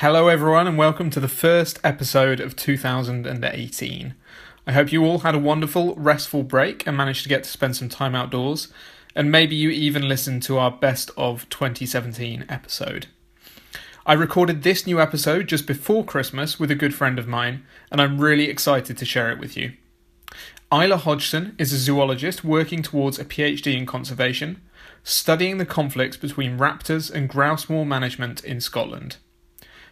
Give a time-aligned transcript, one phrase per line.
[0.00, 4.14] Hello, everyone, and welcome to the first episode of 2018.
[4.64, 7.74] I hope you all had a wonderful, restful break and managed to get to spend
[7.74, 8.72] some time outdoors,
[9.16, 13.08] and maybe you even listened to our best of 2017 episode.
[14.06, 18.00] I recorded this new episode just before Christmas with a good friend of mine, and
[18.00, 19.72] I'm really excited to share it with you.
[20.72, 24.62] Isla Hodgson is a zoologist working towards a PhD in conservation,
[25.02, 29.16] studying the conflicts between raptors and grouse moor management in Scotland.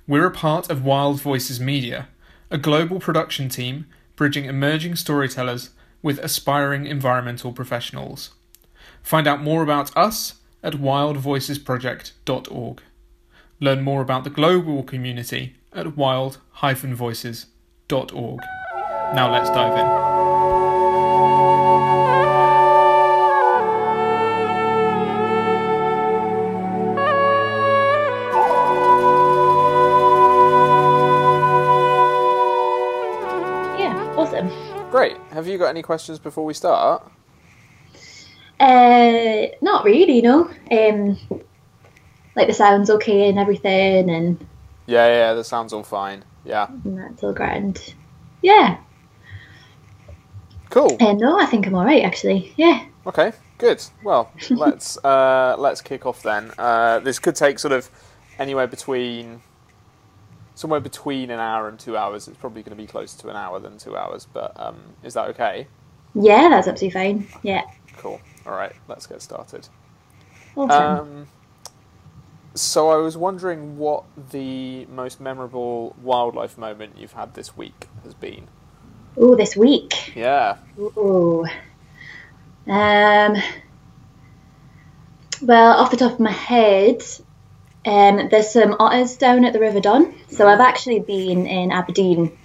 [0.08, 2.08] We're a part of Wild Voices Media,
[2.50, 3.86] a global production team
[4.16, 8.30] bridging emerging storytellers with aspiring environmental professionals.
[9.02, 12.82] Find out more about us at wildvoicesproject.org.
[13.60, 18.40] Learn more about the global community at wild-voices.org.
[19.16, 20.23] Now let's dive in.
[35.04, 35.18] Great.
[35.32, 37.04] Have you got any questions before we start?
[38.58, 40.50] Uh, not really, no.
[40.72, 41.20] Um,
[42.38, 44.40] like the sound's okay and everything, and
[44.86, 46.24] yeah, yeah, the sound's all fine.
[46.46, 47.96] Yeah, and that's all grand.
[48.42, 48.78] Yeah.
[50.70, 50.96] Cool.
[51.02, 52.54] Uh, no, I think I'm all right actually.
[52.56, 52.86] Yeah.
[53.06, 53.84] Okay, good.
[54.06, 56.54] Well, let's uh, let's kick off then.
[56.58, 57.90] Uh, this could take sort of
[58.40, 59.42] anywhere between
[60.56, 62.28] somewhere between an hour and two hours.
[62.28, 65.14] It's probably going to be closer to an hour than two hours, but um, is
[65.14, 65.68] that okay?
[66.16, 67.28] Yeah, that's absolutely fine.
[67.42, 67.64] Yeah.
[67.98, 68.22] Cool.
[68.46, 69.68] All right, let's get started.
[70.56, 71.00] Awesome.
[71.00, 71.28] Um,
[72.56, 78.14] so I was wondering what the most memorable wildlife moment you've had this week has
[78.14, 78.48] been.
[79.18, 80.16] Oh, this week.
[80.16, 80.58] Yeah.
[80.80, 81.46] Oh.
[82.68, 83.36] Um.
[85.42, 87.04] Well, off the top of my head,
[87.86, 90.14] um, there's some otters down at the River Don.
[90.30, 92.38] So I've actually been in Aberdeen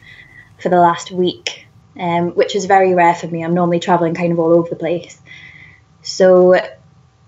[0.61, 1.67] for the last week,
[1.99, 3.45] um, which is very rare for me.
[3.45, 5.21] I'm normally travelling kind of all over the place.
[6.03, 6.61] So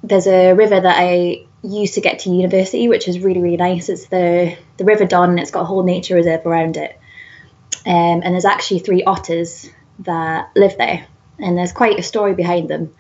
[0.03, 3.88] there's a river that I used to get to university, which is really, really nice.
[3.88, 6.99] It's the, the River Don, and it's got a whole nature reserve around it.
[7.87, 9.70] Um, and there's actually three otters
[10.00, 11.06] that live there,
[11.38, 12.94] and there's quite a story behind them.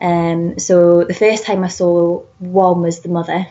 [0.00, 3.46] Um, so the first time I saw one was the mother,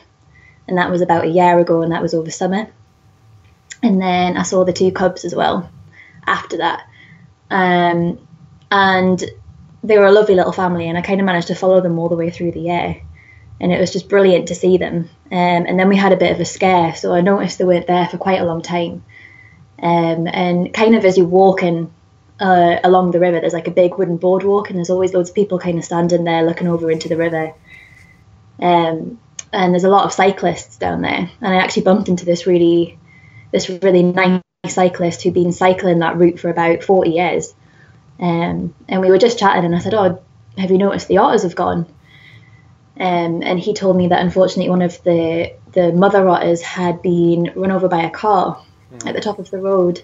[0.67, 2.67] and that was about a year ago, and that was over summer.
[3.81, 5.69] And then I saw the two cubs as well
[6.25, 6.87] after that.
[7.51, 8.19] Um,
[8.71, 9.23] and
[9.83, 12.09] they were a lovely little family, and I kind of managed to follow them all
[12.09, 13.01] the way through the year.
[13.59, 15.09] And it was just brilliant to see them.
[15.31, 17.87] Um, and then we had a bit of a scare, so I noticed they weren't
[17.87, 19.03] there for quite a long time.
[19.81, 21.93] Um, and kind of as you're walking
[22.39, 25.35] uh, along the river, there's like a big wooden boardwalk, and there's always loads of
[25.35, 27.53] people kind of standing there looking over into the river.
[28.59, 29.19] Um,
[29.53, 31.29] and there's a lot of cyclists down there.
[31.41, 32.97] And I actually bumped into this really,
[33.51, 37.53] this really nice cyclist who'd been cycling that route for about 40 years.
[38.19, 40.21] Um, and we were just chatting, and I said, "Oh,
[40.57, 41.85] have you noticed the otters have gone?"
[42.99, 47.51] Um, and he told me that unfortunately one of the the mother otters had been
[47.55, 48.63] run over by a car
[48.93, 49.07] mm.
[49.07, 50.01] at the top of the road.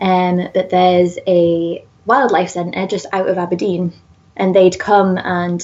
[0.00, 3.92] Um, but there's a wildlife centre just out of Aberdeen,
[4.36, 5.60] and they'd come and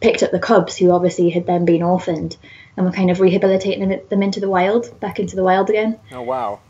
[0.00, 2.36] picked up the cubs who obviously had then been orphaned
[2.76, 5.98] and were kind of rehabilitating them, into the wild, back into the wild again.
[6.12, 6.60] Oh, wow.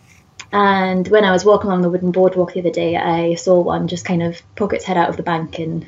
[0.52, 3.86] And when I was walking along the wooden boardwalk the other day, I saw one
[3.86, 5.86] just kind of poke its head out of the bank and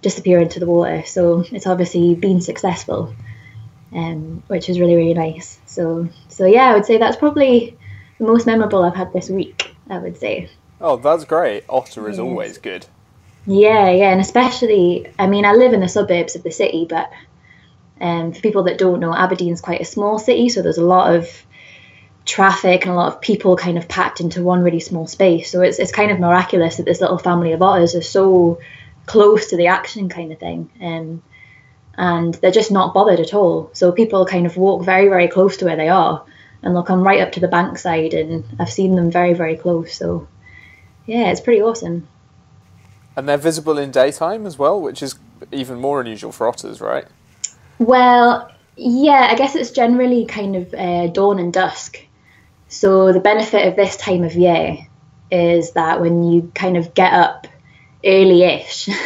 [0.00, 1.02] disappear into the water.
[1.04, 3.14] So it's obviously been successful,
[3.92, 5.58] um, which is really, really nice.
[5.66, 7.76] So, so yeah, I would say that's probably
[8.18, 10.50] the most memorable I've had this week, I would say.
[10.80, 11.64] Oh, that's great.
[11.68, 12.22] Otter is yes.
[12.22, 12.86] always good.
[13.46, 17.10] Yeah, yeah, and especially, I mean, I live in the suburbs of the city, but
[18.00, 21.14] um, for people that don't know, Aberdeen's quite a small city, so there's a lot
[21.14, 21.28] of
[22.24, 25.50] traffic and a lot of people kind of packed into one really small space.
[25.50, 28.58] So it's it's kind of miraculous that this little family of otters are so
[29.06, 30.68] close to the action kind of thing.
[30.80, 31.22] Um,
[31.96, 33.70] and they're just not bothered at all.
[33.72, 36.24] So people kind of walk very, very close to where they are
[36.62, 39.94] and they'll come right up to the bankside and I've seen them very, very close.
[39.94, 40.28] So
[41.06, 42.08] yeah, it's pretty awesome.
[43.16, 45.16] And they're visible in daytime as well, which is
[45.50, 47.06] even more unusual for otters, right?
[47.78, 51.98] Well, yeah, I guess it's generally kind of uh, dawn and dusk.
[52.68, 54.78] So the benefit of this time of year
[55.30, 57.46] is that when you kind of get up
[58.04, 58.88] early-ish,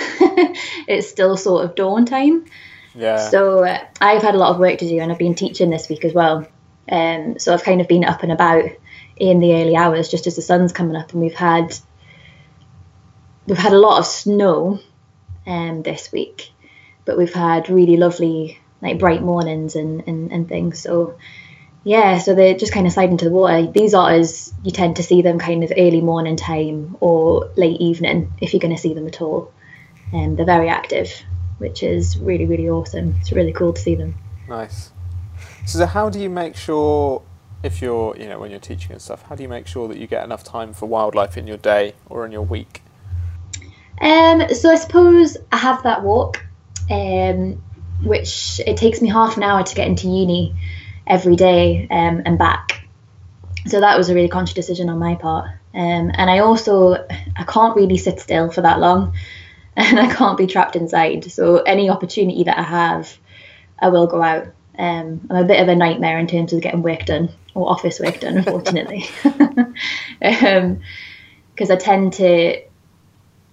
[0.89, 2.47] it's still sort of dawn time.
[2.95, 3.29] Yeah.
[3.29, 5.89] So uh, I've had a lot of work to do, and I've been teaching this
[5.89, 6.47] week as well.
[6.91, 8.65] Um, so I've kind of been up and about
[9.17, 11.79] in the early hours, just as the sun's coming up, and we've had
[13.51, 14.79] we've had a lot of snow
[15.47, 16.53] um, this week,
[17.05, 20.79] but we've had really lovely like bright mornings and, and, and things.
[20.79, 21.19] So
[21.83, 23.67] yeah, so they just kind of slide into the water.
[23.67, 28.33] These otters, you tend to see them kind of early morning time or late evening
[28.41, 29.53] if you're going to see them at all.
[30.13, 31.13] And um, they're very active,
[31.59, 33.17] which is really, really awesome.
[33.21, 34.15] It's really cool to see them.
[34.49, 34.93] Nice.
[35.67, 37.23] So, how do you make sure,
[37.63, 39.99] if you're, you know, when you're teaching and stuff, how do you make sure that
[39.99, 42.83] you get enough time for wildlife in your day or in your week?
[44.01, 46.45] Um, so I suppose I have that walk,
[46.91, 47.63] um,
[48.03, 50.55] which it takes me half an hour to get into uni
[51.07, 52.89] every day um, and back.
[53.67, 55.51] So that was a really conscious decision on my part.
[55.75, 59.15] Um, and I also I can't really sit still for that long,
[59.77, 61.31] and I can't be trapped inside.
[61.31, 63.17] So any opportunity that I have,
[63.79, 64.49] I will go out.
[64.79, 68.01] Um, I'm a bit of a nightmare in terms of getting work done or office
[68.01, 69.63] work done, unfortunately, because
[70.63, 70.81] um,
[71.71, 72.63] I tend to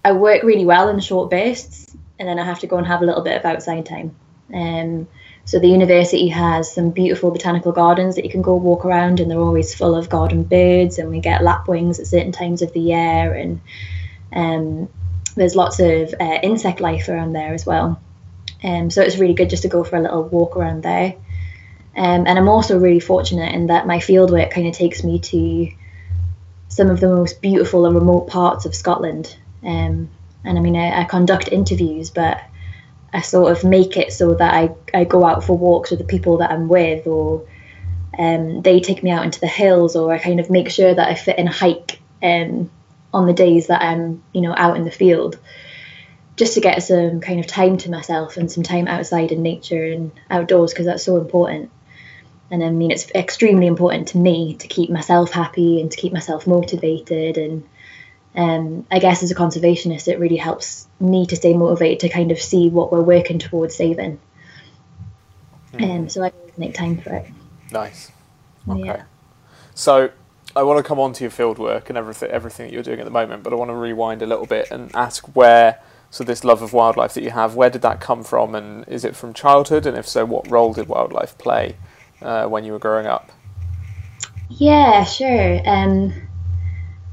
[0.08, 3.02] I work really well in short bursts, and then I have to go and have
[3.02, 4.16] a little bit of outside time.
[4.54, 5.06] Um,
[5.44, 9.30] so the university has some beautiful botanical gardens that you can go walk around, and
[9.30, 10.98] they're always full of garden birds.
[10.98, 13.60] And we get lapwings at certain times of the year, and
[14.32, 14.88] um,
[15.36, 18.00] there's lots of uh, insect life around there as well.
[18.64, 21.16] Um, so it's really good just to go for a little walk around there.
[21.94, 25.68] Um, and I'm also really fortunate in that my fieldwork kind of takes me to
[26.68, 29.36] some of the most beautiful and remote parts of Scotland.
[29.64, 30.10] Um,
[30.44, 32.40] and I mean, I, I conduct interviews, but
[33.12, 36.04] I sort of make it so that I, I go out for walks with the
[36.04, 37.46] people that I'm with, or
[38.18, 41.08] um, they take me out into the hills, or I kind of make sure that
[41.08, 42.70] I fit in a hike um,
[43.12, 45.38] on the days that I'm, you know, out in the field,
[46.36, 49.86] just to get some kind of time to myself and some time outside in nature
[49.86, 51.70] and outdoors because that's so important.
[52.50, 56.12] And I mean, it's extremely important to me to keep myself happy and to keep
[56.12, 57.64] myself motivated and
[58.38, 62.30] um, I guess as a conservationist, it really helps me to stay motivated to kind
[62.30, 64.20] of see what we're working towards saving.
[65.72, 65.90] Mm.
[65.90, 67.26] Um, so I make time for it.
[67.72, 68.12] Nice.
[68.68, 68.86] Okay.
[68.86, 69.02] Yeah.
[69.74, 70.10] So
[70.54, 73.00] I want to come on to your field work and everything, everything that you're doing
[73.00, 75.80] at the moment, but I want to rewind a little bit and ask where,
[76.10, 79.04] so this love of wildlife that you have, where did that come from, and is
[79.04, 81.76] it from childhood, and if so, what role did wildlife play
[82.22, 83.32] uh, when you were growing up?
[84.48, 85.60] Yeah, sure.
[85.68, 86.27] Um,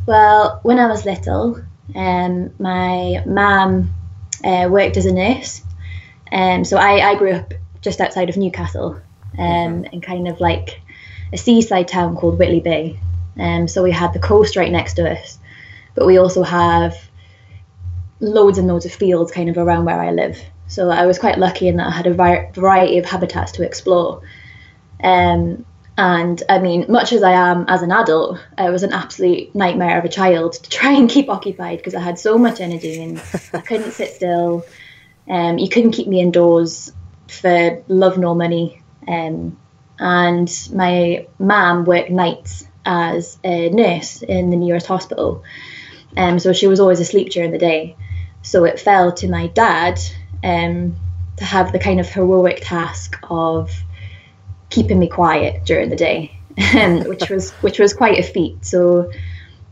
[0.06, 1.62] well, when I was little,
[1.96, 3.94] um, my mum
[4.44, 5.62] uh, worked as a nurse.
[6.32, 9.00] Um, so I, I grew up just outside of Newcastle
[9.38, 10.82] um, in kind of like
[11.34, 13.00] a seaside town called Whitley Bay.
[13.38, 15.38] Um, so we had the coast right next to us,
[15.94, 16.96] but we also have
[18.20, 20.40] loads and loads of fields kind of around where I live.
[20.68, 24.22] So I was quite lucky in that I had a variety of habitats to explore.
[25.04, 25.66] Um,
[25.98, 29.98] and I mean, much as I am as an adult, I was an absolute nightmare
[29.98, 33.22] of a child to try and keep occupied because I had so much energy and
[33.54, 34.66] I couldn't sit still.
[35.30, 36.92] Um, you couldn't keep me indoors
[37.28, 38.82] for love nor money.
[39.08, 39.58] Um,
[39.98, 45.44] and my mum worked nights as a nurse in the nearest hospital.
[46.18, 47.96] Um, so she was always asleep during the day.
[48.42, 50.00] So it fell to my dad
[50.44, 50.98] um,
[51.38, 53.72] to have the kind of heroic task of
[54.76, 56.38] keeping me quiet during the day,
[57.08, 58.66] which was which was quite a feat.
[58.66, 59.10] So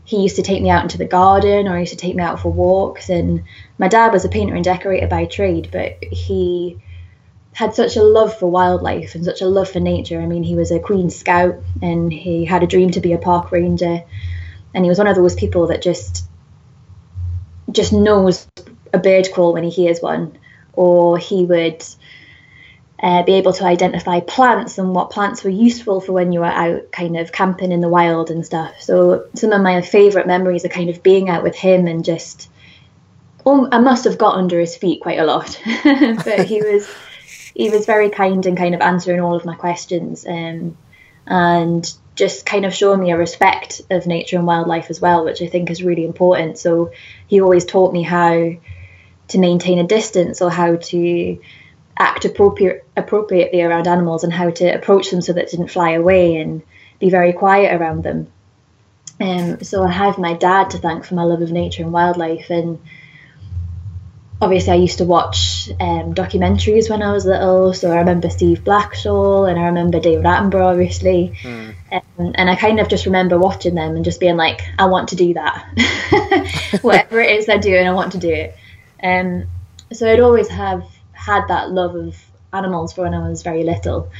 [0.04, 2.22] he used to take me out into the garden or he used to take me
[2.22, 3.10] out for walks.
[3.10, 3.44] And
[3.78, 6.78] my dad was a painter and decorator by trade, but he
[7.52, 10.20] had such a love for wildlife and such a love for nature.
[10.20, 13.18] I mean, he was a Queen Scout and he had a dream to be a
[13.18, 14.02] park ranger.
[14.74, 16.24] And he was one of those people that just
[17.70, 18.46] just knows
[18.92, 20.38] a bird call when he hears one,
[20.74, 21.82] or he would
[23.04, 26.46] uh, be able to identify plants and what plants were useful for when you were
[26.46, 28.80] out kind of camping in the wild and stuff.
[28.80, 32.48] So some of my favourite memories are kind of being out with him and just.
[33.46, 36.88] Oh, I must have got under his feet quite a lot, but he was
[37.52, 40.26] he was very kind and kind of answering all of my questions.
[40.26, 40.78] Um,
[41.26, 45.42] and just kind of showing me a respect of nature and wildlife as well, which
[45.42, 46.56] I think is really important.
[46.56, 46.92] So
[47.26, 48.54] he always taught me how
[49.28, 51.38] to maintain a distance or how to
[51.96, 55.92] act appropriate, appropriately around animals and how to approach them so that it didn't fly
[55.92, 56.62] away and
[56.98, 58.28] be very quiet around them.
[59.20, 62.50] Um, so I have my dad to thank for my love of nature and wildlife.
[62.50, 62.80] And
[64.40, 67.72] obviously, I used to watch um, documentaries when I was little.
[67.74, 71.32] So I remember Steve Backshall and I remember David Attenborough, obviously.
[71.42, 71.74] Mm.
[71.92, 75.10] Um, and I kind of just remember watching them and just being like, I want
[75.10, 76.78] to do that.
[76.82, 78.56] Whatever it is they're doing, I want to do it.
[79.02, 79.46] Um,
[79.92, 80.84] so I'd always have
[81.24, 82.16] had that love of
[82.52, 84.10] animals for when I was very little.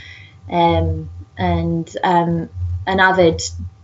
[0.50, 2.48] Um, and um,
[2.86, 3.42] an avid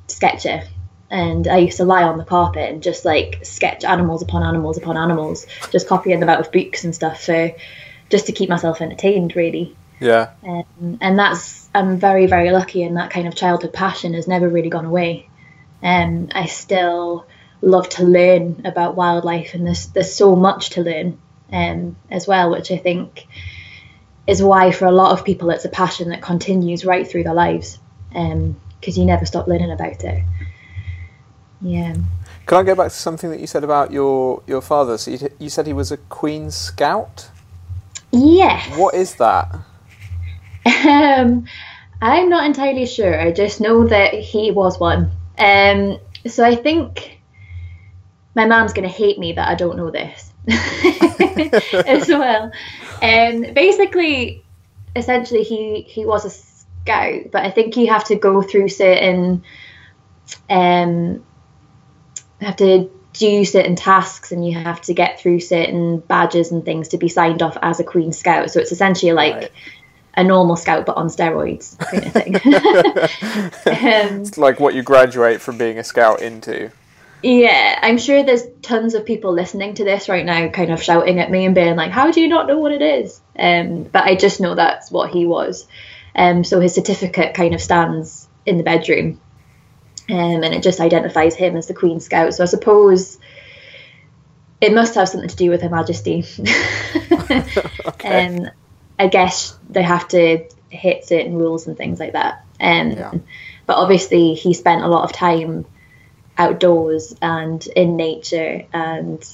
[0.09, 0.63] sketcher
[1.11, 4.79] and I used to lie on the carpet and just like sketch animals upon animals
[4.79, 7.53] upon animals, just copying them out of books and stuff for
[8.11, 9.77] just to keep myself entertained, really.
[9.99, 10.31] Yeah.
[10.47, 14.49] Um, and that's I'm very very lucky, and that kind of childhood passion has never
[14.49, 15.29] really gone away.
[15.83, 17.27] And um, I still
[17.61, 21.19] love to learn about wildlife, and there's there's so much to learn
[21.53, 23.27] um, as well, which I think
[24.27, 27.35] is why for a lot of people it's a passion that continues right through their
[27.35, 27.79] lives,
[28.09, 30.25] because um, you never stop learning about it.
[31.61, 31.95] Yeah.
[32.47, 34.99] Can I go back to something that you said about your your father?
[34.99, 37.29] So you, you said he was a Queen Scout.
[38.13, 38.77] Yes.
[38.79, 39.55] What is that?
[40.67, 41.47] Um,
[42.03, 43.21] I'm not entirely sure.
[43.21, 45.11] I just know that he was one.
[45.39, 47.21] Um, so I think
[48.35, 50.30] my mom's going to hate me that I don't know this
[51.87, 52.53] as well.
[53.03, 54.45] Um, basically,
[54.97, 59.43] essentially, he he was a scout, but I think you have to go through certain
[60.49, 61.25] um
[62.41, 66.89] have to do certain tasks and you have to get through certain badges and things
[66.89, 68.51] to be signed off as a Queen Scout.
[68.51, 69.53] So it's essentially like right.
[70.15, 72.37] a normal scout but on steroids kind of thing.
[74.15, 76.71] um, it's like what you graduate from being a scout into.
[77.23, 81.19] Yeah, I'm sure there's tons of people listening to this right now, kind of shouting
[81.19, 84.05] at me and being like, "How do you not know what it is?" Um, but
[84.05, 85.67] I just know that's what he was.
[86.15, 89.21] Um, so his certificate kind of stands in the bedroom
[90.11, 92.35] um, and it just identifies him as the Queen Scout.
[92.35, 93.19] So I suppose
[94.61, 96.25] it must have something to do with Her Majesty.
[97.87, 98.27] okay.
[98.27, 98.51] um,
[98.99, 102.45] I guess they have to hit certain rules and things like that.
[102.61, 103.13] Um, yeah.
[103.67, 105.65] But obviously, he spent a lot of time
[106.41, 109.25] outdoors and in nature and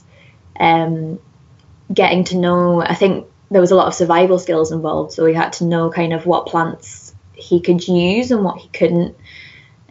[0.58, 1.18] um,
[1.92, 2.82] getting to know.
[2.82, 5.90] I think there was a lot of survival skills involved, so he had to know
[5.90, 9.16] kind of what plants he could use and what he couldn't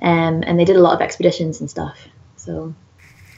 [0.02, 2.08] um, and they did a lot of expeditions and stuff.
[2.36, 2.74] So.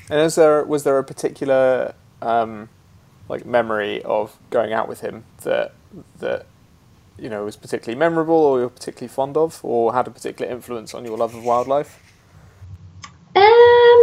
[0.10, 2.70] And is there was there a particular um,
[3.30, 5.74] like memory of going out with him that
[6.20, 6.46] that
[7.18, 10.94] you know was particularly memorable or you're particularly fond of, or had a particular influence
[10.94, 12.02] on your love of wildlife?
[13.38, 14.02] Um,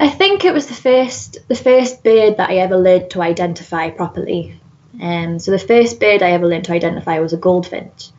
[0.00, 3.90] I think it was the first the first bird that I ever learned to identify
[3.90, 4.58] properly.
[5.00, 8.10] Um, so the first bird I ever learned to identify was a goldfinch.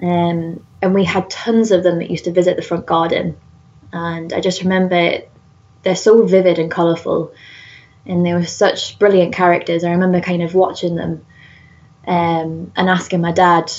[0.00, 3.36] Um, and we had tons of them that used to visit the front garden.
[3.92, 5.18] And I just remember
[5.82, 7.34] they're so vivid and colourful,
[8.06, 9.84] and they were such brilliant characters.
[9.84, 11.26] I remember kind of watching them
[12.06, 13.70] um, and asking my dad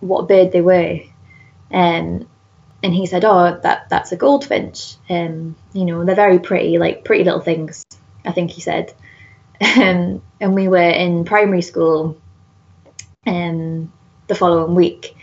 [0.00, 1.00] what bird they were.
[1.70, 2.28] Um,
[2.82, 4.96] and he said, "Oh, that that's a goldfinch.
[5.08, 7.84] Um, you know, they're very pretty, like pretty little things."
[8.24, 8.94] I think he said.
[9.76, 12.20] Um, and we were in primary school
[13.26, 13.92] um,
[14.26, 15.16] the following week,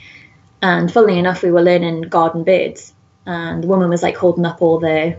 [0.61, 2.93] and funnily enough, we were learning garden birds,
[3.25, 5.17] and the woman was like holding up all the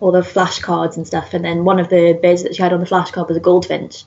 [0.00, 1.34] all the flashcards and stuff.
[1.34, 4.04] And then one of the birds that she had on the flashcard was a goldfinch.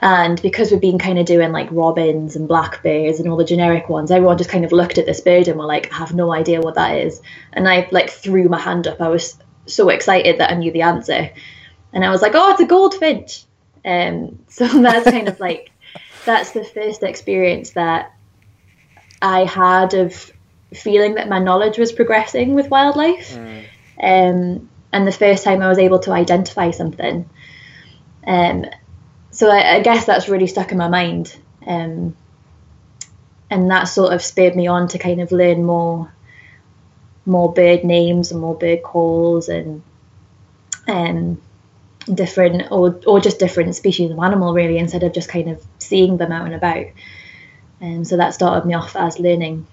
[0.00, 3.88] And because we've been kind of doing like robins and blackbirds and all the generic
[3.88, 6.32] ones, everyone just kind of looked at this bird and were like, I have no
[6.32, 7.22] idea what that is.
[7.52, 9.00] And I like threw my hand up.
[9.00, 11.30] I was so excited that I knew the answer.
[11.92, 13.44] And I was like, oh, it's a goldfinch.
[13.84, 15.70] Um, so that's kind of like,
[16.24, 18.14] that's the first experience that
[19.22, 20.32] I had of
[20.74, 23.34] feeling that my knowledge was progressing with wildlife.
[23.34, 23.64] Mm.
[24.02, 27.28] Um, and the first time I was able to identify something.
[28.26, 28.66] Um,
[29.34, 31.36] so I, I, guess that's really stuck in my mind.
[31.66, 32.16] Um,
[33.50, 36.12] and that sort of spurred me on to kind of learn more
[37.26, 39.82] more bird names and more bird calls and
[40.86, 41.40] um,
[42.12, 46.16] different or, or just different species of animal really instead of just kind of seeing
[46.16, 46.86] them out and about.
[47.80, 49.66] Um, so that started me off as learning,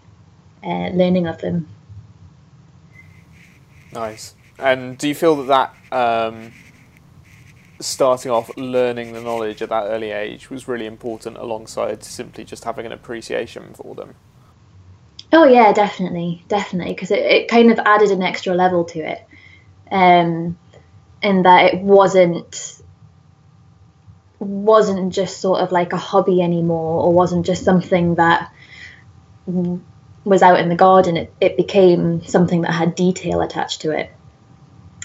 [0.64, 1.68] uh, learning of them.
[3.94, 4.34] Nice.
[4.58, 6.54] And do you feel that that um,
[7.82, 12.64] starting off learning the knowledge at that early age was really important alongside simply just
[12.64, 14.16] having an appreciation for them?
[15.34, 19.26] Oh yeah, definitely, definitely, because it, it kind of added an extra level to it,
[19.92, 20.58] um,
[21.22, 22.82] in that it wasn't
[24.40, 28.52] wasn't just sort of like a hobby anymore, or wasn't just something that
[30.24, 31.16] was out in the garden.
[31.16, 34.12] It, it became something that had detail attached to it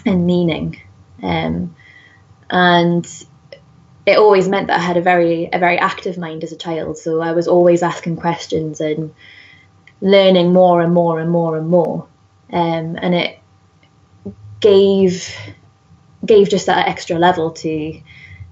[0.06, 0.80] and meaning,
[1.22, 1.74] um,
[2.50, 3.06] and
[4.06, 6.98] it always meant that I had a very a very active mind as a child.
[6.98, 9.12] So I was always asking questions and
[10.00, 12.06] learning more and more and more and more,
[12.52, 13.38] um, and it
[14.60, 15.34] gave
[16.24, 18.00] gave just that extra level to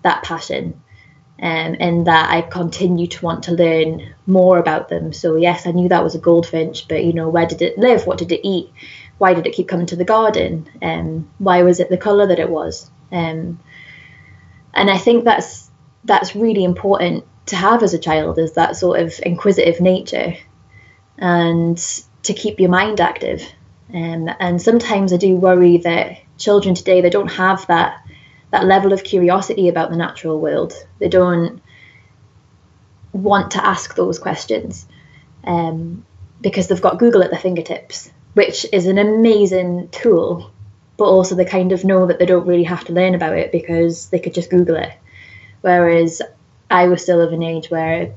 [0.02, 0.80] that passion.
[1.36, 5.12] Um, and that I continue to want to learn more about them.
[5.12, 8.06] So yes, I knew that was a goldfinch, but you know, where did it live?
[8.06, 8.72] What did it eat?
[9.18, 10.68] Why did it keep coming to the garden?
[10.80, 12.88] Um, why was it the colour that it was?
[13.10, 13.58] Um,
[14.74, 15.70] and I think that's
[16.04, 20.36] that's really important to have as a child is that sort of inquisitive nature
[21.18, 21.78] and
[22.22, 23.42] to keep your mind active.
[23.92, 28.00] Um, and sometimes I do worry that children today they don't have that
[28.50, 30.72] that level of curiosity about the natural world.
[31.00, 31.60] They don't
[33.12, 34.86] want to ask those questions
[35.44, 36.04] um,
[36.40, 40.52] because they've got Google at their fingertips, which is an amazing tool.
[40.96, 43.50] But also they kind of know that they don't really have to learn about it
[43.50, 44.92] because they could just Google it.
[45.60, 46.22] Whereas
[46.70, 48.14] I was still of an age where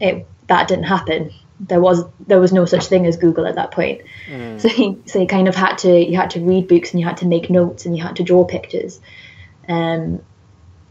[0.00, 3.70] it that didn't happen there was there was no such thing as Google at that
[3.70, 4.02] point.
[4.28, 4.60] Mm.
[4.60, 7.06] So you, so you kind of had to you had to read books and you
[7.06, 9.00] had to make notes and you had to draw pictures,
[9.68, 10.20] um,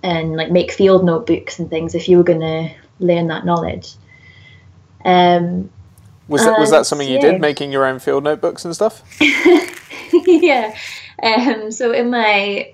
[0.02, 3.94] and like make field notebooks and things if you were going to learn that knowledge.
[5.04, 5.70] Um,
[6.28, 9.04] was that was that something you did, making your own field notebooks and stuff?
[10.12, 10.76] yeah.
[11.26, 12.74] Um, so in my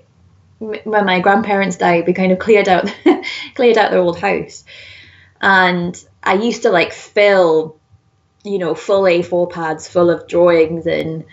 [0.58, 2.94] when my grandparents died, we kind of cleared out
[3.54, 4.64] cleared out their old house,
[5.40, 7.80] and I used to like fill
[8.44, 11.24] you know, full A4 pads full of drawings and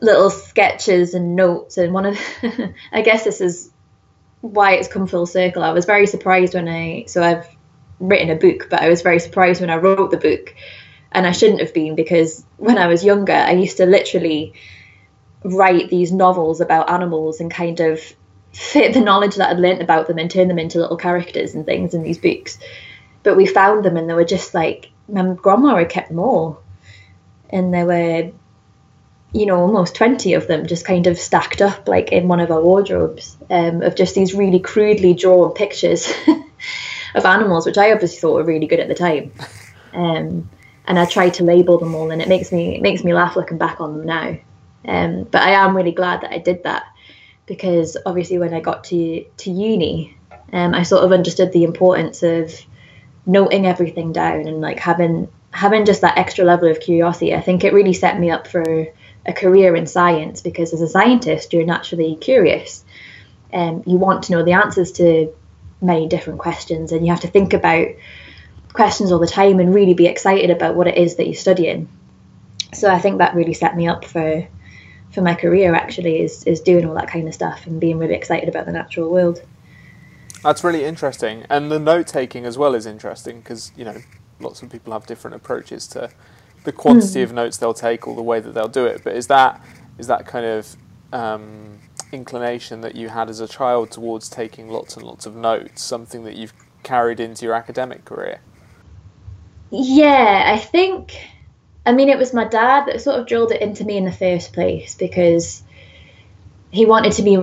[0.00, 1.76] little sketches and notes.
[1.76, 2.18] And one of,
[2.92, 3.70] I guess this is
[4.40, 5.62] why it's come full circle.
[5.62, 7.48] I was very surprised when I, so I've
[8.00, 10.54] written a book, but I was very surprised when I wrote the book.
[11.10, 14.54] And I shouldn't have been because when I was younger, I used to literally
[15.44, 18.00] write these novels about animals and kind of
[18.52, 21.64] fit the knowledge that I'd learnt about them and turn them into little characters and
[21.64, 22.58] things in these books.
[23.22, 26.62] But we found them and they were just like my grandma had kept them all,
[27.50, 28.30] and there were,
[29.32, 32.50] you know, almost twenty of them just kind of stacked up like in one of
[32.50, 36.12] our wardrobes um, of just these really crudely drawn pictures
[37.14, 39.32] of animals, which I obviously thought were really good at the time.
[39.90, 40.50] Um,
[40.86, 43.36] and I tried to label them all, and it makes me it makes me laugh
[43.36, 44.38] looking back on them now.
[44.86, 46.84] Um, but I am really glad that I did that
[47.46, 50.16] because obviously when I got to to uni,
[50.52, 52.54] um, I sort of understood the importance of
[53.26, 57.34] noting everything down and like having having just that extra level of curiosity.
[57.34, 58.86] I think it really set me up for
[59.26, 62.84] a career in science because as a scientist you're naturally curious.
[63.50, 65.34] And you want to know the answers to
[65.80, 67.88] many different questions and you have to think about
[68.72, 71.88] questions all the time and really be excited about what it is that you're studying.
[72.74, 74.46] So i think that really set me up for
[75.10, 78.14] for my career actually is is doing all that kind of stuff and being really
[78.14, 79.42] excited about the natural world
[80.42, 83.96] that's really interesting, and the note taking as well is interesting because you know
[84.40, 86.10] lots of people have different approaches to
[86.64, 87.24] the quantity mm.
[87.24, 89.02] of notes they'll take or the way that they'll do it.
[89.02, 89.60] But is that
[89.98, 90.76] is that kind of
[91.12, 91.78] um,
[92.12, 96.24] inclination that you had as a child towards taking lots and lots of notes something
[96.24, 98.40] that you've carried into your academic career?
[99.70, 101.16] Yeah, I think.
[101.88, 104.12] I mean, it was my dad that sort of drilled it into me in the
[104.12, 105.62] first place because
[106.70, 107.42] he wanted to be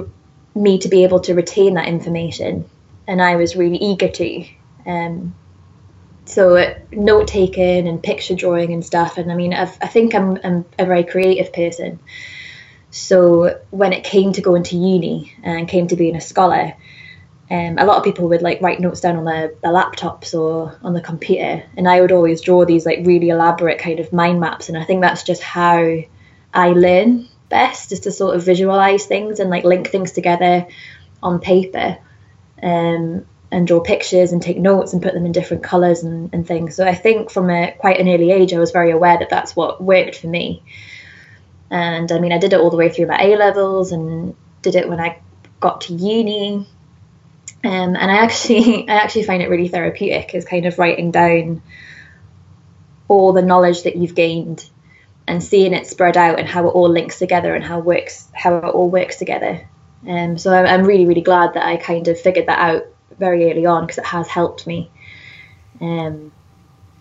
[0.53, 2.69] me to be able to retain that information
[3.08, 4.45] and I was really eager to.
[4.86, 5.34] Um,
[6.25, 9.17] so uh, note taking and picture drawing and stuff.
[9.17, 11.97] And I mean, I've, i think I'm, I'm a very creative person.
[12.91, 16.75] So when it came to going to uni and came to being a scholar,
[17.49, 20.77] um, a lot of people would like write notes down on their, their laptops or
[20.81, 24.39] on the computer, and I would always draw these like really elaborate kind of mind
[24.39, 24.69] maps.
[24.69, 25.97] And I think that's just how
[26.53, 30.67] I learn best, is to sort of visualize things and like link things together
[31.21, 31.97] on paper
[32.63, 36.47] um, and draw pictures and take notes and put them in different colours and, and
[36.47, 36.75] things.
[36.75, 39.55] So I think from a quite an early age, I was very aware that that's
[39.55, 40.63] what worked for me.
[41.69, 44.75] And I mean, I did it all the way through my A levels and did
[44.75, 45.19] it when I
[45.60, 46.67] got to uni.
[47.65, 51.62] Um, and I actually, I actually find it really therapeutic, is kind of writing down
[53.08, 54.69] all the knowledge that you've gained
[55.28, 58.58] and seeing it spread out and how it all links together and how works, how
[58.58, 59.67] it all works together.
[60.08, 62.86] Um, so I'm, really, really glad that I kind of figured that out
[63.17, 64.91] very early on because it has helped me.
[65.82, 66.32] Um,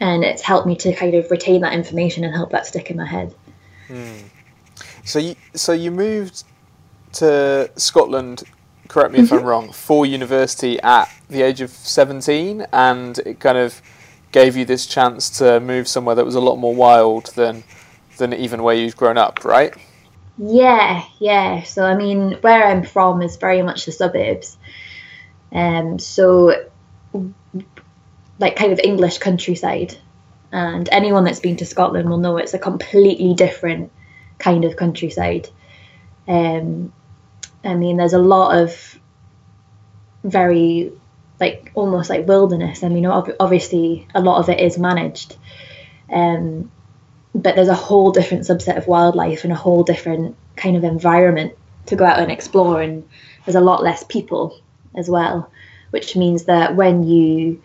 [0.01, 2.97] and it's helped me to kind of retain that information and help that stick in
[2.97, 3.35] my head.
[5.05, 6.45] So you so you moved
[7.15, 8.45] to Scotland.
[8.95, 9.73] Correct me if I'm wrong.
[9.73, 13.83] For university at the age of seventeen, and it kind of
[14.31, 17.65] gave you this chance to move somewhere that was a lot more wild than
[18.19, 19.75] than even where you've grown up, right?
[20.39, 21.65] Yeah, yeah.
[21.65, 24.57] So I mean, where I'm from is very much the suburbs,
[25.51, 26.55] um, so
[28.39, 29.99] like kind of English countryside.
[30.53, 33.91] And anyone that's been to Scotland will know it's a completely different
[34.39, 35.49] kind of countryside.
[36.29, 36.93] Um,
[37.65, 38.99] I mean, there's a lot of
[40.23, 40.93] very
[41.41, 42.85] like almost like wilderness.
[42.85, 45.37] I mean, ob- obviously a lot of it is managed,
[46.13, 46.71] um,
[47.35, 51.55] but there's a whole different subset of wildlife and a whole different kind of environment
[51.87, 52.81] to go out and explore.
[52.81, 53.09] And
[53.45, 54.61] there's a lot less people
[54.95, 55.51] as well,
[55.91, 57.63] which means that when you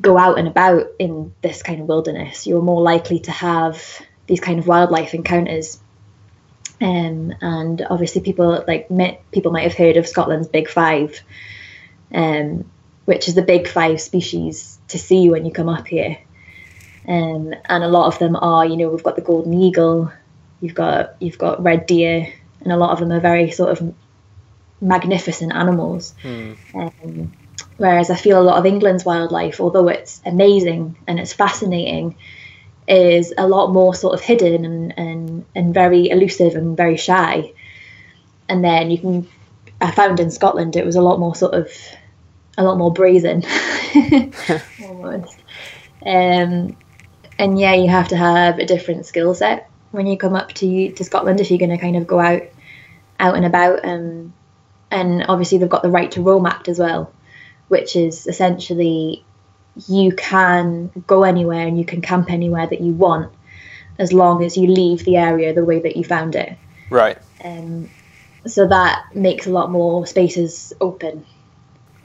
[0.00, 3.82] go out and about in this kind of wilderness, you're more likely to have
[4.26, 5.79] these kind of wildlife encounters.
[6.80, 8.88] Um, and obviously, people like
[9.30, 11.20] people might have heard of Scotland's Big Five,
[12.14, 12.70] um,
[13.04, 16.18] which is the big five species to see when you come up here.
[17.06, 20.12] Um, and a lot of them are, you know, we've got the golden eagle,
[20.60, 23.94] you've got you've got red deer, and a lot of them are very sort of
[24.80, 26.14] magnificent animals.
[26.22, 26.52] Hmm.
[26.74, 27.32] Um,
[27.76, 32.16] whereas I feel a lot of England's wildlife, although it's amazing and it's fascinating,
[32.90, 37.52] is a lot more sort of hidden and, and, and very elusive and very shy.
[38.48, 39.28] And then you can,
[39.80, 41.70] I found in Scotland it was a lot more sort of,
[42.58, 43.44] a lot more brazen,
[44.84, 45.38] almost.
[46.04, 46.76] Um,
[47.38, 50.92] and yeah, you have to have a different skill set when you come up to
[50.92, 52.42] to Scotland if you're going to kind of go out,
[53.20, 53.84] out and about.
[53.84, 54.34] Um,
[54.90, 57.12] and obviously they've got the right to roam act as well,
[57.68, 59.24] which is essentially
[59.88, 63.32] you can go anywhere and you can camp anywhere that you want
[63.98, 66.56] as long as you leave the area the way that you found it.
[66.88, 67.18] Right.
[67.44, 67.90] Um,
[68.46, 71.24] so that makes a lot more spaces open.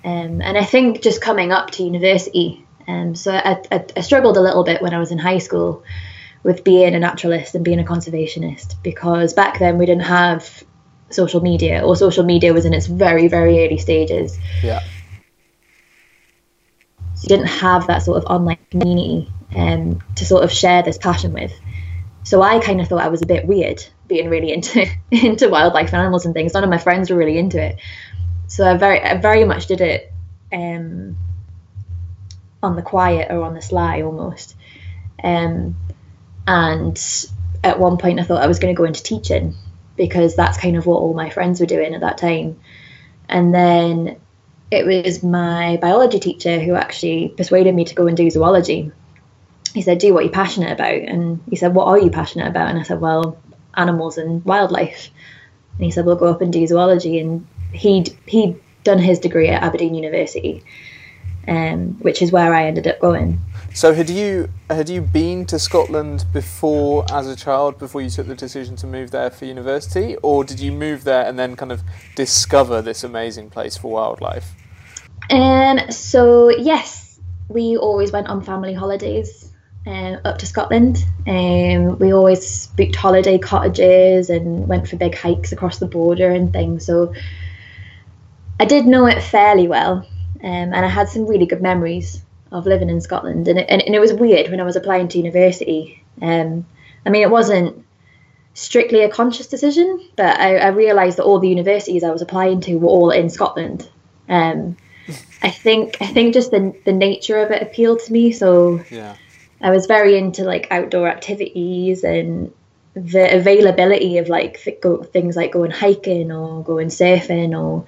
[0.04, 4.38] Um, and I think just coming up to university, um, so I, I, I struggled
[4.38, 5.84] a little bit when I was in high school
[6.44, 10.64] with being a naturalist and being a conservationist because back then we didn't have
[11.10, 14.38] social media or social media was in its very, very early stages.
[14.62, 14.84] Yeah.
[17.26, 21.34] So didn't have that sort of online community um, to sort of share this passion
[21.34, 21.54] with.
[22.24, 25.88] So I kind of thought I was a bit weird being really into into wildlife
[25.88, 26.54] and animals and things.
[26.54, 27.80] None of my friends were really into it.
[28.48, 30.14] So I very I very much did it
[30.54, 31.18] um,
[32.62, 34.56] on the quiet or on the sly almost.
[35.24, 35.76] Um,
[36.46, 37.26] and
[37.64, 39.56] at one point I thought I was going to go into teaching
[39.96, 42.60] because that's kind of what all my friends were doing at that time.
[43.28, 44.18] And then
[44.72, 48.92] it was my biology teacher who actually persuaded me to go and do zoology.
[49.74, 50.94] He said, Do what you're passionate about.
[50.94, 52.70] And he said, What are you passionate about?
[52.70, 53.38] And I said, Well,
[53.76, 55.12] animals and wildlife.
[55.78, 57.20] And he said, We'll go up and do zoology.
[57.20, 60.64] And he'd, he'd done his degree at Aberdeen University,
[61.48, 63.42] um, which is where I ended up going.
[63.76, 68.26] So had you had you been to Scotland before as a child before you took
[68.26, 71.74] the decision to move there for university, or did you move there and then kind
[71.74, 71.84] of
[72.16, 74.54] discover this amazing place for wildlife?
[75.30, 79.52] Um, so yes, we always went on family holidays
[79.86, 81.04] um, up to Scotland.
[81.28, 86.54] Um, we always booked holiday cottages and went for big hikes across the border and
[86.54, 86.86] things.
[86.86, 87.14] So
[88.58, 90.08] I did know it fairly well, um,
[90.42, 92.22] and I had some really good memories
[92.56, 95.08] of living in Scotland, and it, and, and it was weird when I was applying
[95.10, 96.04] to university.
[96.22, 96.66] Um,
[97.06, 97.86] I mean, it wasn't
[98.54, 102.62] strictly a conscious decision, but I, I realised that all the universities I was applying
[102.62, 103.88] to were all in Scotland.
[104.30, 104.78] Um,
[105.42, 108.32] I think I think just the the nature of it appealed to me.
[108.32, 109.16] So Yeah.
[109.62, 112.52] I was very into like outdoor activities and
[112.96, 117.86] the availability of like th- go, things like going hiking or going surfing or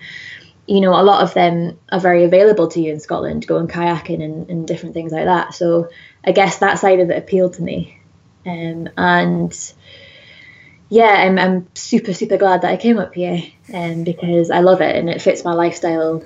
[0.68, 4.24] you know a lot of them are very available to you in Scotland going kayaking
[4.24, 5.54] and, and different things like that.
[5.54, 5.90] So
[6.24, 8.00] I guess that side of it appealed to me.
[8.46, 9.74] Um, and
[10.90, 14.82] yeah I'm, I'm super super glad that I came up here um, because I love
[14.82, 16.24] it and it fits my lifestyle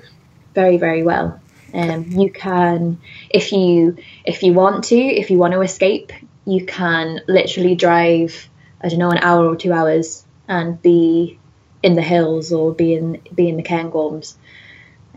[0.54, 1.40] very very well.
[1.74, 3.00] Um, you can
[3.30, 6.12] if you if you want to if you want to escape
[6.44, 8.48] you can literally drive
[8.80, 11.38] I don't know an hour or two hours and be
[11.82, 14.34] in the hills or be in be in the Cairngorms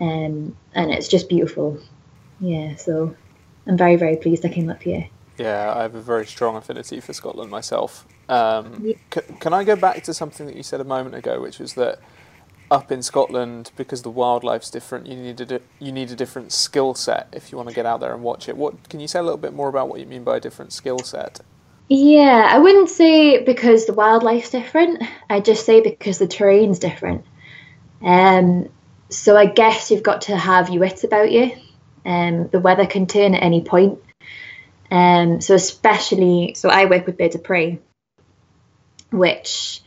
[0.01, 1.79] um, and it's just beautiful
[2.39, 3.15] yeah so
[3.67, 6.99] I'm very very pleased I came up here Yeah, I have a very strong affinity
[7.01, 8.07] for Scotland myself.
[8.29, 8.95] Um, Yeah.
[9.13, 11.73] c- can I go back to something that you said a moment ago, which was
[11.73, 11.99] that
[12.71, 15.07] up in Scotland because the wildlife's different.
[15.07, 17.99] You need a you need a different skill set if you want to get out
[17.99, 18.57] there and watch it.
[18.57, 20.73] What can you say a little bit more about what you mean by a different
[20.73, 21.41] skill set?
[21.87, 25.03] Yeah, I wouldn't say because the wildlife's different.
[25.29, 27.25] I just say because the terrain's different.
[28.01, 28.69] Um,
[29.09, 31.51] so I guess you've got to have your wits about you.
[32.03, 33.99] Um, the weather can turn at any point.
[34.89, 37.79] Um, so especially, so I work with birds of prey,
[39.11, 39.81] which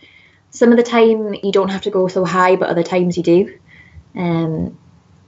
[0.50, 3.22] some of the time you don't have to go so high, but other times you
[3.22, 3.58] do.
[4.14, 4.78] Um,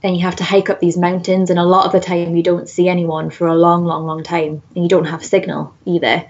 [0.02, 2.42] and you have to hike up these mountains, and a lot of the time you
[2.42, 6.26] don't see anyone for a long, long, long time, and you don't have signal either.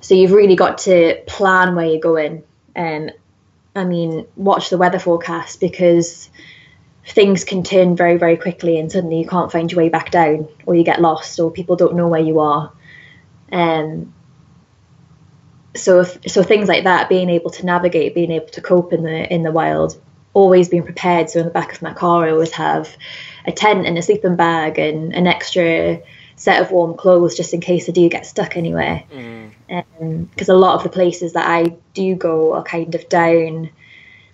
[0.00, 2.44] So you've really got to plan where you're going.
[2.76, 3.10] Um,
[3.74, 6.30] I mean, watch the weather forecast because
[7.06, 10.48] things can turn very, very quickly, and suddenly you can't find your way back down,
[10.66, 12.72] or you get lost, or people don't know where you are.
[13.50, 14.14] Um,
[15.74, 19.32] so so things like that, being able to navigate, being able to cope in the
[19.32, 20.00] in the wild,
[20.34, 21.30] always being prepared.
[21.30, 22.94] So in the back of my car, I always have
[23.46, 26.00] a tent and a sleeping bag and an extra
[26.38, 29.04] set of warm clothes just in case I do get stuck anywhere.
[29.08, 30.50] Because mm.
[30.50, 33.70] um, a lot of the places that I do go are kind of down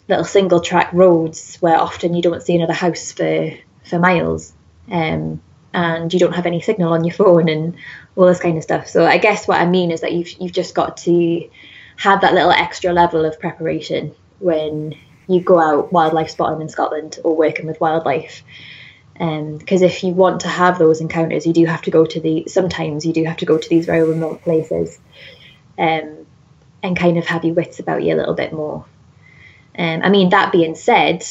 [0.09, 3.53] little single track roads where often you don't see another house for
[3.85, 4.53] for miles.
[4.91, 5.41] Um,
[5.73, 7.75] and you don't have any signal on your phone and
[8.15, 8.87] all this kind of stuff.
[8.87, 11.51] So I guess what I mean is that you've you've just got to
[11.97, 14.95] have that little extra level of preparation when
[15.27, 18.43] you go out wildlife spotting in Scotland or working with wildlife.
[19.15, 22.21] Because um, if you want to have those encounters, you do have to go to
[22.21, 22.47] the.
[22.49, 24.99] Sometimes you do have to go to these very remote places,
[25.79, 26.27] um,
[26.83, 28.85] and kind of have your wits about you a little bit more.
[29.79, 31.25] Um, I mean, that being said,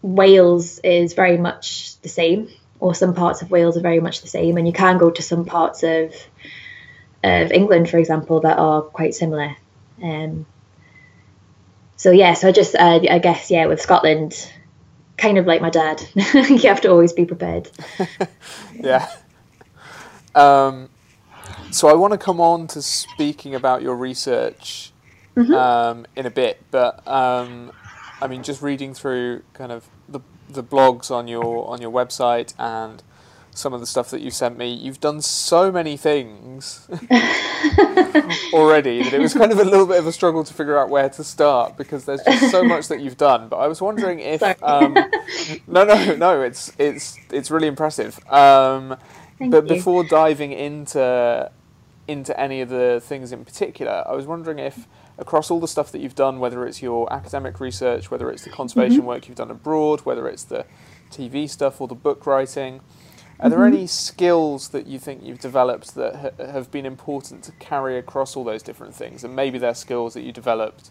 [0.00, 2.48] Wales is very much the same
[2.80, 5.22] or some parts of Wales are very much the same, and you can go to
[5.22, 6.14] some parts of
[7.24, 9.56] of England, for example, that are quite similar.
[10.02, 10.46] Um,
[11.96, 14.50] so yeah, so I just uh, I guess yeah, with Scotland,
[15.16, 17.70] kind of like my dad, you have to always be prepared.
[18.74, 19.08] yeah.
[20.34, 20.90] Um,
[21.70, 24.92] so I want to come on to speaking about your research
[25.36, 25.52] mm-hmm.
[25.52, 27.72] um, in a bit, but um,
[28.20, 32.54] I mean, just reading through kind of the the blogs on your on your website
[32.58, 33.02] and
[33.56, 34.72] some of the stuff that you sent me.
[34.72, 36.86] You've done so many things
[38.52, 40.90] already that it was kind of a little bit of a struggle to figure out
[40.90, 43.48] where to start because there's just so much that you've done.
[43.48, 44.94] But I was wondering if um,
[45.66, 48.18] no, no, no, it's it's it's really impressive.
[48.30, 48.96] Um,
[49.38, 49.68] but you.
[49.76, 51.50] before diving into
[52.08, 54.86] into any of the things in particular, I was wondering if
[55.18, 58.50] across all the stuff that you've done, whether it's your academic research, whether it's the
[58.50, 59.06] conservation mm-hmm.
[59.06, 60.66] work you've done abroad, whether it's the
[61.10, 62.80] TV stuff or the book writing,
[63.38, 63.76] are there mm-hmm.
[63.76, 68.36] any skills that you think you've developed that ha- have been important to carry across
[68.36, 69.24] all those different things?
[69.24, 70.90] And maybe they're skills that you developed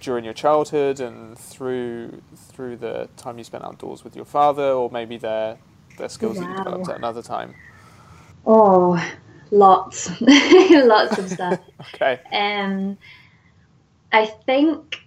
[0.00, 4.90] during your childhood and through through the time you spent outdoors with your father, or
[4.90, 5.58] maybe they're
[5.98, 6.44] they're skills wow.
[6.44, 7.54] that you developed at another time.
[8.46, 8.96] Oh,
[9.50, 11.58] lots, lots of stuff.
[11.94, 12.20] okay.
[12.32, 12.96] Um,
[14.12, 15.02] I think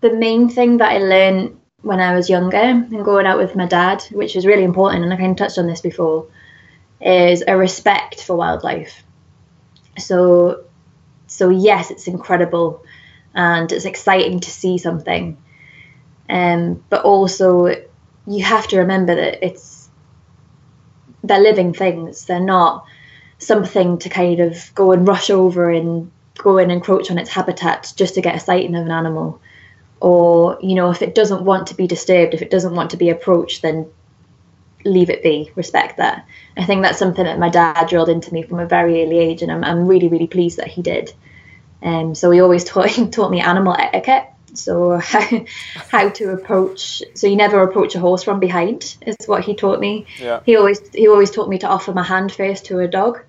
[0.00, 3.66] the main thing that I learned when I was younger and going out with my
[3.66, 6.26] dad, which is really important, and I kind of touched on this before,
[7.00, 9.04] is a respect for wildlife.
[9.98, 10.64] So,
[11.26, 12.84] so yes, it's incredible,
[13.34, 15.36] and it's exciting to see something,
[16.28, 17.66] um, but also
[18.26, 19.90] you have to remember that it's
[21.22, 22.24] they're living things.
[22.24, 22.86] They're not
[23.38, 27.92] something to kind of go and rush over and go and encroach on its habitat
[27.96, 29.40] just to get a sighting of an animal.
[30.00, 32.96] Or, you know, if it doesn't want to be disturbed, if it doesn't want to
[32.96, 33.90] be approached, then
[34.84, 36.26] leave it be, respect that.
[36.56, 39.42] I think that's something that my dad drilled into me from a very early age,
[39.42, 41.12] and I'm, I'm really, really pleased that he did.
[41.82, 44.28] Um, so he always taught, taught me animal etiquette.
[44.54, 45.44] So how,
[45.90, 47.02] how to approach.
[47.14, 50.06] So you never approach a horse from behind is what he taught me.
[50.20, 50.40] Yeah.
[50.46, 53.20] He always he always taught me to offer my hand first to a dog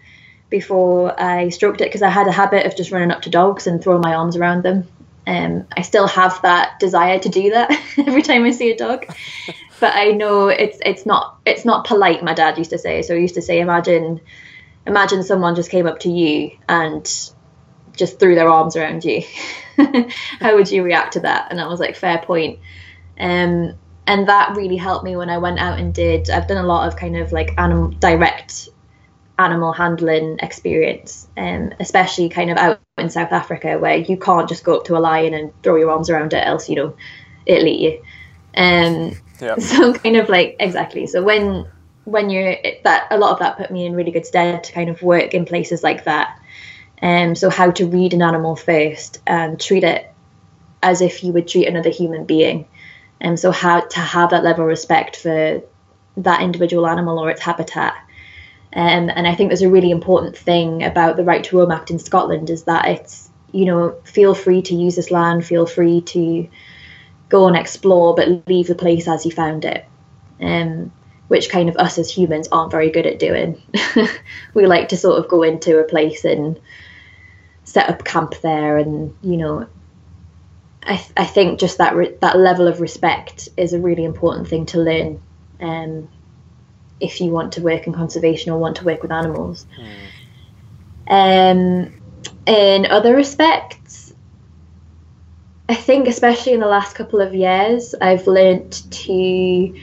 [0.49, 3.65] before I stroked it because I had a habit of just running up to dogs
[3.65, 4.87] and throwing my arms around them.
[5.27, 9.05] Um, I still have that desire to do that every time I see a dog,
[9.79, 12.23] but I know it's it's not it's not polite.
[12.23, 13.01] My dad used to say.
[13.01, 14.21] So he used to say, imagine
[14.85, 17.03] imagine someone just came up to you and
[17.95, 19.23] just threw their arms around you.
[20.39, 21.47] How would you react to that?
[21.49, 22.59] And I was like, fair point.
[23.19, 23.75] Um,
[24.07, 26.29] and that really helped me when I went out and did.
[26.29, 28.69] I've done a lot of kind of like animal direct
[29.37, 34.63] animal handling experience, um, especially kind of out in South Africa where you can't just
[34.63, 36.95] go up to a lion and throw your arms around it, else you know
[37.45, 38.03] it'll eat you.
[38.55, 39.55] Um, yeah.
[39.59, 41.07] So kind of like exactly.
[41.07, 41.67] So when
[42.05, 44.89] when you're that a lot of that put me in really good stead to kind
[44.89, 46.39] of work in places like that.
[47.01, 50.11] Um, so how to read an animal first and treat it
[50.81, 52.67] as if you would treat another human being.
[53.19, 55.61] And so how to have that level of respect for
[56.17, 57.95] that individual animal or its habitat.
[58.75, 61.91] Um, and I think there's a really important thing about the Right to Roam Act
[61.91, 66.01] in Scotland is that it's, you know, feel free to use this land, feel free
[66.01, 66.49] to
[67.29, 69.85] go and explore, but leave the place as you found it.
[70.41, 70.91] Um,
[71.27, 73.61] which kind of us as humans aren't very good at doing.
[74.53, 76.59] we like to sort of go into a place and
[77.63, 79.67] set up camp there, and you know,
[80.83, 84.47] I th- I think just that re- that level of respect is a really important
[84.47, 85.21] thing to learn.
[85.59, 86.09] Um,
[86.99, 89.65] if you want to work in conservation or want to work with animals.
[89.77, 90.05] Mm.
[91.07, 92.01] Um,
[92.45, 94.13] in other respects,
[95.67, 99.75] I think especially in the last couple of years, I've learnt to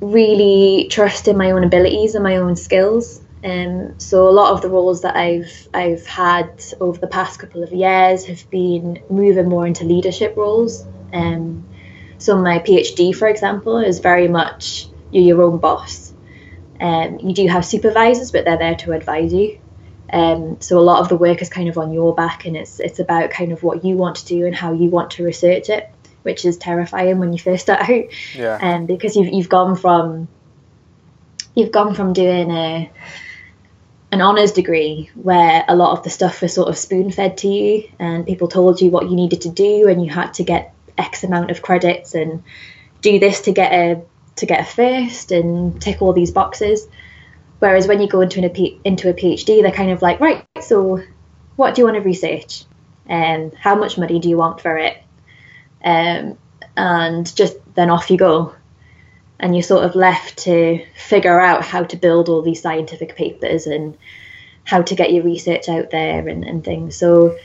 [0.00, 3.20] really trust in my own abilities and my own skills.
[3.44, 7.62] Um, so a lot of the roles that I've I've had over the past couple
[7.62, 10.86] of years have been moving more into leadership roles.
[11.12, 11.66] Um,
[12.18, 16.12] so my PhD, for example, is very much you're your own boss.
[16.80, 19.60] Um, you do have supervisors, but they're there to advise you.
[20.12, 22.80] Um, so a lot of the work is kind of on your back, and it's
[22.80, 25.70] it's about kind of what you want to do and how you want to research
[25.70, 25.88] it
[26.22, 28.04] which is terrifying when you first start out.
[28.34, 28.58] Yeah.
[28.60, 30.28] Um, because you've you've gone from
[31.54, 32.90] you've gone from doing a
[34.10, 37.48] an honours degree where a lot of the stuff was sort of spoon fed to
[37.48, 40.74] you and people told you what you needed to do and you had to get
[40.98, 42.42] X amount of credits and
[43.00, 44.02] do this to get a
[44.36, 46.86] to get a first and tick all these boxes.
[47.58, 51.02] Whereas when you go into, a into a PhD, they're kind of like, right, so
[51.56, 52.64] what do you want to research?
[53.06, 54.96] And how much money do you want for it?
[55.84, 56.38] um,
[56.76, 58.54] and just then off you go.
[59.38, 63.66] And you're sort of left to figure out how to build all these scientific papers
[63.66, 63.98] and
[64.64, 66.96] how to get your research out there and, and things.
[66.96, 67.36] So,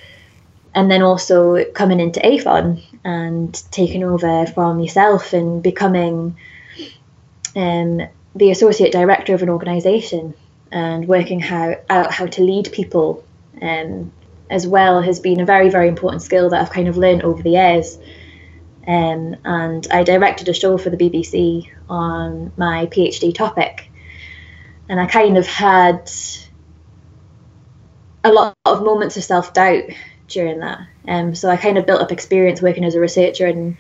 [0.76, 6.38] and then also coming into AFON and taking over from yourself and becoming
[7.58, 10.36] um, the associate director of an organisation
[10.72, 13.26] and working how, out how to lead people
[13.62, 14.12] um,
[14.50, 17.42] as well has been a very, very important skill that I've kind of learned over
[17.42, 17.98] the years.
[18.88, 23.90] Um, and I directed a show for the BBC on my PhD topic.
[24.88, 26.10] And I kind of had
[28.24, 29.84] a lot of moments of self doubt
[30.28, 30.80] during that.
[31.08, 33.78] Um, so I kind of built up experience working as a researcher and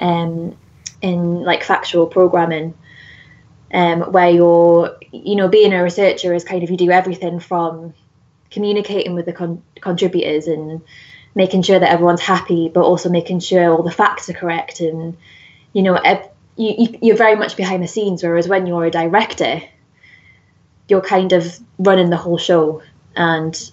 [0.00, 0.56] um,
[1.00, 2.74] in like factual programming,
[3.72, 7.94] um, where you're, you know, being a researcher is kind of you do everything from
[8.50, 10.82] communicating with the con- contributors and
[11.34, 14.80] making sure that everyone's happy, but also making sure all the facts are correct.
[14.80, 15.16] And
[15.72, 16.00] you know,
[16.56, 18.22] you, you're very much behind the scenes.
[18.22, 19.62] Whereas when you're a director,
[20.88, 22.82] you're kind of running the whole show,
[23.14, 23.70] and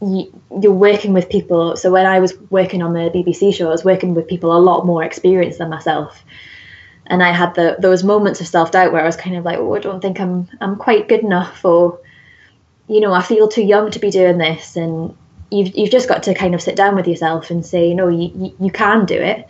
[0.00, 1.76] you're working with people.
[1.76, 4.58] So when I was working on the BBC show, I was working with people a
[4.58, 6.24] lot more experienced than myself.
[7.06, 9.58] And I had the those moments of self doubt where I was kind of like,
[9.58, 11.98] oh, I don't think I'm I'm quite good enough, or
[12.88, 15.16] you know, I feel too young to be doing this, and
[15.50, 18.30] you've you've just got to kind of sit down with yourself and say, no, you
[18.34, 19.46] you, you can do it.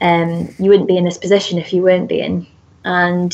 [0.00, 2.46] Um, you wouldn't be in this position if you weren't being,
[2.84, 3.32] and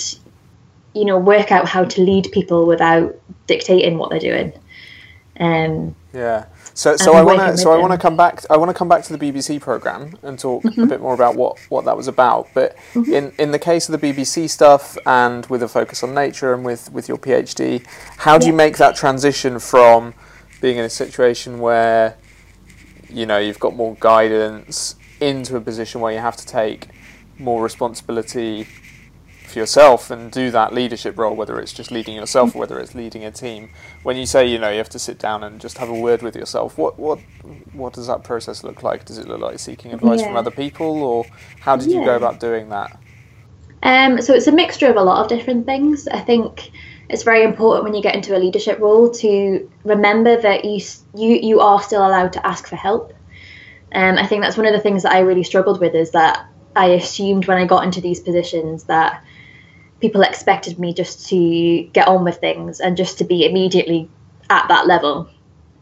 [0.94, 4.52] you know, work out how to lead people without dictating what they're doing.
[5.38, 6.46] Um, yeah.
[6.74, 8.44] So, so I want to so I want to come back.
[8.48, 10.82] I want to come back to the BBC program and talk mm-hmm.
[10.82, 12.48] a bit more about what, what that was about.
[12.54, 13.12] But mm-hmm.
[13.12, 16.64] in, in the case of the BBC stuff and with a focus on nature and
[16.64, 17.84] with, with your PhD,
[18.18, 18.52] how do yeah.
[18.52, 20.14] you make that transition from
[20.60, 22.16] being in a situation where
[23.08, 26.88] you know you've got more guidance into a position where you have to take
[27.38, 28.66] more responsibility
[29.50, 32.94] for yourself and do that leadership role, whether it's just leading yourself or whether it's
[32.94, 33.70] leading a team.
[34.02, 36.22] When you say you know you have to sit down and just have a word
[36.22, 37.18] with yourself, what what
[37.72, 39.04] what does that process look like?
[39.04, 40.26] Does it look like seeking advice yeah.
[40.26, 41.26] from other people, or
[41.60, 42.00] how did yeah.
[42.00, 42.98] you go about doing that?
[43.82, 46.06] Um, so it's a mixture of a lot of different things.
[46.06, 46.70] I think
[47.08, 50.80] it's very important when you get into a leadership role to remember that you
[51.14, 53.12] you you are still allowed to ask for help.
[53.92, 56.46] Um, I think that's one of the things that I really struggled with is that
[56.76, 59.24] I assumed when I got into these positions that
[60.00, 64.08] people expected me just to get on with things and just to be immediately
[64.48, 65.28] at that level.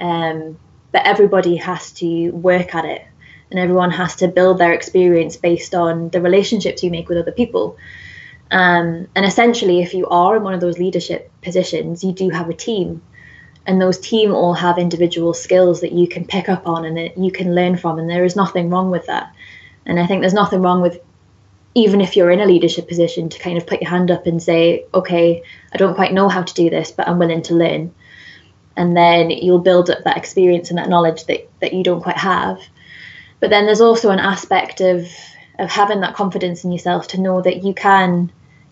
[0.00, 0.58] Um,
[0.92, 3.04] but everybody has to work at it
[3.50, 7.32] and everyone has to build their experience based on the relationships you make with other
[7.32, 7.76] people.
[8.50, 12.48] Um, and essentially, if you are in one of those leadership positions, you do have
[12.48, 13.02] a team.
[13.66, 17.18] And those team all have individual skills that you can pick up on and that
[17.18, 17.98] you can learn from.
[17.98, 19.34] And there is nothing wrong with that.
[19.84, 20.98] And I think there's nothing wrong with,
[21.74, 24.42] even if you're in a leadership position, to kind of put your hand up and
[24.42, 25.42] say, okay,
[25.72, 27.94] I don't quite know how to do this, but I'm willing to learn.
[28.76, 32.16] And then you'll build up that experience and that knowledge that, that you don't quite
[32.16, 32.60] have.
[33.40, 35.08] But then there's also an aspect of
[35.58, 38.30] of having that confidence in yourself to know that you can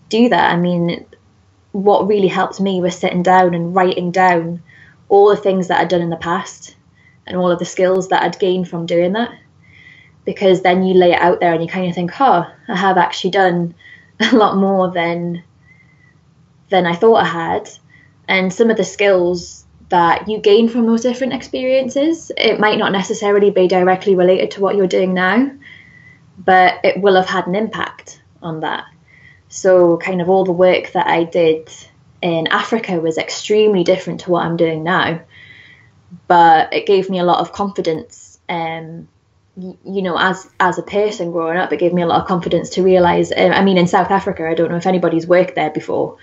[0.09, 0.51] do that.
[0.51, 1.05] I mean,
[1.73, 4.63] what really helped me was sitting down and writing down
[5.09, 6.75] all the things that I'd done in the past
[7.25, 9.31] and all of the skills that I'd gained from doing that.
[10.27, 12.97] Because then you lay it out there and you kind of think, oh, I have
[12.97, 13.73] actually done
[14.19, 15.43] a lot more than
[16.69, 17.69] than I thought I had.
[18.27, 22.91] And some of the skills that you gain from those different experiences, it might not
[22.91, 25.49] necessarily be directly related to what you're doing now,
[26.37, 28.83] but it will have had an impact on that.
[29.47, 31.71] So, kind of all the work that I did
[32.21, 35.21] in Africa was extremely different to what I'm doing now,
[36.27, 38.39] but it gave me a lot of confidence.
[38.49, 39.07] Um,
[39.57, 42.69] you know, as as a person growing up, it gave me a lot of confidence
[42.71, 43.31] to realize.
[43.35, 46.17] Um, I mean, in South Africa, I don't know if anybody's worked there before,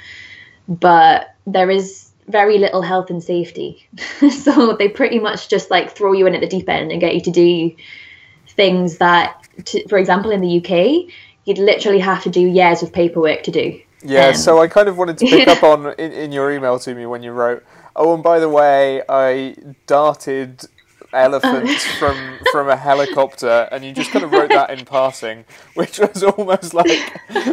[0.69, 3.87] but there is very little health and safety.
[4.31, 7.15] so they pretty much just like throw you in at the deep end and get
[7.15, 7.75] you to do
[8.49, 11.13] things that, to, for example, in the UK,
[11.45, 13.81] you'd literally have to do years of paperwork to do.
[14.03, 16.79] Yeah, um, so I kind of wanted to pick up on in, in your email
[16.79, 17.65] to me when you wrote,
[17.97, 19.57] oh, and by the way, I
[19.87, 20.65] darted
[21.15, 25.45] elephants from from a helicopter, and you just kind of wrote that in passing,
[25.75, 26.89] which was almost like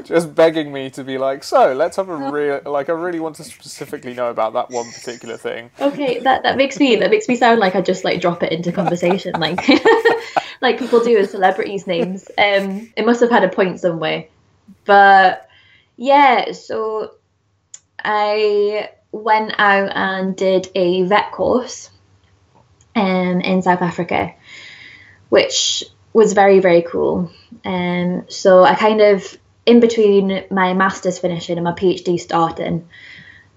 [0.03, 3.35] just begging me to be like, so let's have a real like I really want
[3.37, 5.69] to specifically know about that one particular thing.
[5.79, 8.51] Okay, that that makes me that makes me sound like I just like drop it
[8.51, 9.61] into conversation, like
[10.61, 12.27] like people do with celebrities' names.
[12.37, 14.25] Um, it must have had a point somewhere,
[14.85, 15.47] but
[15.95, 17.13] yeah, so
[18.03, 21.90] I went out and did a vet course
[22.95, 24.33] um, in South Africa,
[25.29, 25.83] which
[26.13, 27.31] was very, very cool.
[27.63, 32.87] Um, so I kind of, in between my master's finishing and my PhD starting,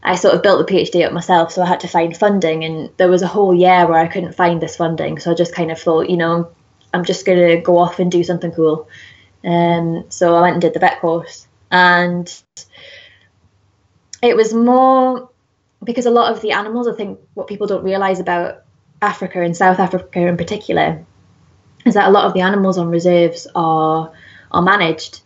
[0.03, 2.91] I sort of built the PhD up myself, so I had to find funding, and
[2.99, 5.19] there was a whole year where I couldn't find this funding.
[5.19, 6.51] So I just kind of thought, you know,
[6.93, 8.87] I'm just going to go off and do something cool.
[9.43, 12.31] Um, so I went and did the vet course, and
[14.23, 15.31] it was more
[15.83, 18.64] because a lot of the animals, I think, what people don't realize about
[19.05, 21.05] Africa and South Africa in particular
[21.85, 24.13] is that a lot of the animals on reserves are
[24.51, 25.21] are managed.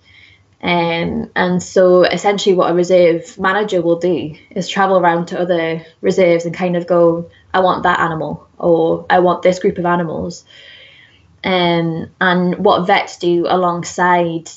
[0.61, 5.87] Um, and so essentially what a reserve manager will do is travel around to other
[6.01, 9.87] reserves and kind of go, I want that animal or I want this group of
[9.87, 10.45] animals.
[11.45, 14.51] Um, and what vets do alongside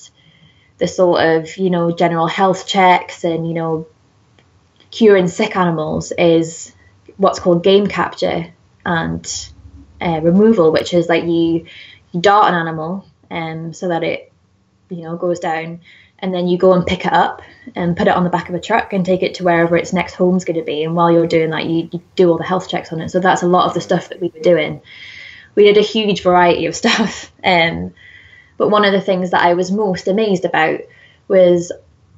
[0.79, 3.85] the sort of, you know, general health checks and, you know,
[4.89, 6.73] curing sick animals is
[7.17, 8.51] what's called game capture,
[8.85, 9.49] and
[10.01, 11.65] uh, removal, which is like you
[12.11, 14.31] you dart an animal um, so that it
[14.89, 15.81] you know goes down,
[16.19, 17.41] and then you go and pick it up
[17.75, 19.93] and put it on the back of a truck and take it to wherever its
[19.93, 20.83] next home's going to be.
[20.83, 23.09] And while you're doing that, you, you do all the health checks on it.
[23.09, 24.81] So that's a lot of the stuff that we were doing.
[25.55, 27.31] We did a huge variety of stuff.
[27.43, 27.93] Um,
[28.57, 30.81] but one of the things that I was most amazed about
[31.27, 31.71] was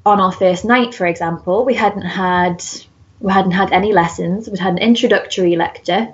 [0.05, 2.63] on our first night, for example, we hadn't had
[3.21, 4.49] we hadn't had any lessons.
[4.49, 6.13] We'd had an introductory lecture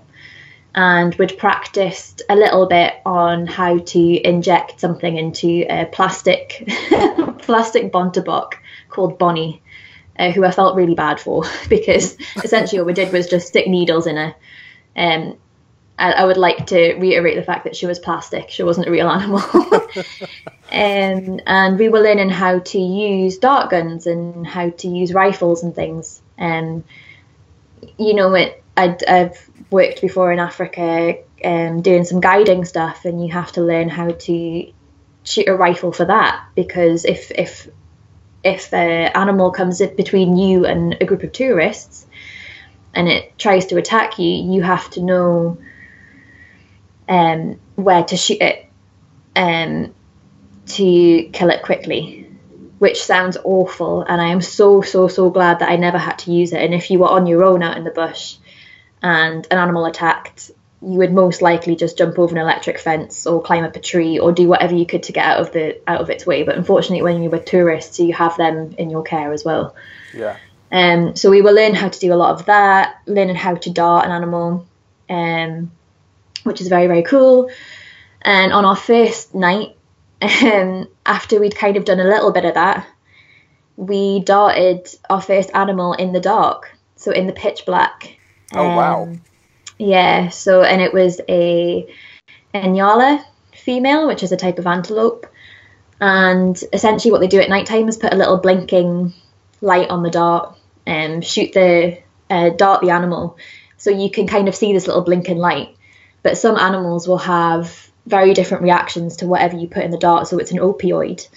[0.76, 6.64] and we'd practiced a little bit on how to inject something into a plastic
[7.40, 8.54] plastic bontebok
[8.90, 9.62] called Bonnie,
[10.18, 13.68] uh, who I felt really bad for because essentially what we did was just stick
[13.68, 14.36] needles in her.
[14.96, 15.38] Um,
[15.98, 18.92] I, I, would like to reiterate the fact that she was plastic; she wasn't a
[18.92, 19.40] real animal.
[20.72, 25.64] um, and we were learning how to use dart guns and how to use rifles
[25.64, 26.22] and things.
[26.38, 26.84] And
[27.82, 33.06] um, you know, it, I'd, I've worked before in Africa um, doing some guiding stuff,
[33.06, 34.74] and you have to learn how to
[35.24, 37.68] shoot a rifle for that because if if
[38.44, 42.08] if the animal comes between you and a group of tourists
[42.94, 45.58] and it tries to attack you, you have to know
[47.08, 48.68] um, where to shoot it
[49.36, 49.94] um,
[50.68, 52.30] to kill it quickly,
[52.78, 54.04] which sounds awful.
[54.04, 56.62] And I am so, so, so glad that I never had to use it.
[56.62, 58.38] And if you were on your own out in the bush,
[59.02, 63.42] and an animal attacked, you would most likely just jump over an electric fence or
[63.42, 66.02] climb up a tree or do whatever you could to get out of the out
[66.02, 66.44] of its way.
[66.44, 69.76] But unfortunately, when you were tourists, you have them in your care as well.
[70.14, 70.38] Yeah.
[70.72, 73.70] Um, so we will learn how to do a lot of that, learning how to
[73.70, 74.68] dart an animal,
[75.10, 75.72] um,
[76.44, 77.50] which is very very cool.
[78.22, 79.76] And on our first night,
[80.22, 82.88] um, after we'd kind of done a little bit of that,
[83.76, 88.19] we darted our first animal in the dark, so in the pitch black.
[88.54, 89.14] Oh um, wow!
[89.78, 90.30] Yeah.
[90.30, 91.88] So and it was a
[92.54, 93.24] Nyala
[93.54, 95.26] female, which is a type of antelope.
[96.02, 99.14] And essentially, what they do at night time is put a little blinking
[99.62, 103.38] light on the dart and shoot the uh, dart the animal,
[103.78, 105.76] so you can kind of see this little blinking light.
[106.24, 110.28] But some animals will have very different reactions to whatever you put in the dart.
[110.28, 111.28] So it's an opioid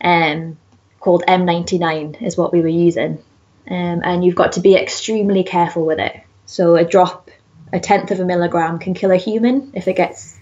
[0.00, 0.58] um,
[1.00, 3.22] called M99 is what we were using.
[3.66, 6.20] Um, and you've got to be extremely careful with it.
[6.46, 7.30] So a drop,
[7.72, 10.38] a tenth of a milligram, can kill a human if it gets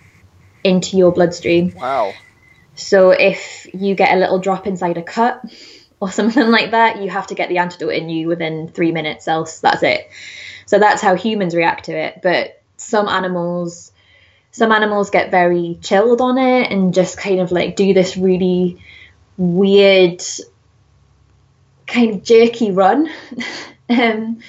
[0.64, 1.74] into your bloodstream.
[1.74, 2.12] Wow.
[2.74, 5.42] So if you get a little drop inside a cut
[6.00, 9.28] or something like that, you have to get the antidote in you within three minutes,
[9.28, 10.10] else that's it.
[10.66, 12.20] So that's how humans react to it.
[12.22, 13.92] But some animals,
[14.50, 18.82] some animals get very chilled on it and just kind of like do this really
[19.36, 20.22] weird,
[21.86, 23.10] kind of jerky run.
[23.90, 24.40] um,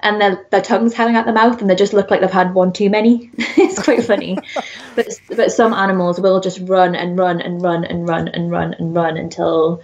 [0.00, 2.54] and their, their tongues hanging out the mouth and they just look like they've had
[2.54, 3.30] one too many.
[3.38, 4.38] it's quite funny.
[4.94, 8.74] but but some animals will just run and run and run and run and run
[8.74, 9.80] and run until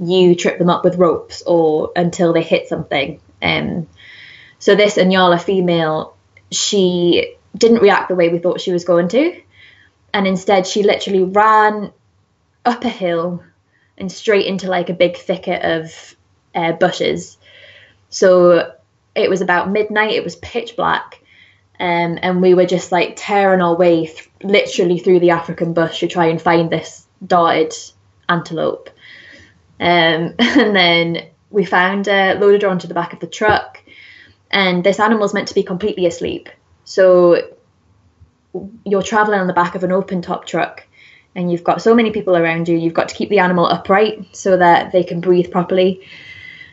[0.00, 3.20] you trip them up with ropes or until they hit something.
[3.42, 3.86] Um,
[4.58, 6.16] so this Inyala female,
[6.50, 9.40] she didn't react the way we thought she was going to,
[10.14, 11.92] and instead she literally ran
[12.64, 13.42] up a hill
[13.98, 16.16] and straight into like a big thicket of
[16.54, 17.36] uh, bushes.
[18.08, 18.72] So
[19.18, 20.14] it was about midnight.
[20.14, 21.20] It was pitch black,
[21.78, 26.00] um, and we were just like tearing our way th- literally through the African bush
[26.00, 27.74] to try and find this darted
[28.28, 28.90] antelope.
[29.80, 33.82] Um, and then we found her, loaded her onto the back of the truck,
[34.50, 36.48] and this animal's meant to be completely asleep.
[36.84, 37.42] So
[38.84, 40.86] you're traveling on the back of an open top truck
[41.34, 44.24] and you've got so many people around you, you've got to keep the animal upright
[44.32, 46.00] so that they can breathe properly.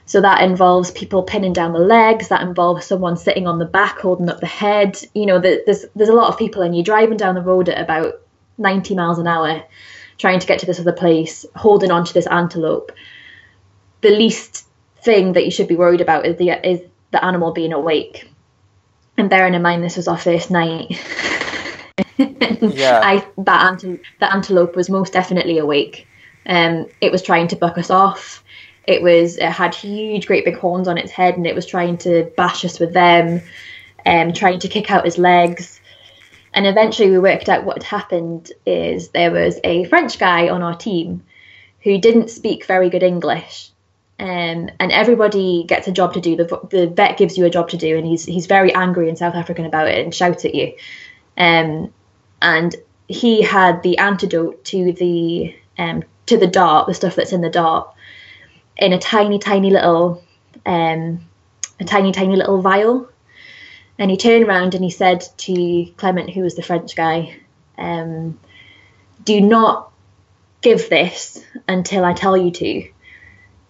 [0.08, 2.28] So that involves people pinning down the legs.
[2.28, 5.00] That involves someone sitting on the back holding up the head.
[5.14, 7.82] You know, there's there's a lot of people, and you're driving down the road at
[7.82, 8.22] about
[8.58, 9.64] 90 miles an hour,
[10.18, 12.92] trying to get to this other place, holding on to this antelope.
[14.02, 14.68] The least
[15.02, 16.82] thing that you should be worried about is the is
[17.12, 18.30] the animal being awake.
[19.18, 20.88] And bearing in mind this was our first night,
[22.18, 23.02] yeah.
[23.04, 26.08] I that antelope, the antelope was most definitely awake.
[26.46, 28.44] Um, it was trying to buck us off
[28.88, 31.98] it was it had huge, great big horns on its head, and it was trying
[32.00, 33.42] to bash us with them,
[34.06, 35.80] um, trying to kick out his legs.
[36.54, 40.62] And eventually, we worked out what had happened is there was a French guy on
[40.62, 41.24] our team
[41.82, 43.72] who didn't speak very good English,
[44.20, 46.36] um, and everybody gets a job to do.
[46.36, 49.18] The, the vet gives you a job to do, and he's he's very angry and
[49.18, 50.74] South African about it and shouts at you.
[51.38, 51.94] Um,
[52.42, 52.76] and
[53.08, 57.50] he had the antidote to the um, to the dart, the stuff that's in the
[57.50, 57.94] dart,
[58.78, 60.24] in a tiny, tiny little,
[60.66, 61.26] um,
[61.80, 63.10] a tiny, tiny little vial.
[63.98, 67.38] And he turned around and he said to Clement, who was the French guy,
[67.78, 68.40] um,
[69.24, 69.92] "Do not
[70.62, 72.90] give this until I tell you to."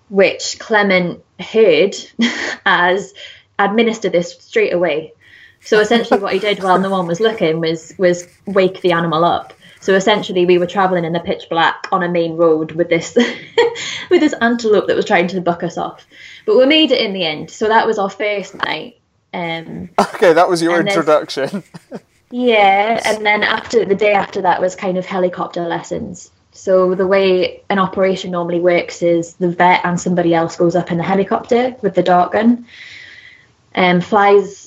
[0.10, 1.96] Which Clement heard
[2.66, 3.14] as
[3.60, 5.14] administer this straight away.
[5.62, 9.26] So essentially, what he did while no one was looking was was wake the animal
[9.26, 9.54] up.
[9.86, 13.16] So essentially, we were traveling in the pitch black on a main road with this
[14.10, 16.08] with this antelope that was trying to buck us off.
[16.48, 17.52] But we made it in the end.
[17.52, 18.98] So that was our first night.
[19.32, 21.62] Um, okay, that was your introduction.
[22.32, 26.32] yeah, and then after the day after that was kind of helicopter lessons.
[26.52, 30.92] So the way an operation normally works is the vet and somebody else goes up
[30.92, 32.66] in the helicopter with the dart gun
[33.76, 34.65] and flies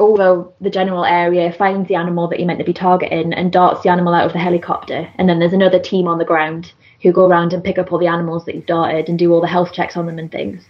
[0.00, 3.82] over the general area, finds the animal that you're meant to be targeting, and darts
[3.82, 5.08] the animal out of the helicopter.
[5.16, 6.72] And then there's another team on the ground
[7.02, 9.40] who go around and pick up all the animals that you've darted and do all
[9.40, 10.64] the health checks on them and things.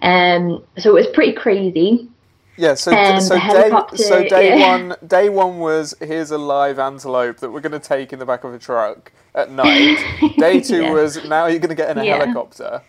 [0.00, 2.08] Um, so it was pretty crazy.
[2.56, 4.72] Yeah, so um, so day so day yeah.
[4.72, 8.26] one day one was here's a live antelope that we're going to take in the
[8.26, 9.98] back of a truck at night.
[10.38, 10.92] Day two yeah.
[10.92, 12.18] was now you're going to get in a yeah.
[12.18, 12.82] helicopter.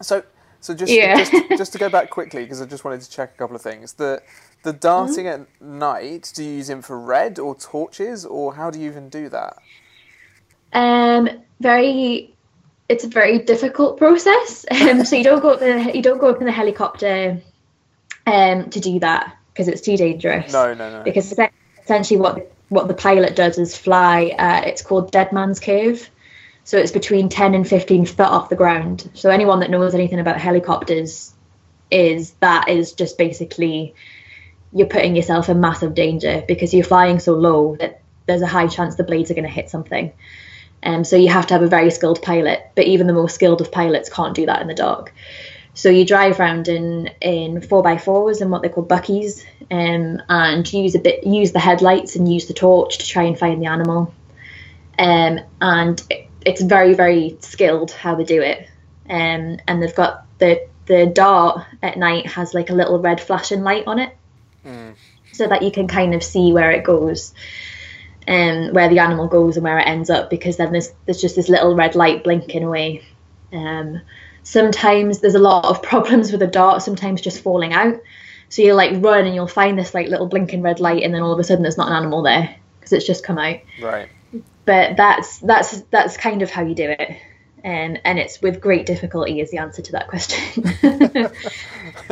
[0.00, 0.22] So
[0.60, 3.38] so just just just to go back quickly because I just wanted to check a
[3.38, 3.92] couple of things.
[3.92, 4.22] The
[4.66, 5.42] the darting mm-hmm.
[5.44, 9.58] at night, do you use infrared or torches, or how do you even do that?
[10.72, 11.28] Um,
[11.60, 12.34] very.
[12.88, 14.66] It's a very difficult process.
[14.76, 17.40] Um, so you don't go up the you don't go up in the helicopter,
[18.26, 20.52] um, to do that because it's too dangerous.
[20.52, 21.04] No, no, no.
[21.04, 21.32] Because
[21.82, 24.34] essentially, what what the pilot does is fly.
[24.36, 26.10] Uh, it's called dead man's curve.
[26.64, 29.08] So it's between 10 and 15 foot off the ground.
[29.14, 31.32] So anyone that knows anything about helicopters
[31.92, 33.94] is that is just basically
[34.76, 38.66] you're putting yourself in massive danger because you're flying so low that there's a high
[38.66, 40.12] chance the blades are going to hit something.
[40.82, 43.62] Um, so you have to have a very skilled pilot, but even the most skilled
[43.62, 45.14] of pilots can't do that in the dark.
[45.72, 50.22] So you drive around in in four by fours and what they call bakkies, um,
[50.28, 53.62] and use a bit use the headlights and use the torch to try and find
[53.62, 54.14] the animal.
[54.98, 58.68] Um, and it, it's very very skilled how they do it.
[59.08, 63.62] Um, and they've got the the dart at night has like a little red flashing
[63.62, 64.14] light on it,
[65.32, 67.34] so that you can kind of see where it goes.
[68.28, 71.36] um, where the animal goes and where it ends up because then there's there's just
[71.36, 73.04] this little red light blinking away.
[73.52, 74.00] Um,
[74.42, 76.82] sometimes there's a lot of problems with the dart.
[76.82, 78.00] Sometimes just falling out.
[78.48, 81.22] So you'll like run and you'll find this like little blinking red light, and then
[81.22, 83.58] all of a sudden there's not an animal there because it's just come out.
[83.80, 84.08] Right.
[84.64, 87.16] But that's that's that's kind of how you do it,
[87.62, 90.64] and and it's with great difficulty is the answer to that question.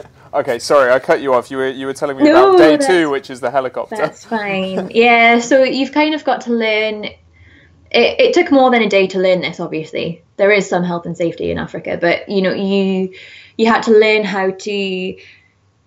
[0.35, 1.49] Okay, sorry, I cut you off.
[1.51, 3.97] You were you were telling me No, about day two, which is the helicopter.
[3.97, 4.91] That's fine.
[4.93, 7.05] Yeah, so you've kind of got to learn.
[7.05, 7.19] It,
[7.93, 9.61] it took more than a day to learn this.
[9.61, 13.15] Obviously, there is some health and safety in Africa, but you know you
[13.57, 15.17] you had to learn how to.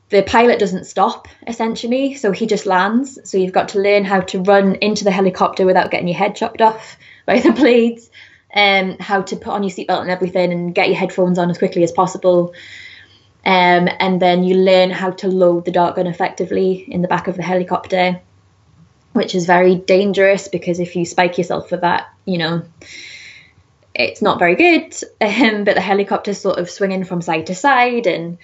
[0.09, 3.19] The pilot doesn't stop essentially, so he just lands.
[3.29, 6.37] So you've got to learn how to run into the helicopter without getting your head
[6.37, 6.95] chopped off
[7.25, 8.09] by the blades,
[8.49, 11.57] and how to put on your seatbelt and everything, and get your headphones on as
[11.57, 12.53] quickly as possible.
[13.47, 17.29] Um, and then you learn how to load the dart gun effectively in the back
[17.29, 18.19] of the helicopter,
[19.13, 22.63] which is very dangerous because if you spike yourself with that, you know,
[23.95, 24.93] it's not very good.
[25.21, 28.37] Um, but the helicopter's sort of swinging from side to side and,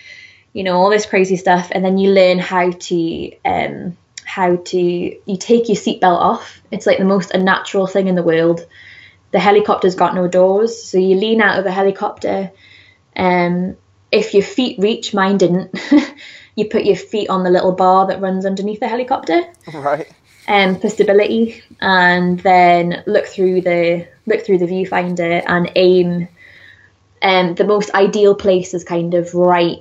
[0.54, 1.68] you know, all this crazy stuff.
[1.72, 6.62] And then you learn how to, um, how to, you take your seatbelt off.
[6.72, 8.66] It's like the most unnatural thing in the world.
[9.32, 12.52] The helicopter's got no doors, so you lean out of the helicopter.
[13.18, 13.76] Um,
[14.14, 15.78] if your feet reach, mine didn't.
[16.56, 19.42] you put your feet on the little bar that runs underneath the helicopter
[19.74, 20.08] right.
[20.48, 26.28] um, for stability, and then look through the look through the viewfinder and aim.
[27.24, 29.80] Um, the most ideal place is kind of right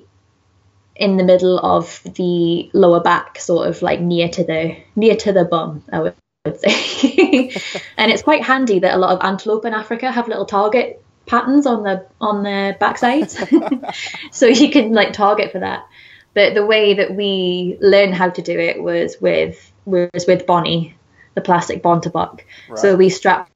[0.96, 5.32] in the middle of the lower back, sort of like near to the near to
[5.32, 5.84] the bum.
[5.92, 6.14] I would,
[6.46, 7.50] would say,
[7.98, 11.66] and it's quite handy that a lot of antelope in Africa have little target patterns
[11.66, 13.94] on the on their backsides,
[14.32, 15.86] so you can like target for that.
[16.34, 20.96] But the way that we learned how to do it was with was with Bonnie,
[21.34, 22.40] the plastic Bontebok.
[22.76, 23.50] So we strapped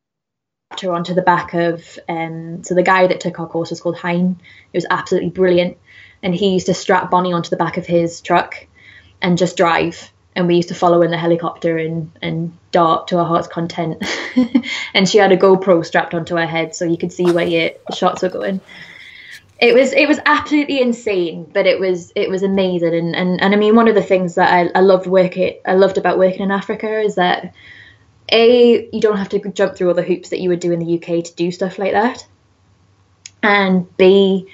[0.83, 3.97] her onto the back of um so the guy that took our course was called
[3.97, 4.41] Hein.
[4.73, 5.79] He was absolutely brilliant.
[6.23, 8.67] And he used to strap Bonnie onto the back of his truck
[9.23, 10.13] and just drive.
[10.37, 14.05] And we used to follow in the helicopter and, and dart to our heart's content.
[14.95, 17.71] and she had a GoPro strapped onto her head so you could see where your
[17.95, 18.61] shots were going.
[19.59, 22.95] It was it was absolutely insane but it was it was amazing.
[22.95, 25.73] And and, and i mean one of the things that I, I loved working i
[25.73, 27.55] loved about working in africa is that
[28.31, 30.81] a you don't have to jump through all the hoops that you would do in
[30.81, 32.27] the uk to do stuff like that.
[33.43, 34.49] And b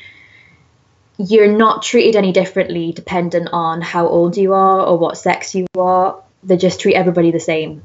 [1.28, 5.66] you're not treated any differently dependent on how old you are or what sex you
[5.76, 6.22] are.
[6.42, 7.82] They just treat everybody the same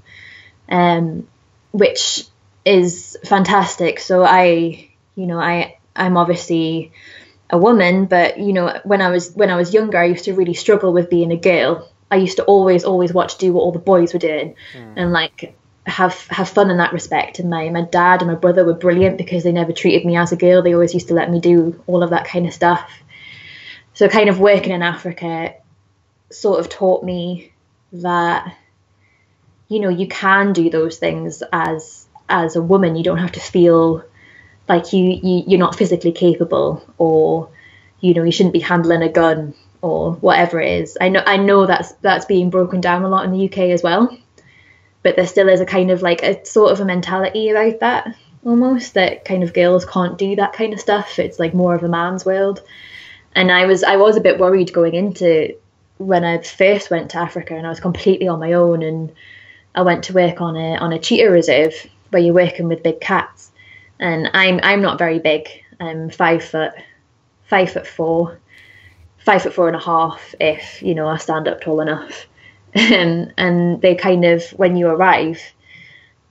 [0.69, 1.27] um,
[1.71, 2.23] which
[2.65, 3.99] is fantastic.
[3.99, 6.91] So i you know i i'm obviously
[7.49, 10.33] a woman but you know when i was when i was younger i used to
[10.33, 11.89] really struggle with being a girl.
[12.09, 14.55] I used to always always watch do what all the boys were doing
[14.95, 17.39] and like have have fun in that respect.
[17.39, 20.31] And my my dad and my brother were brilliant because they never treated me as
[20.31, 20.61] a girl.
[20.61, 22.89] They always used to let me do all of that kind of stuff
[23.97, 25.55] so kind of working in africa
[26.29, 27.51] sort of taught me
[27.93, 28.55] that
[29.67, 32.95] you know you can do those things as as a woman.
[32.95, 34.03] You don't have to feel
[34.67, 37.49] like you, you you're not physically capable or
[37.99, 40.97] you know you shouldn't be handling a gun or whatever it is.
[40.99, 43.83] I know i know that's that's being broken down a lot in the uk as
[43.83, 44.15] well
[45.03, 48.15] but there still is a kind of like a sort of a mentality about that
[48.43, 51.19] almost that kind of girls can't do that kind of stuff.
[51.19, 52.61] It's like more of a man's world
[53.37, 55.55] and i was i was a bit worried going into
[55.97, 59.11] when i first went to africa and i was completely on my own and
[59.75, 61.73] i went to work on a on a cheetah reserve
[62.09, 63.51] where you're working with big cats.
[63.99, 65.47] And i'm i'm not very big.
[65.79, 66.73] I'm five foot
[67.45, 68.39] five foot four
[69.19, 72.27] five foot four and a half if you know i stand up tall enough.
[72.75, 75.41] And and they kind of when you arrive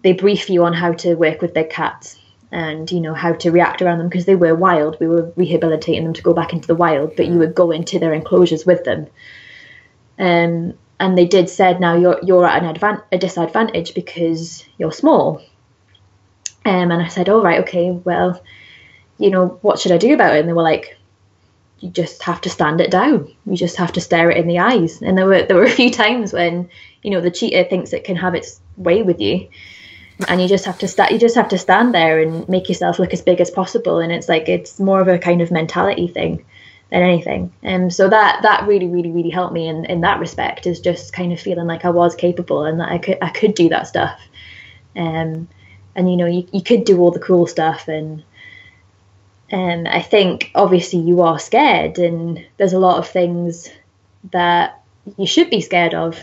[0.02, 2.20] they brief you on how to work with big cats
[2.52, 4.98] and you know how to react around them because they were wild.
[5.00, 7.98] We were rehabilitating them to go back into the wild but you would go into
[7.98, 9.06] their enclosures with them.
[10.18, 14.92] Um, and they did said now you're you're at an advan- a disadvantage because you're
[14.92, 15.42] small.
[16.64, 18.42] Um, and i said all right okay well
[19.18, 20.40] you know what should i do about it?
[20.40, 20.96] And they were like
[21.80, 23.30] you just have to stand it down.
[23.44, 25.02] You just have to stare it in the eyes.
[25.02, 26.70] And there were there were a few times when
[27.02, 29.48] you know the cheetah thinks it can have its way with you,
[30.28, 32.98] and you just have to sta- You just have to stand there and make yourself
[32.98, 33.98] look as big as possible.
[33.98, 36.44] And it's like it's more of a kind of mentality thing
[36.90, 37.52] than anything.
[37.62, 40.80] And um, so that that really really really helped me in in that respect is
[40.80, 43.68] just kind of feeling like I was capable and that I could I could do
[43.70, 44.20] that stuff.
[44.94, 45.48] Um,
[45.94, 48.22] and you know you you could do all the cool stuff and
[49.52, 53.70] um, I think obviously you are scared, and there's a lot of things
[54.32, 54.82] that
[55.16, 56.18] you should be scared of,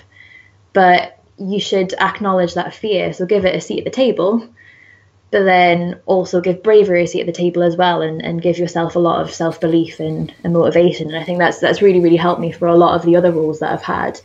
[0.73, 3.13] but you should acknowledge that fear.
[3.13, 4.47] So give it a seat at the table,
[5.31, 8.57] but then also give bravery a seat at the table as well, and, and give
[8.57, 11.07] yourself a lot of self belief and, and motivation.
[11.07, 13.31] And I think that's that's really really helped me for a lot of the other
[13.31, 14.19] roles that I've had.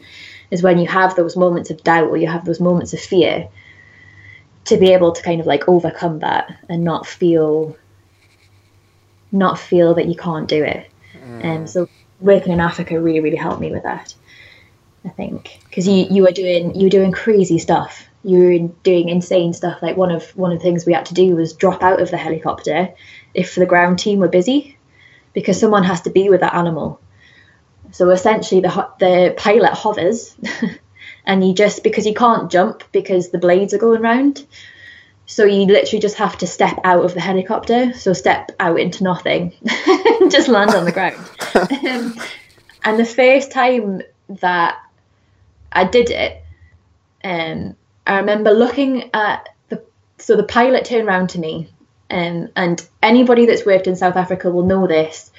[0.50, 3.48] Is when you have those moments of doubt or you have those moments of fear,
[4.68, 7.76] to be able to kind of like overcome that and not feel
[9.32, 10.90] not feel that you can't do it.
[11.14, 11.56] And mm.
[11.60, 11.88] um, so
[12.20, 14.14] working in Africa really really helped me with that.
[15.04, 18.04] I think because you you were doing you were doing crazy stuff.
[18.24, 19.80] You were doing insane stuff.
[19.80, 22.10] Like one of one of the things we had to do was drop out of
[22.10, 22.92] the helicopter
[23.34, 24.76] if the ground team were busy,
[25.32, 27.00] because someone has to be with that animal.
[27.92, 30.36] So essentially, the the pilot hovers,
[31.24, 34.46] and you just because you can't jump because the blades are going round.
[35.26, 37.92] So you literally just have to step out of the helicopter.
[37.92, 39.52] So step out into nothing,
[40.30, 41.18] just land on the ground.
[41.54, 42.18] um,
[42.84, 44.78] and the first time that
[45.72, 46.42] I did it.
[47.22, 49.82] Um, I remember looking at the
[50.18, 51.68] so the pilot turned around to me,
[52.10, 55.30] um, and anybody that's worked in South Africa will know this.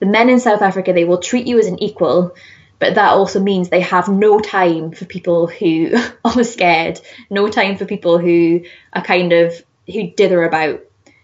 [0.00, 2.34] The men in South Africa they will treat you as an equal,
[2.78, 5.92] but that also means they have no time for people who
[6.24, 7.00] are scared,
[7.30, 8.62] no time for people who
[8.92, 9.54] are kind of
[9.86, 10.80] who dither about.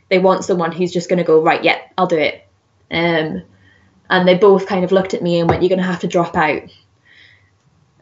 [0.08, 1.62] They want someone who's just going to go right.
[1.62, 2.46] Yeah, I'll do it.
[2.90, 3.42] Um,
[4.08, 6.06] and they both kind of looked at me and went, "You're going to have to
[6.06, 6.62] drop out."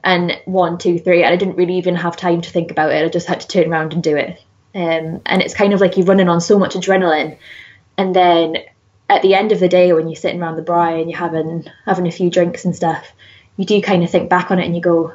[0.06, 3.04] And one, two, three, and I didn't really even have time to think about it.
[3.04, 4.40] I just had to turn around and do it.
[4.72, 7.36] Um, and it's kind of like you're running on so much adrenaline,
[7.98, 8.56] and then
[9.10, 11.64] at the end of the day, when you're sitting around the braai and you're having
[11.84, 13.12] having a few drinks and stuff,
[13.56, 15.12] you do kind of think back on it and you go,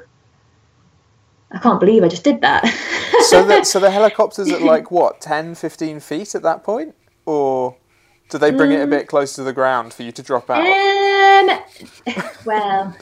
[1.51, 2.65] I can't believe I just did that.
[3.29, 7.77] so the so the helicopter's at like what 10, 15 feet at that point, or
[8.29, 8.89] do they bring it a mm.
[8.89, 10.65] bit close to the ground for you to drop out?
[10.65, 11.59] Um,
[12.45, 12.97] well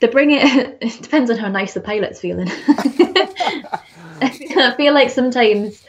[0.00, 0.42] to bring it,
[0.80, 2.48] it depends on how nice the pilot's feeling.
[4.20, 5.84] I feel like sometimes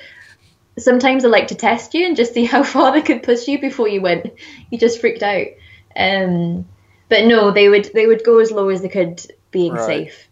[0.78, 3.60] sometimes I like to test you and just see how far they could push you
[3.60, 4.34] before you went.
[4.70, 5.47] You just freaked out.
[5.95, 6.68] Um,
[7.10, 9.86] but no, they would they would go as low as they could, being right.
[9.86, 10.28] safe.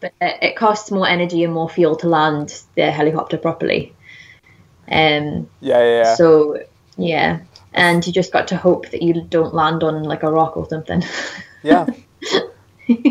[0.00, 3.94] But it costs more energy and more fuel to land the helicopter properly.
[4.90, 6.14] Um, yeah, yeah, yeah.
[6.14, 6.64] So
[6.96, 7.40] yeah,
[7.72, 10.68] and you just got to hope that you don't land on like a rock or
[10.68, 11.04] something.
[11.62, 11.86] Yeah.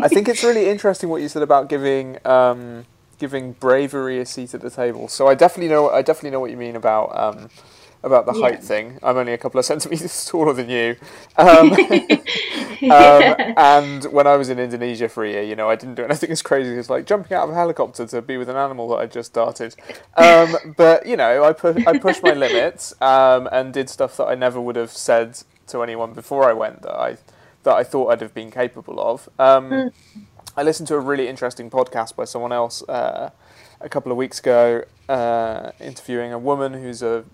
[0.02, 2.84] I think it's really interesting what you said about giving um,
[3.18, 5.08] giving bravery a seat at the table.
[5.08, 7.48] So I definitely know I definitely know what you mean about um,
[8.02, 8.40] about the yeah.
[8.40, 8.98] height thing.
[9.02, 10.96] I'm only a couple of centimeters taller than you.
[11.36, 11.72] Um,
[12.90, 16.04] um, and when I was in Indonesia for a year, you know, I didn't do
[16.04, 18.88] anything as crazy as like jumping out of a helicopter to be with an animal
[18.88, 19.74] that I just started.
[20.16, 21.50] Um, but you know, I
[21.86, 25.82] I pushed my limits um, and did stuff that I never would have said to
[25.82, 27.18] anyone before I went that I
[27.62, 29.28] that I thought I'd have been capable of.
[29.38, 29.92] Um, mm.
[30.56, 33.30] I listened to a really interesting podcast by someone else uh,
[33.80, 37.24] a couple of weeks ago, uh, interviewing a woman who's a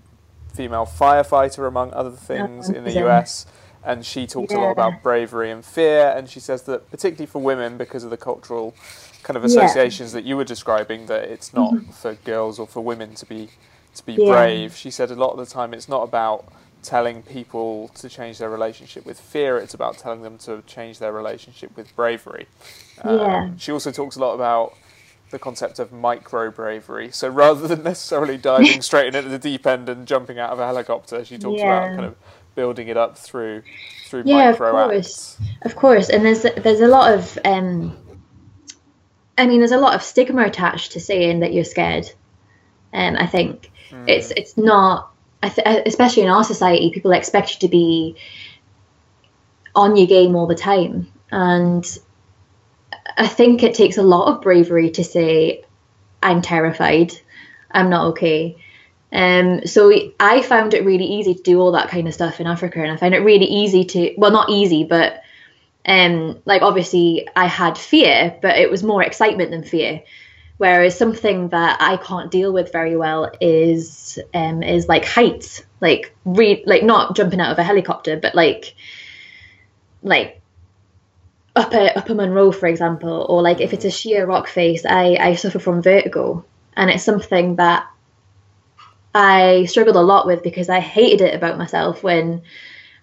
[0.55, 3.47] female firefighter, among other things, oh, in the US.
[3.85, 4.59] And she talks yeah.
[4.59, 8.11] a lot about bravery and fear, and she says that particularly for women, because of
[8.11, 8.75] the cultural
[9.23, 10.21] kind of associations yeah.
[10.21, 11.91] that you were describing, that it's not mm-hmm.
[11.93, 13.49] for girls or for women to be
[13.95, 14.33] to be yeah.
[14.33, 14.77] brave.
[14.77, 16.45] She said a lot of the time it's not about
[16.83, 19.59] telling people to change their relationship with fear.
[19.59, 22.47] It's about telling them to change their relationship with bravery.
[23.03, 23.51] Um, yeah.
[23.57, 24.75] She also talks a lot about
[25.31, 27.11] the concept of micro bravery.
[27.11, 30.67] So rather than necessarily diving straight into the deep end and jumping out of a
[30.67, 31.85] helicopter, she talks yeah.
[31.85, 32.17] about kind of
[32.55, 33.63] building it up through
[34.07, 35.37] through yeah, micro of course.
[35.41, 35.51] Acts.
[35.63, 37.97] Of course, and there's there's a lot of um,
[39.37, 42.11] I mean, there's a lot of stigma attached to saying that you're scared.
[42.93, 44.09] Um, I think mm.
[44.09, 45.13] it's it's not
[45.43, 48.17] th- especially in our society, people expect you to be
[49.75, 51.11] on your game all the time.
[51.31, 51.87] And
[53.17, 55.65] I think it takes a lot of bravery to say,
[56.23, 57.13] I'm terrified,
[57.71, 58.57] I'm not okay.
[59.13, 62.47] Um, so I found it really easy to do all that kind of stuff in
[62.47, 65.23] Africa, and I find it really easy to, well, not easy, but
[65.87, 70.03] um, like obviously I had fear, but it was more excitement than fear.
[70.59, 76.15] Whereas something that I can't deal with very well is um, is like heights, like
[76.25, 78.75] re- like not jumping out of a helicopter, but like
[80.03, 80.41] like
[81.55, 85.35] upper upper Munro, for example, or like if it's a sheer rock face, I I
[85.37, 86.45] suffer from vertigo,
[86.77, 87.89] and it's something that
[89.15, 92.43] I struggled a lot with because I hated it about myself when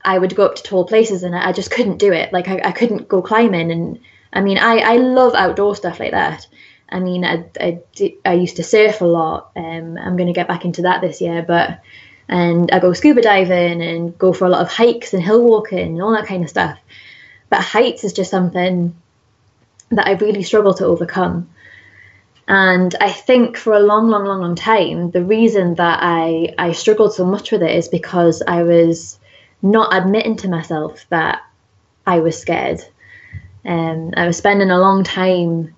[0.04, 2.34] I would go up to tall places and I just couldn't do it.
[2.34, 4.00] Like I, I couldn't go climbing, and
[4.34, 6.48] I mean I I love outdoor stuff like that
[6.90, 7.82] I mean, I, I,
[8.26, 9.52] I used to surf a lot.
[9.56, 11.82] Um, I'm going to get back into that this year, but
[12.28, 15.80] and I go scuba diving and go for a lot of hikes and hill walking
[15.80, 16.80] and all that kind of stuff.
[17.50, 18.96] But heights is just something
[19.90, 21.50] that I really struggle to overcome.
[22.48, 26.72] And I think for a long, long, long, long time, the reason that I, I
[26.74, 29.20] struggled so much with it is because I was
[29.62, 31.42] not admitting to myself that
[32.06, 32.82] I was scared.
[33.66, 35.76] Um, I was spending a long time.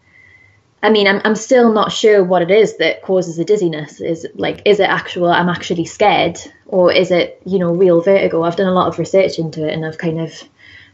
[0.83, 3.99] I mean, I'm, I'm still not sure what it is that causes the dizziness.
[3.99, 5.29] Is like, is it actual?
[5.31, 8.43] I'm actually scared, or is it, you know, real vertigo?
[8.43, 10.31] I've done a lot of research into it, and I've kind of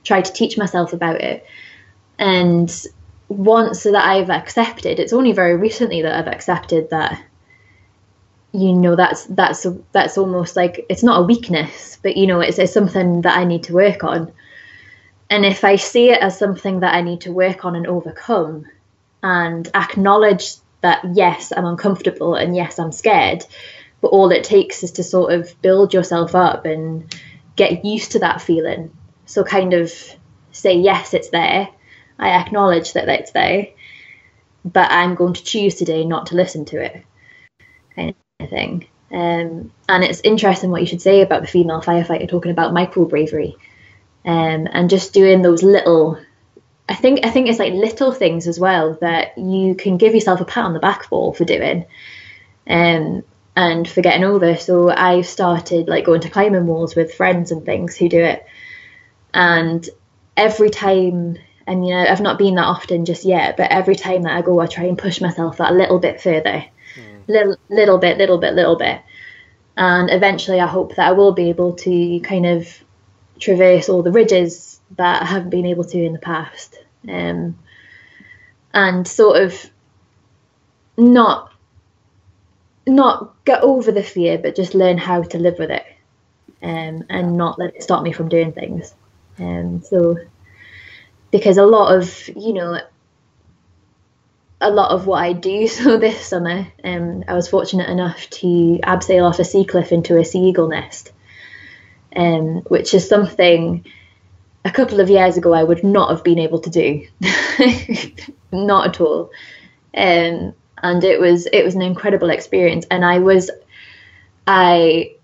[0.04, 1.46] tried to teach myself about it.
[2.18, 2.74] And
[3.28, 7.22] once that I've accepted, it's only very recently that I've accepted that
[8.54, 12.60] you know that's that's that's almost like it's not a weakness, but you know it's,
[12.60, 14.32] it's something that I need to work on.
[15.30, 18.66] And if I see it as something that I need to work on and overcome,
[19.24, 23.44] and acknowledge that yes, I'm uncomfortable and yes, I'm scared,
[24.02, 27.12] but all it takes is to sort of build yourself up and
[27.56, 28.96] get used to that feeling.
[29.26, 29.92] So kind of
[30.52, 31.70] say yes, it's there
[32.20, 33.68] I acknowledge that it's there,
[34.64, 37.04] but I'm going to choose today not to listen to it,
[37.96, 38.88] kind of thing.
[39.12, 43.06] Um, and it's interesting what you should say about the female firefighter talking about micro
[43.06, 43.56] bravery,
[44.26, 46.18] um, and just doing those little.
[46.94, 50.42] I think I think it's like little things as well that you can give yourself
[50.42, 51.86] a pat on the back for for doing,
[52.70, 53.24] um,
[53.56, 54.56] and for getting over.
[54.58, 58.46] So I've started like going to climbing walls with friends and things who do it,
[59.34, 59.90] and
[60.38, 64.22] every time and you know I've not been that often just yet, but every time
[64.22, 66.64] that I go, I try and push myself that little bit further,
[66.96, 67.28] mm.
[67.28, 69.02] little little bit, little bit, little bit,
[69.76, 72.68] and eventually I hope that I will be able to kind of
[73.40, 76.78] traverse all the ridges that I haven't been able to in the past,
[77.08, 77.58] um,
[78.74, 79.70] and sort of
[80.98, 81.52] not
[82.86, 85.86] not get over the fear, but just learn how to live with it,
[86.62, 88.94] um, and not let it stop me from doing things.
[89.40, 90.18] Um, so
[91.32, 92.80] because a lot of you know
[94.64, 95.68] a lot of what I do.
[95.74, 100.18] So this summer, um, I was fortunate enough to abseil off a sea cliff into
[100.18, 101.12] a sea eagle nest,
[102.16, 103.86] um, which is something
[104.66, 107.08] a couple of years ago I would not have been able to do,
[108.52, 109.32] not at all.
[109.96, 113.52] Um, and it was it was an incredible experience, and I was
[114.48, 115.16] I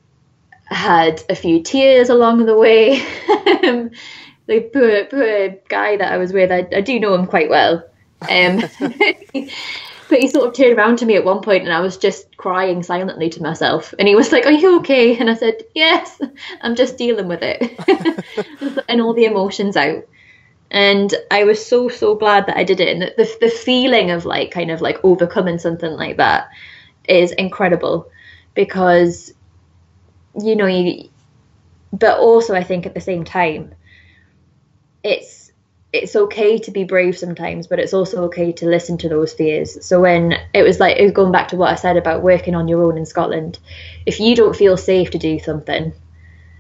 [0.66, 3.04] had a few tears along the way.
[4.50, 7.84] The poor poor guy that I was with, I, I do know him quite well.
[8.28, 8.64] Um,
[10.10, 12.36] but he sort of turned around to me at one point and I was just
[12.36, 13.93] crying silently to myself.
[13.97, 15.18] And he was like, Are you okay?
[15.18, 16.20] And I said, Yes,
[16.62, 18.84] I'm just dealing with it.
[18.89, 20.05] and all the emotions out.
[20.72, 22.89] And I was so, so glad that I did it.
[22.89, 26.49] And the, the feeling of like kind of like overcoming something like that
[27.07, 28.12] is incredible
[28.53, 29.34] because,
[30.39, 31.10] you know, you,
[31.91, 33.74] but also I think at the same time,
[35.03, 35.39] it's
[35.92, 39.84] it's okay to be brave sometimes, but it's also okay to listen to those fears.
[39.84, 42.54] So when it was like it was going back to what I said about working
[42.54, 43.58] on your own in Scotland,
[44.06, 45.94] if you don't feel safe to do something,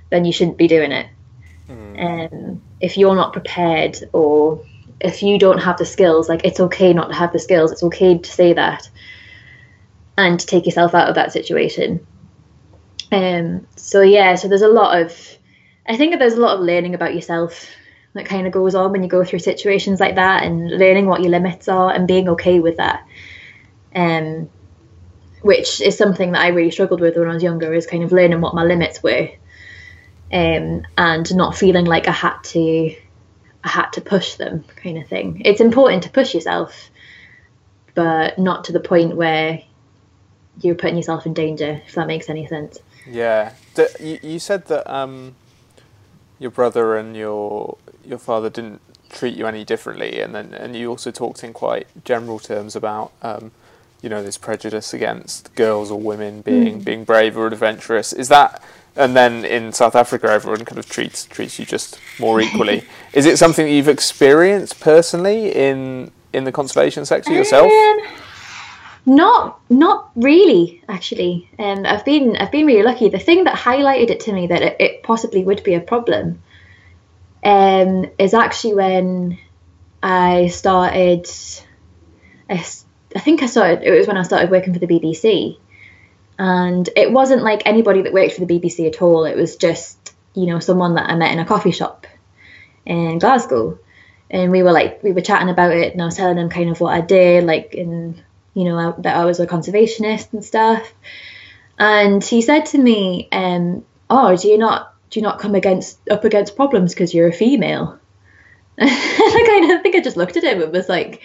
[0.09, 1.07] then you shouldn't be doing it.
[1.67, 2.33] And mm.
[2.33, 4.65] um, if you're not prepared or
[4.99, 7.71] if you don't have the skills, like it's okay not to have the skills.
[7.71, 8.89] It's okay to say that
[10.17, 12.05] and to take yourself out of that situation.
[13.11, 13.67] Um.
[13.75, 14.35] So yeah.
[14.35, 15.37] So there's a lot of,
[15.87, 17.67] I think there's a lot of learning about yourself
[18.13, 21.21] that kind of goes on when you go through situations like that and learning what
[21.21, 23.05] your limits are and being okay with that.
[23.95, 24.49] Um,
[25.41, 28.11] which is something that I really struggled with when I was younger, is kind of
[28.11, 29.29] learning what my limits were,
[30.31, 32.95] um, and not feeling like I had to,
[33.63, 35.41] I had to push them, kind of thing.
[35.45, 36.89] It's important to push yourself,
[37.95, 39.61] but not to the point where
[40.61, 41.81] you're putting yourself in danger.
[41.85, 42.79] If that makes any sense.
[43.07, 43.53] Yeah,
[43.99, 45.35] you said that um,
[46.37, 47.77] your brother and your
[48.09, 51.87] your father didn't treat you any differently, and then and you also talked in quite
[52.03, 53.51] general terms about um,
[54.01, 56.83] you know this prejudice against girls or women being mm.
[56.83, 58.11] being brave or adventurous.
[58.13, 58.61] Is that
[58.95, 62.83] and then in South Africa, everyone kind of treats treats you just more equally.
[63.13, 67.71] Is it something that you've experienced personally in in the conservation sector yourself?
[67.71, 67.99] Um,
[69.05, 71.49] not not really, actually.
[71.57, 73.09] Um, I've been I've been really lucky.
[73.09, 76.41] The thing that highlighted it to me that it, it possibly would be a problem
[77.43, 79.37] um, is actually when
[80.01, 81.27] I started.
[82.49, 82.65] I,
[83.15, 83.83] I think I started.
[83.83, 85.57] It was when I started working for the BBC,
[86.37, 89.25] and it wasn't like anybody that worked for the BBC at all.
[89.25, 92.07] It was just you know someone that I met in a coffee shop
[92.85, 93.79] in Glasgow,
[94.29, 96.69] and we were like we were chatting about it, and I was telling him kind
[96.69, 98.21] of what I did, like and
[98.53, 100.91] you know that I was a conservationist and stuff.
[101.77, 105.99] And he said to me, um, "Oh, do you not do you not come against
[106.09, 107.99] up against problems because you're a female?
[108.79, 111.21] I kind of think I just looked at him and was like,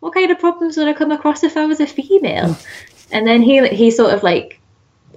[0.00, 2.56] what kind of problems would I come across if I was a female?
[3.10, 4.60] and then he he sort of like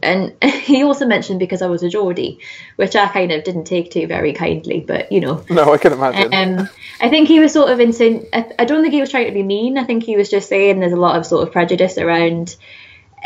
[0.02, 2.40] and he also mentioned because I was a Geordie,
[2.78, 5.44] which I kind of didn't take to very kindly, but you know.
[5.50, 6.34] No, I can imagine.
[6.34, 6.70] Um,
[7.02, 8.26] I think he was sort of insane.
[8.32, 9.78] I, I don't think he was trying to be mean.
[9.78, 12.56] I think he was just saying there's a lot of sort of prejudice around,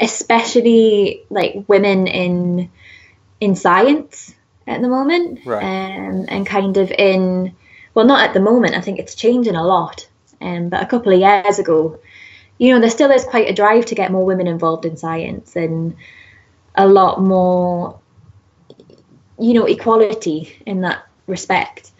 [0.01, 2.71] especially like women in
[3.39, 4.33] in science
[4.67, 5.63] at the moment, Right.
[5.63, 7.55] um, and kind of in
[7.93, 8.75] well, not at the moment.
[8.75, 10.07] I think it's changing a lot.
[10.41, 11.99] Um, but a couple of years ago,
[12.57, 15.55] you know, there still is quite a drive to get more women involved in science
[15.55, 15.95] and
[16.75, 17.99] a lot more,
[19.39, 21.91] you know, equality in that respect.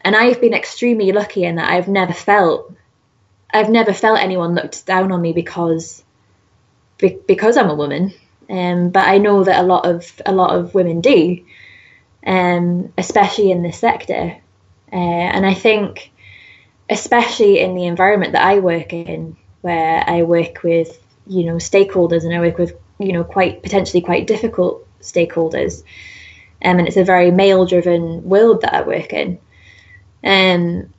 [0.00, 2.72] And I've been extremely lucky in that I've never felt,
[3.52, 6.02] I've never felt anyone looked down on me because,
[6.98, 8.12] be- because I'm a woman.
[8.50, 11.38] Um, but I know that a lot of a lot of women do,
[12.26, 14.36] um, especially in this sector.
[14.92, 16.12] Uh, and I think,
[16.90, 22.24] especially in the environment that I work in, where I work with, you know, stakeholders
[22.24, 25.82] and I work with, you know, quite potentially quite difficult stakeholders.
[26.64, 29.38] Um, and it's a very male driven world that I work in.
[30.24, 30.92] Um,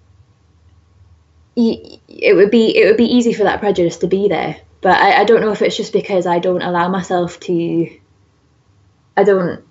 [1.55, 5.21] it would be it would be easy for that prejudice to be there, but I,
[5.21, 7.99] I don't know if it's just because I don't allow myself to.
[9.15, 9.63] I don't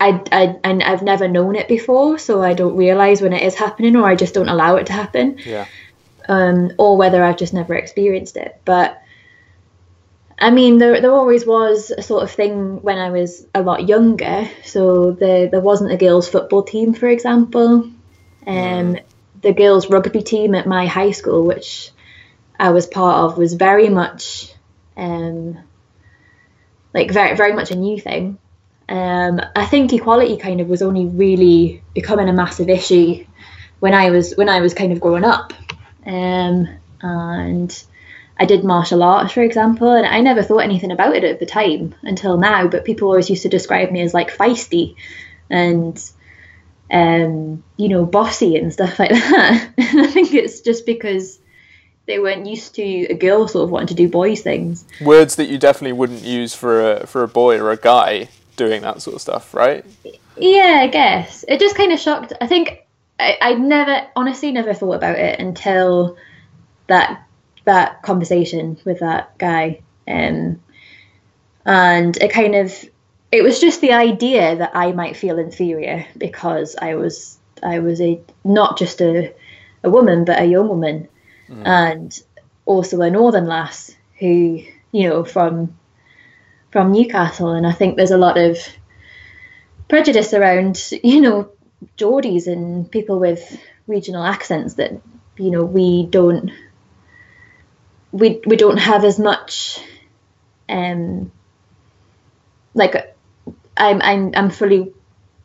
[0.00, 3.54] I, I, and I've never known it before, so I don't realize when it is
[3.54, 5.66] happening, or I just don't allow it to happen, yeah.
[6.28, 8.60] um, or whether I've just never experienced it.
[8.64, 9.00] But
[10.38, 13.88] I mean, there, there always was a sort of thing when I was a lot
[13.88, 14.48] younger.
[14.64, 17.90] So there, there wasn't a girls' football team, for example.
[18.46, 18.98] Um,
[19.40, 21.92] The girls' rugby team at my high school, which
[22.58, 24.52] I was part of, was very much,
[24.96, 25.58] um,
[26.94, 28.38] like very, very much a new thing.
[28.88, 33.24] Um, I think equality kind of was only really becoming a massive issue
[33.80, 35.52] when I was when I was kind of growing up,
[36.06, 36.68] um,
[37.00, 37.84] and
[38.38, 41.46] I did martial arts, for example, and I never thought anything about it at the
[41.46, 42.68] time until now.
[42.68, 44.96] But people always used to describe me as like feisty,
[45.48, 45.98] and
[46.90, 49.72] um, you know, bossy and stuff like that.
[49.78, 51.38] and I think it's just because
[52.06, 54.84] they weren't used to a girl sort of wanting to do boys things.
[55.00, 58.82] Words that you definitely wouldn't use for a for a boy or a guy doing
[58.82, 59.84] that sort of stuff, right?
[60.36, 62.32] Yeah, I guess it just kind of shocked.
[62.40, 62.84] I think
[63.18, 66.16] I, I never, honestly, never thought about it until
[66.86, 67.26] that
[67.64, 70.60] that conversation with that guy, um,
[71.64, 72.84] and it kind of
[73.32, 78.00] it was just the idea that I might feel inferior because I was I was
[78.00, 79.32] a not just a
[79.82, 81.08] a woman but a young woman,
[81.64, 82.22] and
[82.66, 85.76] also a northern lass who you know from
[86.74, 88.58] from Newcastle, and I think there's a lot of
[89.88, 91.52] prejudice around, you know,
[91.96, 94.90] Geordies and people with regional accents that,
[95.38, 96.50] you know, we don't
[98.10, 99.78] we we don't have as much
[100.68, 101.30] um
[102.74, 103.14] like
[103.76, 104.92] I'm I'm I'm fully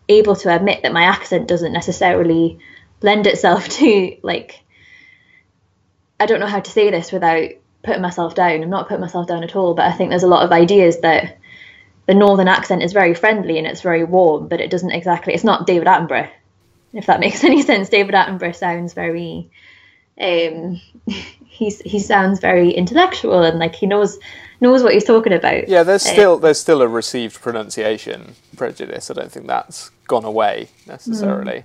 [0.07, 2.57] able to admit that my accent doesn't necessarily
[3.03, 4.61] lend itself to like
[6.19, 7.49] I don't know how to say this without
[7.83, 8.61] putting myself down.
[8.63, 10.99] I'm not putting myself down at all, but I think there's a lot of ideas
[11.01, 11.37] that
[12.07, 15.33] the northern accent is very friendly and it's very warm, but it doesn't exactly.
[15.33, 16.29] It's not David Attenborough,
[16.93, 17.89] if that makes any sense.
[17.89, 19.49] David Attenborough sounds very.
[20.19, 20.81] Um,
[21.45, 24.17] he's he sounds very intellectual and like he knows
[24.59, 25.67] knows what he's talking about.
[25.69, 29.09] Yeah, there's Uh, still there's still a received pronunciation prejudice.
[29.09, 31.63] I don't think that's gone away necessarily.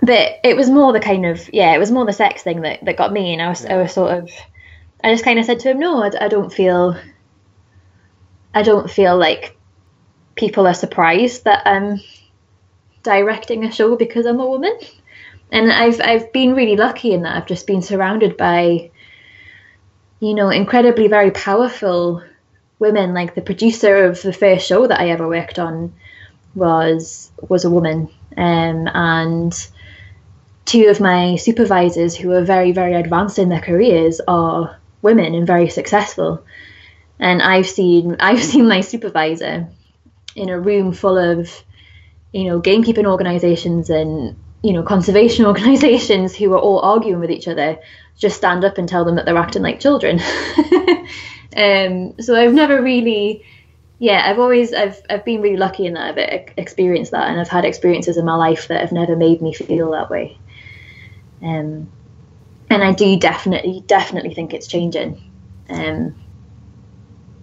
[0.00, 2.84] but it was more the kind of yeah it was more the sex thing that,
[2.84, 4.30] that got me and I was I was sort of
[5.02, 6.98] I just kind of said to him no I, I don't feel
[8.54, 9.56] I don't feel like
[10.34, 12.00] people are surprised that I'm
[13.02, 14.76] directing a show because I'm a woman.
[15.50, 18.90] And I've I've been really lucky in that I've just been surrounded by
[20.20, 22.22] you know incredibly very powerful
[22.78, 23.14] women.
[23.14, 25.94] Like the producer of the first show that I ever worked on
[26.54, 28.10] was was a woman.
[28.36, 29.68] Um, and
[30.64, 35.46] two of my supervisors who are very very advanced in their careers are women and
[35.46, 36.44] very successful.
[37.18, 39.68] And i've seen i've seen my supervisor
[40.36, 41.50] in a room full of
[42.32, 47.48] you know gamekeeping organizations and you know conservation organizations who are all arguing with each
[47.48, 47.78] other
[48.16, 50.20] just stand up and tell them that they're acting like children.
[51.56, 53.42] Um, so i've never really
[53.98, 57.48] yeah i've always i've i've been really lucky in that i've experienced that and i've
[57.48, 60.38] had experiences in my life that have never made me feel that way.
[61.42, 61.90] Um,
[62.70, 65.22] and I do definitely, definitely think it's changing
[65.68, 66.14] um,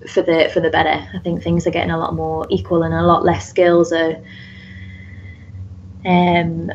[0.07, 1.07] for the for the better.
[1.13, 4.17] I think things are getting a lot more equal, and a lot less skills are
[6.05, 6.71] um,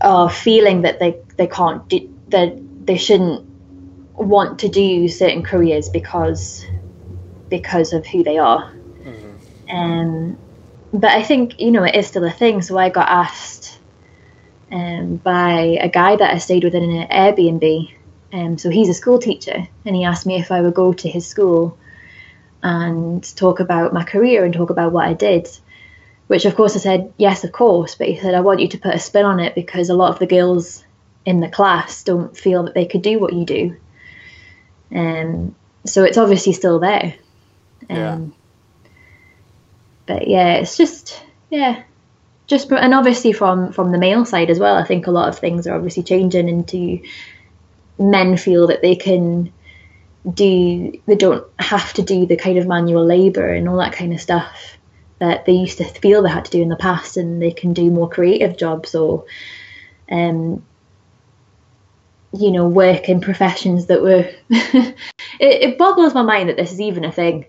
[0.00, 3.48] are feeling that they they can't do that they shouldn't
[4.14, 6.66] want to do certain careers because
[7.48, 8.72] because of who they are.
[9.04, 9.76] Mm-hmm.
[9.76, 10.38] Um,
[10.92, 12.62] but I think you know it is still a thing.
[12.62, 13.61] So I got asked
[14.72, 17.94] um, by a guy that I stayed with in an Airbnb.
[18.32, 21.08] Um, so he's a school teacher, and he asked me if I would go to
[21.08, 21.78] his school
[22.62, 25.48] and talk about my career and talk about what I did.
[26.28, 27.94] Which of course I said yes, of course.
[27.94, 30.12] But he said I want you to put a spin on it because a lot
[30.12, 30.82] of the girls
[31.26, 33.76] in the class don't feel that they could do what you do.
[34.94, 35.54] Um,
[35.84, 37.14] so it's obviously still there.
[37.90, 38.18] Um, yeah.
[40.06, 41.82] But yeah, it's just yeah,
[42.52, 44.76] just and obviously from from the male side as well.
[44.76, 47.02] I think a lot of things are obviously changing into
[47.98, 49.52] men feel that they can
[50.32, 54.12] do they don't have to do the kind of manual labor and all that kind
[54.12, 54.78] of stuff
[55.18, 57.72] that they used to feel they had to do in the past and they can
[57.72, 59.24] do more creative jobs or
[60.10, 60.62] um,
[62.32, 64.30] you know, work in professions that were.
[64.50, 64.96] it,
[65.40, 67.46] it, boggles my mind that this is even a thing.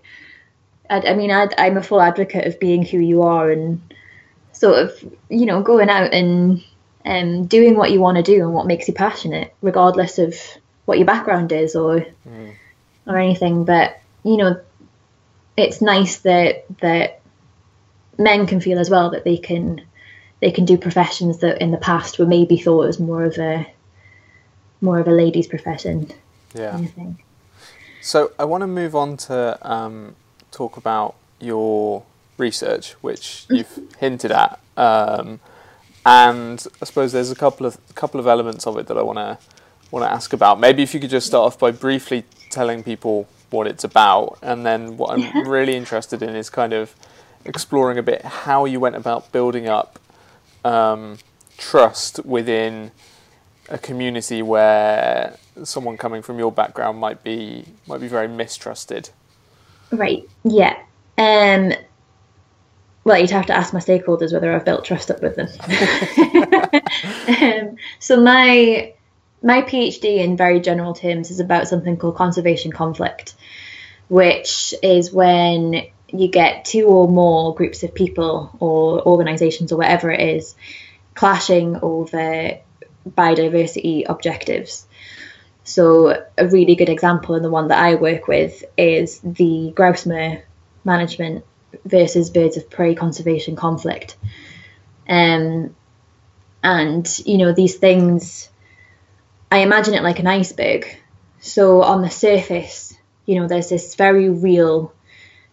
[0.88, 3.80] I, I mean, I, I'm a full advocate of being who you are and
[4.64, 6.64] sort of, you know, going out and
[7.04, 10.34] um, doing what you want to do and what makes you passionate, regardless of
[10.86, 12.54] what your background is or mm.
[13.06, 13.66] or anything.
[13.66, 14.58] But you know,
[15.54, 17.20] it's nice that that
[18.16, 19.82] men can feel as well that they can
[20.40, 23.66] they can do professions that in the past were maybe thought as more of a
[24.80, 26.10] more of a lady's profession.
[26.54, 26.80] Yeah.
[28.00, 30.16] So I want to move on to um,
[30.50, 32.02] talk about your
[32.36, 33.58] research, which mm.
[33.58, 35.40] you've hinted at, um,
[36.06, 39.18] and I suppose there's a couple of couple of elements of it that I want
[39.18, 39.38] to
[39.90, 40.60] want to ask about.
[40.60, 44.66] Maybe if you could just start off by briefly telling people what it's about, and
[44.66, 45.42] then what I'm yeah.
[45.46, 46.94] really interested in is kind of
[47.44, 49.98] exploring a bit how you went about building up
[50.64, 51.18] um,
[51.58, 52.90] trust within
[53.68, 59.10] a community where someone coming from your background might be might be very mistrusted.
[59.90, 60.28] Right.
[60.42, 60.76] Yeah.
[61.16, 61.72] Um.
[63.04, 65.48] Well, you'd have to ask my stakeholders whether I've built trust up with them.
[67.42, 68.94] um, so my
[69.42, 73.34] my PhD in very general terms is about something called conservation conflict,
[74.08, 80.10] which is when you get two or more groups of people or organizations or whatever
[80.10, 80.54] it is
[81.14, 82.58] clashing over
[83.08, 84.86] biodiversity objectives.
[85.64, 90.06] So, a really good example, and the one that I work with, is the grouse
[90.84, 91.44] management
[91.84, 94.16] versus birds of prey conservation conflict.
[95.08, 95.74] Um,
[96.62, 98.48] and, you know, these things,
[99.50, 100.86] I imagine it like an iceberg.
[101.40, 102.94] So, on the surface,
[103.26, 104.94] you know, there's this very real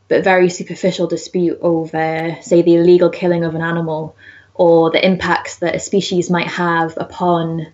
[0.08, 4.16] but very superficial dispute over, say, the illegal killing of an animal
[4.54, 7.68] or the impacts that a species might have upon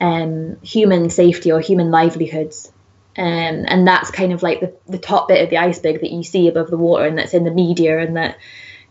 [0.00, 2.72] um, human safety or human livelihoods.
[3.16, 6.24] Um, and that's kind of like the, the top bit of the iceberg that you
[6.24, 8.38] see above the water and that's in the media and that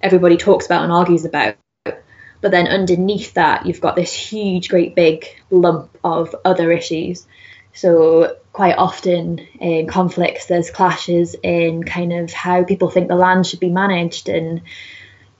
[0.01, 1.55] everybody talks about and argues about.
[1.83, 7.25] But then underneath that, you've got this huge, great big lump of other issues.
[7.73, 13.47] So, quite often in conflicts, there's clashes in kind of how people think the land
[13.47, 14.61] should be managed and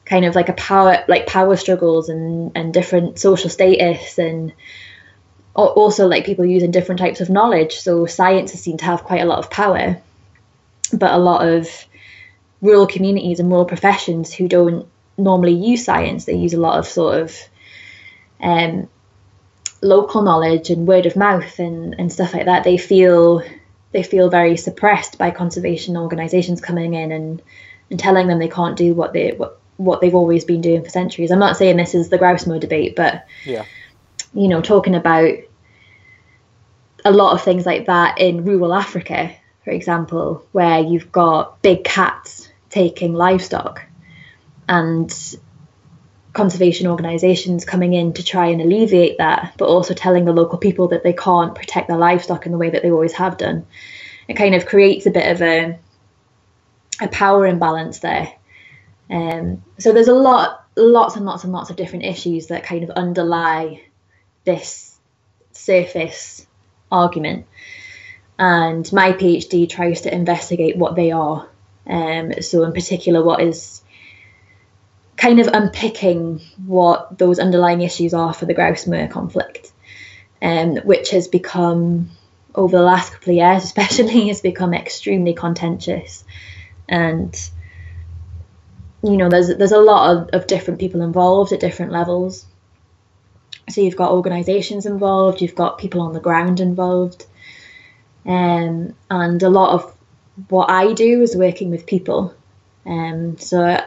[0.06, 4.54] kind of like a power like power struggles and and different social status and
[5.56, 7.76] also like people using different types of knowledge.
[7.76, 10.02] So scientists seem to have quite a lot of power
[10.92, 11.68] but a lot of
[12.62, 14.88] rural communities and rural professions who don't
[15.18, 17.36] normally use science they use a lot of sort of
[18.44, 18.88] um,
[19.82, 22.64] local knowledge and word of mouth and, and stuff like that.
[22.64, 23.44] They feel
[23.92, 27.42] they feel very suppressed by conservation organizations coming in and
[27.90, 30.90] and telling them they can't do what they what what they've always been doing for
[30.90, 31.32] centuries.
[31.32, 33.66] I'm not saying this is the grouse moor debate, but yeah,
[34.34, 35.36] you know, talking about
[37.06, 39.34] a lot of things like that in rural Africa,
[39.64, 43.86] for example, where you've got big cats taking livestock
[44.68, 45.38] and
[46.32, 50.88] conservation organisations coming in to try and alleviate that, but also telling the local people
[50.88, 53.68] that they can't protect their livestock in the way that they always have done.
[54.28, 55.80] It kind of creates a bit of a
[57.02, 58.32] a power imbalance there
[59.10, 62.84] um, so there's a lot, lots and lots and lots of different issues that kind
[62.84, 63.82] of underlie
[64.46, 64.98] this
[65.52, 66.46] surface
[66.92, 67.46] argument.
[68.38, 71.48] And my PhD tries to investigate what they are.
[71.86, 73.82] Um, so, in particular, what is
[75.18, 79.72] kind of unpicking what those underlying issues are for the grouse moor conflict,
[80.42, 82.10] um, which has become,
[82.56, 86.24] over the last couple of years especially, has become extremely contentious.
[86.90, 87.34] And
[89.04, 92.46] you know, there's there's a lot of, of different people involved at different levels.
[93.70, 97.26] So you've got organisations involved, you've got people on the ground involved,
[98.26, 99.96] Um, and a lot of
[100.50, 102.34] what I do is working with people.
[102.86, 103.82] Um, so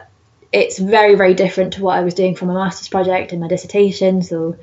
[0.51, 3.47] it's very, very different to what I was doing for my master's project and my
[3.47, 4.21] dissertation.
[4.21, 4.55] So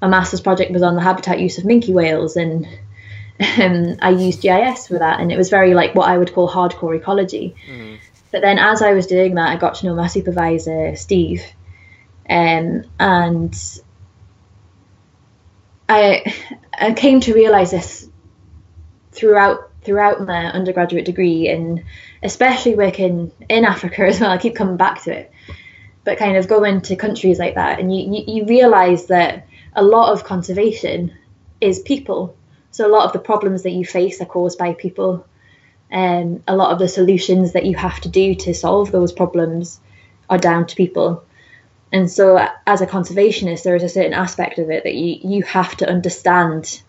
[0.00, 2.66] my master's project was on the habitat use of minke whales and
[3.58, 6.48] um, I used GIS for that and it was very like what I would call
[6.48, 7.54] hardcore ecology.
[7.70, 7.98] Mm.
[8.32, 11.42] But then as I was doing that, I got to know my supervisor, Steve.
[12.28, 13.56] Um, and
[15.90, 16.34] I,
[16.72, 18.08] I came to realize this
[19.10, 21.82] throughout throughout my undergraduate degree and
[22.22, 24.30] especially working in Africa as well.
[24.30, 25.32] I keep coming back to it,
[26.04, 29.82] but kind of going to countries like that, and you, you, you realize that a
[29.82, 31.12] lot of conservation
[31.60, 32.36] is people.
[32.70, 35.26] So a lot of the problems that you face are caused by people,
[35.90, 39.80] and a lot of the solutions that you have to do to solve those problems
[40.28, 41.24] are down to people.
[41.92, 45.42] And so, as a conservationist, there is a certain aspect of it that you, you
[45.42, 46.82] have to understand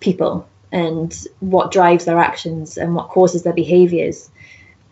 [0.00, 4.28] people and what drives their actions and what causes their behaviors.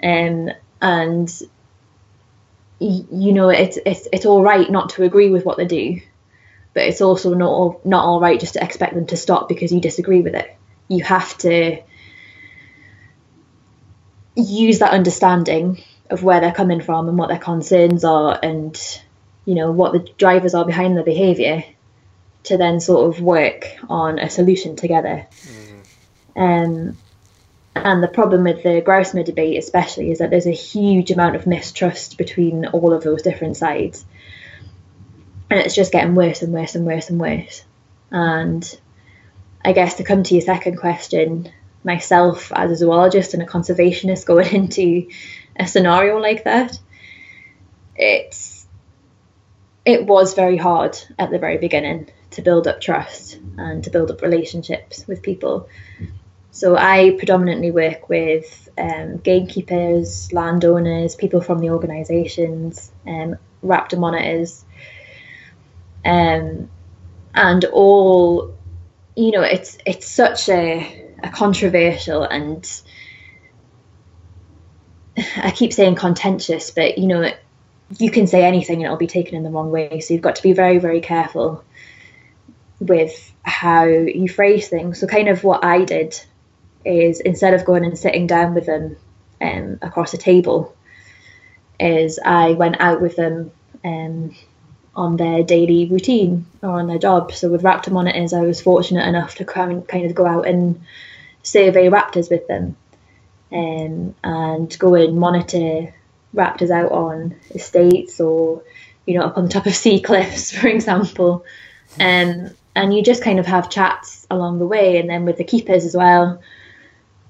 [0.02, 0.50] Um,
[0.80, 1.42] and
[2.78, 6.00] you know, it's it's it's all right not to agree with what they do,
[6.74, 9.72] but it's also not all, not all right just to expect them to stop because
[9.72, 10.56] you disagree with it.
[10.88, 11.82] You have to
[14.34, 18.80] use that understanding of where they're coming from and what their concerns are and
[19.44, 21.64] you know what the drivers are behind their behavior
[22.44, 25.26] to then sort of work on a solution together.
[26.34, 26.92] Mm.
[26.94, 26.96] Um,
[27.74, 31.36] and the problem with the Grouse moor debate, especially, is that there's a huge amount
[31.36, 34.04] of mistrust between all of those different sides.
[35.50, 37.64] And it's just getting worse and worse and worse and worse.
[38.10, 38.78] And
[39.64, 41.50] I guess to come to your second question,
[41.84, 45.08] myself as a zoologist and a conservationist going into
[45.56, 46.78] a scenario like that,
[47.96, 48.51] it's
[49.84, 54.10] it was very hard at the very beginning to build up trust and to build
[54.10, 55.68] up relationships with people.
[56.50, 64.64] So I predominantly work with um, gamekeepers, landowners, people from the organisations, um, raptor monitors,
[66.04, 66.70] um,
[67.34, 68.54] and all.
[69.14, 72.66] You know, it's it's such a, a controversial and
[75.36, 77.30] I keep saying contentious, but you know,
[77.98, 80.00] you can say anything and it'll be taken in the wrong way.
[80.00, 81.64] So you've got to be very, very careful
[82.80, 85.00] with how you phrase things.
[85.00, 86.20] So, kind of what I did
[86.84, 88.96] is instead of going and sitting down with them
[89.40, 90.74] um, across a table,
[91.78, 93.50] is I went out with them
[93.84, 94.34] um,
[94.94, 97.32] on their daily routine or on their job.
[97.32, 100.82] So with raptor monitors, I was fortunate enough to kind of go out and
[101.42, 102.76] survey raptors with them
[103.50, 105.92] um, and go and monitor
[106.34, 108.62] raptors out on estates or
[109.06, 111.44] you know up on the top of sea cliffs, for example.
[112.00, 115.44] Um, and you just kind of have chats along the way, and then with the
[115.44, 116.42] keepers as well.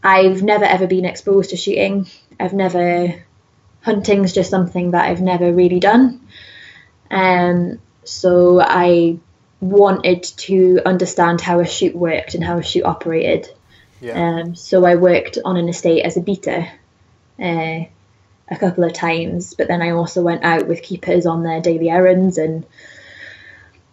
[0.04, 2.08] I've never ever been exposed to shooting.
[2.40, 3.22] I've never
[3.82, 6.20] hunting's just something that I've never really done.
[7.10, 9.18] Um, so I
[9.60, 13.48] wanted to understand how a shoot worked and how a shoot operated.
[14.00, 14.40] Yeah.
[14.40, 16.66] Um, so I worked on an estate as a beater
[17.38, 17.84] uh,
[18.52, 21.90] a couple of times, but then I also went out with keepers on their daily
[21.90, 22.66] errands and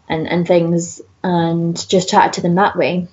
[0.07, 3.07] and and things, and just chatted to them that way.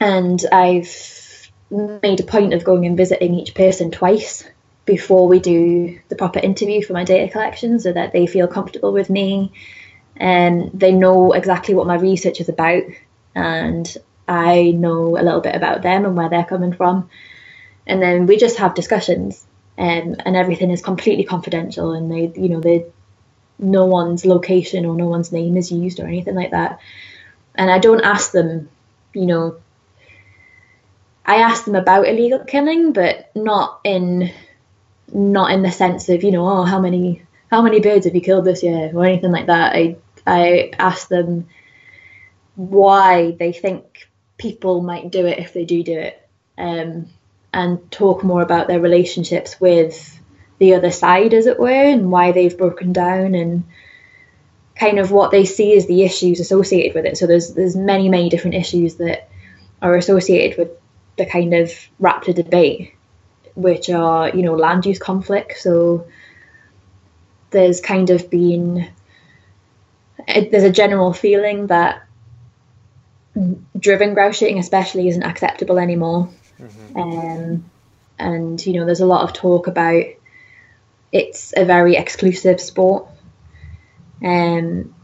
[0.00, 4.44] And I've made a point of going and visiting each person twice
[4.84, 8.92] before we do the proper interview for my data collection so that they feel comfortable
[8.92, 9.50] with me
[10.16, 12.82] and they know exactly what my research is about
[13.34, 13.96] and
[14.28, 17.08] I know a little bit about them and where they're coming from.
[17.86, 22.48] And then we just have discussions um, and everything is completely confidential and they you
[22.48, 22.86] know they
[23.58, 26.80] no one's location or no one's name is used or anything like that.
[27.54, 28.68] And I don't ask them,
[29.12, 29.56] you know,
[31.24, 34.32] I ask them about illegal killing, but not in
[35.12, 38.20] not in the sense of you know oh how many how many birds have you
[38.20, 39.74] killed this year or anything like that.
[39.74, 39.96] I
[40.26, 41.48] I ask them
[42.56, 46.28] why they think people might do it if they do do it,
[46.58, 47.06] um,
[47.54, 50.20] and talk more about their relationships with
[50.58, 53.64] the other side, as it were, and why they've broken down and
[54.76, 57.16] kind of what they see as the issues associated with it.
[57.16, 59.28] So there's there's many many different issues that
[59.80, 60.70] are associated with
[61.16, 61.70] the kind of
[62.00, 62.94] raptor debate
[63.54, 65.58] which are you know land use conflict.
[65.58, 66.06] So
[67.50, 68.88] there's kind of been
[70.26, 72.02] there's a general feeling that
[73.78, 76.28] driven grouse shooting especially isn't acceptable anymore.
[76.60, 76.98] Mm-hmm.
[76.98, 77.70] Um,
[78.18, 80.04] and you know there's a lot of talk about
[81.12, 83.06] it's a very exclusive sport.
[84.24, 84.94] Um,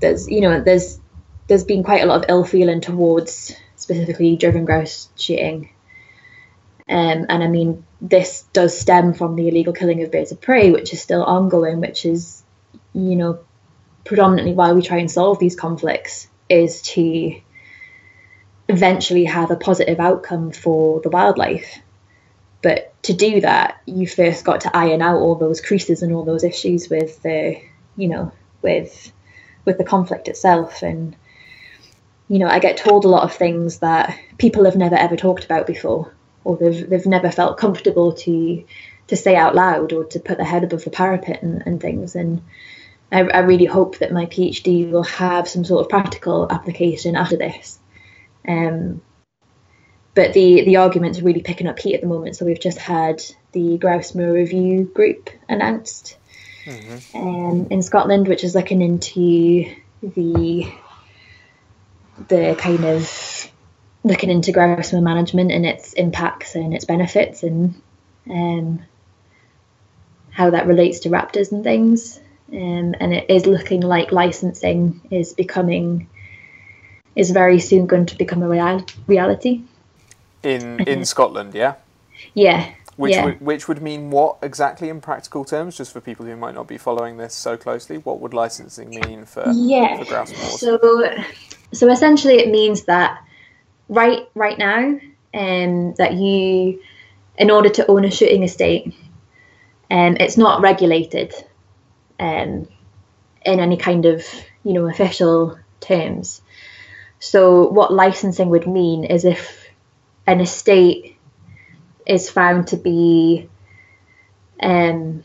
[0.00, 1.00] there's you know there's
[1.48, 5.70] there's been quite a lot of ill feeling towards specifically driven grouse shooting
[6.88, 10.70] Um, and I mean, this does stem from the illegal killing of birds of prey,
[10.70, 12.42] which is still ongoing, which is,
[12.92, 13.38] you know,
[14.04, 17.34] predominantly why we try and solve these conflicts is to
[18.68, 21.78] eventually have a positive outcome for the wildlife.
[22.62, 26.24] But to do that, you first got to iron out all those creases and all
[26.24, 27.60] those issues with the,
[27.96, 28.32] you know,
[28.62, 29.12] with
[29.64, 30.82] with the conflict itself.
[30.82, 31.16] And
[32.28, 35.44] you know, I get told a lot of things that people have never ever talked
[35.44, 36.12] about before,
[36.44, 38.64] or they've they've never felt comfortable to
[39.08, 42.14] to say out loud or to put their head above the parapet and, and things.
[42.14, 42.42] And
[43.10, 47.36] I, I really hope that my PhD will have some sort of practical application after
[47.36, 47.78] this.
[48.46, 49.02] Um,
[50.14, 52.36] but the the argument's are really picking up heat at the moment.
[52.36, 56.16] So we've just had the Grouse Moor Review group announced
[56.64, 57.16] mm-hmm.
[57.16, 60.70] um, in Scotland, which is looking into the
[62.28, 63.50] the kind of
[64.04, 67.80] looking into grouse moor management and its impacts and its benefits and
[68.28, 68.82] um,
[70.30, 72.18] how that relates to raptors and things.
[72.52, 76.08] Um, and it is looking like licensing is becoming
[77.16, 79.62] is very soon going to become a real, reality
[80.42, 81.54] in in Scotland.
[81.54, 81.74] Yeah.
[82.34, 82.72] Yeah.
[82.96, 83.24] Which yeah.
[83.24, 85.76] would which would mean what exactly in practical terms?
[85.76, 89.24] Just for people who might not be following this so closely, what would licensing mean
[89.24, 89.96] for yeah.
[89.96, 90.60] for grouse moors?
[90.60, 91.14] So,
[91.72, 93.24] so essentially, it means that
[93.88, 94.98] right right now,
[95.34, 96.82] um, that you,
[97.38, 98.94] in order to own a shooting estate,
[99.90, 101.32] um, it's not regulated,
[102.20, 102.68] um,
[103.46, 104.22] in any kind of
[104.64, 106.42] you know official terms.
[107.24, 109.64] So what licensing would mean is if
[110.26, 111.16] an estate
[112.04, 113.48] is found to be
[114.60, 115.22] um,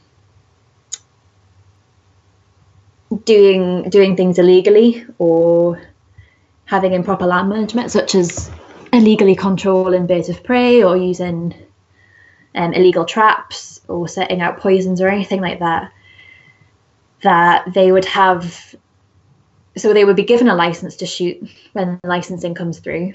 [3.25, 5.81] doing doing things illegally or
[6.65, 8.51] having improper land management, such as
[8.93, 11.55] illegally controlling birds of prey or using
[12.53, 15.91] um, illegal traps or setting out poisons or anything like that,
[17.23, 18.75] that they would have.
[19.77, 23.13] So they would be given a license to shoot when licensing comes through,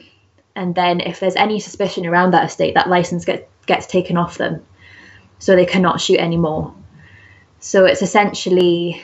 [0.55, 4.39] and then if there's any suspicion around that estate, that license gets gets taken off
[4.39, 4.65] them,
[5.39, 6.75] so they cannot shoot anymore.
[7.61, 9.03] So it's essentially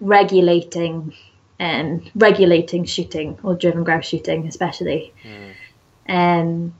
[0.00, 1.14] regulating
[1.60, 5.12] um, regulating shooting or driven grouse shooting, especially.
[5.24, 5.54] Mm.
[6.08, 6.74] Um,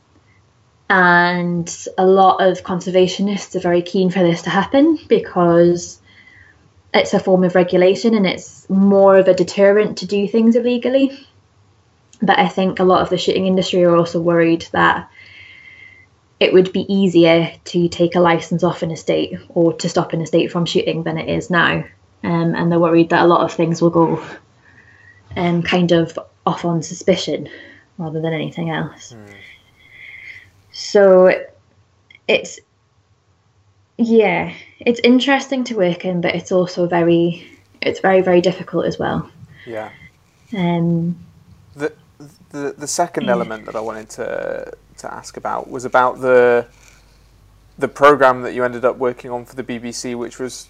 [0.90, 6.00] and a lot of conservationists are very keen for this to happen because
[6.94, 11.26] it's a form of regulation and it's more of a deterrent to do things illegally.
[12.20, 15.08] But I think a lot of the shooting industry are also worried that
[16.40, 20.20] it would be easier to take a license off an estate or to stop an
[20.20, 21.84] estate from shooting than it is now.
[22.24, 24.24] Um, and they're worried that a lot of things will go
[25.36, 27.48] um, kind of off on suspicion
[27.96, 29.12] rather than anything else.
[29.12, 29.34] Mm.
[30.72, 31.46] So
[32.26, 32.60] it's
[33.96, 37.57] yeah, it's interesting to work in, but it's also very
[37.88, 39.30] it's very very difficult as well.
[39.66, 39.90] Yeah.
[40.56, 41.18] Um.
[41.74, 41.92] The
[42.50, 43.32] the the second yeah.
[43.32, 46.66] element that I wanted to to ask about was about the
[47.78, 50.68] the program that you ended up working on for the BBC, which was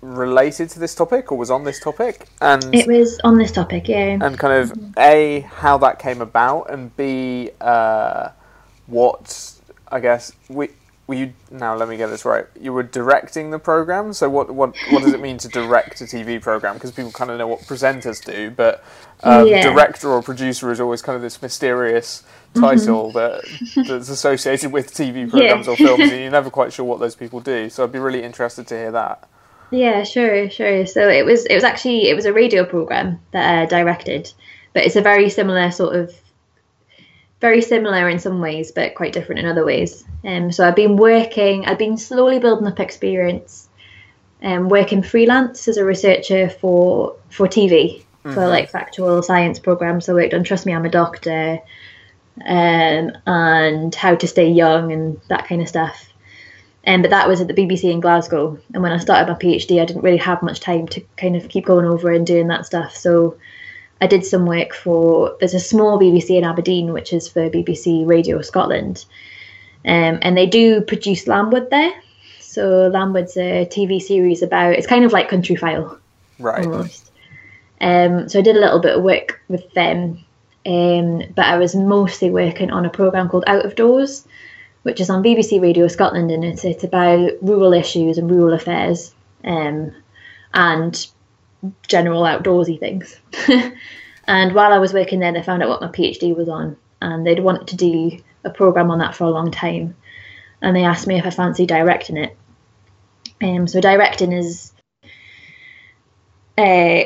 [0.00, 3.88] related to this topic or was on this topic and it was on this topic
[3.88, 8.28] yeah and kind of a how that came about and b uh,
[8.86, 9.52] what
[9.88, 10.68] i guess we
[11.08, 14.54] were you now let me get this right you were directing the program so what
[14.54, 17.48] what what does it mean to direct a tv program because people kind of know
[17.48, 18.84] what presenters do but
[19.24, 19.62] um, yeah.
[19.62, 22.22] director or producer is always kind of this mysterious
[22.54, 23.80] title mm-hmm.
[23.80, 25.72] that that's associated with tv programs yeah.
[25.72, 28.22] or films and you're never quite sure what those people do so i'd be really
[28.22, 29.28] interested to hear that
[29.70, 30.86] yeah, sure, sure.
[30.86, 34.32] So it was it was actually it was a radio program that I directed,
[34.72, 36.14] but it's a very similar sort of
[37.40, 40.04] very similar in some ways, but quite different in other ways.
[40.24, 43.68] Um, so I've been working, I've been slowly building up experience,
[44.42, 48.32] um, working freelance as a researcher for for TV mm-hmm.
[48.32, 50.08] for like factual science programs.
[50.08, 51.60] I worked on Trust Me, I'm a Doctor,
[52.46, 56.12] um, and How to Stay Young and that kind of stuff.
[56.86, 58.58] Um, but that was at the BBC in Glasgow.
[58.72, 61.48] And when I started my PhD, I didn't really have much time to kind of
[61.48, 62.96] keep going over and doing that stuff.
[62.96, 63.36] So
[64.00, 68.06] I did some work for, there's a small BBC in Aberdeen, which is for BBC
[68.06, 69.04] Radio Scotland.
[69.84, 71.92] Um, and they do produce Landward there.
[72.40, 75.98] So Landward's a TV series about, it's kind of like Countryfile.
[76.38, 76.64] Right.
[76.64, 77.10] Almost.
[77.80, 80.24] Um, so I did a little bit of work with them.
[80.66, 84.26] Um, but I was mostly working on a program called Out of Doors,
[84.82, 89.14] which is on BBC Radio Scotland, and it's, it's about rural issues and rural affairs
[89.44, 89.92] um,
[90.52, 91.06] and
[91.86, 93.20] general outdoorsy things.
[94.26, 97.26] and while I was working there, they found out what my PhD was on, and
[97.26, 99.96] they'd wanted to do a program on that for a long time.
[100.62, 102.36] and they asked me if I fancy directing it.
[103.40, 104.72] Um, so directing is
[106.56, 107.04] uh,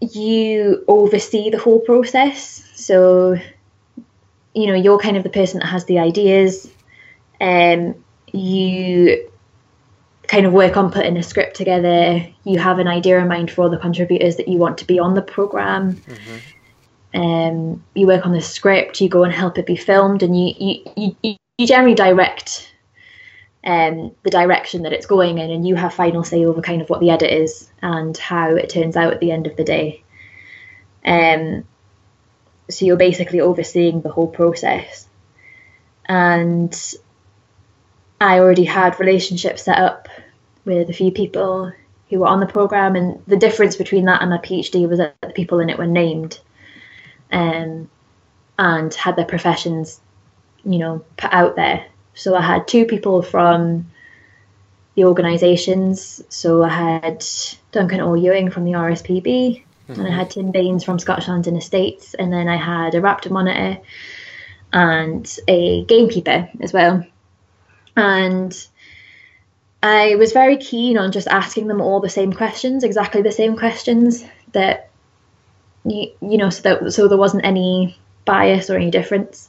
[0.00, 2.64] you oversee the whole process.
[2.74, 3.36] So
[4.54, 6.70] you know you're kind of the person that has the ideas.
[7.40, 8.02] Um,
[8.32, 9.30] you
[10.28, 12.26] kind of work on putting a script together.
[12.44, 14.98] You have an idea in mind for all the contributors that you want to be
[14.98, 15.94] on the program.
[15.94, 17.20] Mm-hmm.
[17.20, 19.00] Um, you work on the script.
[19.00, 22.72] You go and help it be filmed, and you you, you, you generally direct
[23.64, 26.90] um, the direction that it's going in, and you have final say over kind of
[26.90, 30.02] what the edit is and how it turns out at the end of the day.
[31.04, 31.64] Um,
[32.68, 35.08] so you're basically overseeing the whole process.
[36.04, 36.76] And
[38.20, 40.05] I already had relationships set up
[40.66, 41.72] with a few people
[42.10, 45.16] who were on the program, and the difference between that and my PhD was that
[45.22, 46.38] the people in it were named
[47.32, 47.88] um,
[48.58, 50.00] and had their professions,
[50.64, 51.86] you know, put out there.
[52.14, 53.86] So I had two people from
[54.96, 56.22] the organisations.
[56.28, 57.24] So I had
[57.70, 59.92] Duncan Orr-Ewing from the RSPB, mm-hmm.
[59.92, 60.18] and I mm-hmm.
[60.18, 63.78] had Tim Baynes from Scottish Lands and Estates, and then I had a raptor monitor
[64.72, 67.06] and a gamekeeper as well.
[67.94, 68.66] And
[69.86, 73.56] I was very keen on just asking them all the same questions, exactly the same
[73.56, 74.90] questions that
[75.84, 79.48] you, you know, so that so there wasn't any bias or any difference.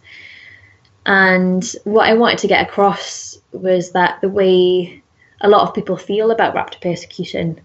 [1.08, 5.02] And what I wanted to get across was that the way
[5.42, 7.60] a lot of people feel about raptor persecution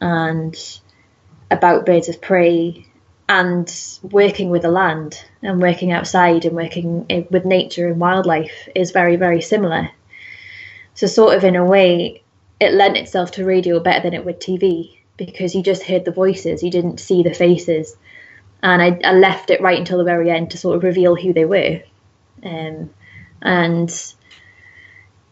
[0.00, 0.56] and
[1.52, 2.84] about birds of prey
[3.28, 3.72] and
[4.02, 8.90] working with the land and working outside and working eh, with nature and wildlife is
[8.90, 9.90] very, very similar.
[10.94, 12.22] So, sort of in a way,
[12.60, 16.12] it lent itself to radio better than it would TV because you just heard the
[16.12, 17.96] voices, you didn't see the faces.
[18.62, 21.32] And I, I left it right until the very end to sort of reveal who
[21.32, 21.82] they were.
[22.44, 22.90] Um,
[23.40, 24.14] and,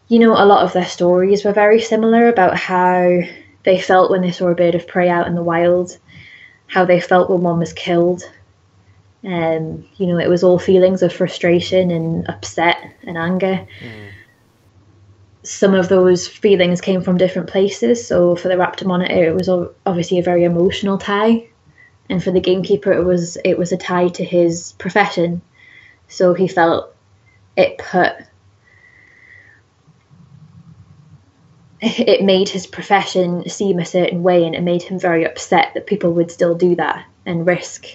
[0.07, 3.21] you know, a lot of their stories were very similar about how
[3.63, 5.97] they felt when they saw a bird of prey out in the wild,
[6.67, 8.23] how they felt when one was killed.
[9.23, 13.65] Um, you know, it was all feelings of frustration and upset and anger.
[13.79, 14.09] Mm.
[15.43, 18.07] Some of those feelings came from different places.
[18.07, 19.49] So for the Raptor Monitor, it was
[19.85, 21.47] obviously a very emotional tie,
[22.09, 25.41] and for the gamekeeper, it was it was a tie to his profession.
[26.07, 26.93] So he felt
[27.55, 28.13] it put
[31.81, 35.87] it made his profession seem a certain way and it made him very upset that
[35.87, 37.85] people would still do that and risk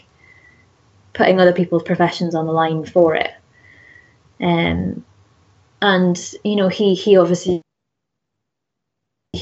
[1.12, 3.30] putting other people's professions on the line for it
[4.40, 5.04] um,
[5.86, 7.62] and you know he he obviously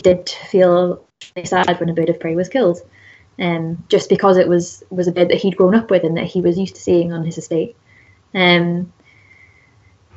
[0.03, 1.03] did feel
[1.45, 2.79] sad when a bird of prey was killed
[3.39, 6.27] um, just because it was was a bird that he'd grown up with and that
[6.27, 7.77] he was used to seeing on his estate.
[8.35, 8.93] Um,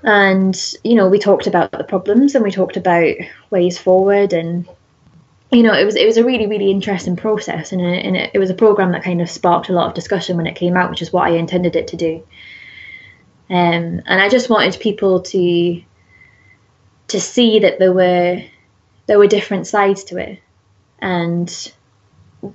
[0.04, 3.16] and you know we talked about the problems and we talked about
[3.50, 4.68] ways forward and
[5.52, 8.32] you know it was it was a really really interesting process and, it, and it,
[8.34, 10.76] it was a program that kind of sparked a lot of discussion when it came
[10.76, 12.24] out which is what I intended it to do.
[13.50, 15.82] Um, and I just wanted people to
[17.08, 18.42] to see that there were
[19.08, 20.40] there were different sides to it.
[21.00, 21.72] And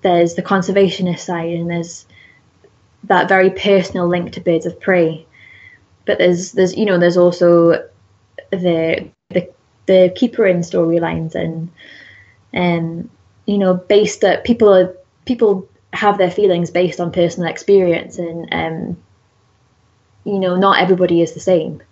[0.02, 2.06] there's the conservationist side and there's
[3.04, 5.26] that very personal link to birds of prey.
[6.06, 7.88] But there's there's you know there's also
[8.50, 9.48] the the
[9.86, 11.70] the keeper in storylines and
[12.52, 13.10] and um,
[13.46, 18.48] you know based that people are people have their feelings based on personal experience and
[18.52, 18.96] um
[20.24, 21.82] you know not everybody is the same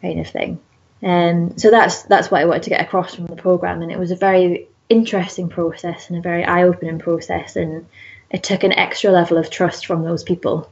[0.00, 0.58] kind of thing
[1.02, 3.98] um, so that's that's what I wanted to get across from the program and it
[3.98, 7.86] was a very interesting process and a very eye-opening process and
[8.30, 10.70] it took an extra level of trust from those people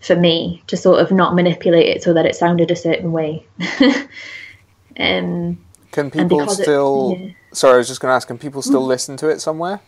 [0.00, 3.44] for me to sort of not manipulate it so that it sounded a certain way.
[4.98, 5.58] um,
[5.92, 7.12] can people still?
[7.12, 7.30] It, yeah.
[7.52, 8.26] Sorry, I was just going to ask.
[8.26, 8.88] Can people still mm.
[8.88, 9.80] listen to it somewhere?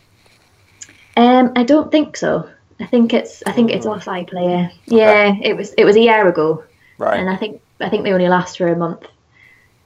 [1.17, 2.49] Um, I don't think so.
[2.79, 3.95] I think it's I think it's mm.
[3.95, 4.71] off iPlayer.
[4.85, 6.63] Yeah, it was it was a year ago.
[6.97, 7.19] Right.
[7.19, 9.05] And I think I think they only last for a month.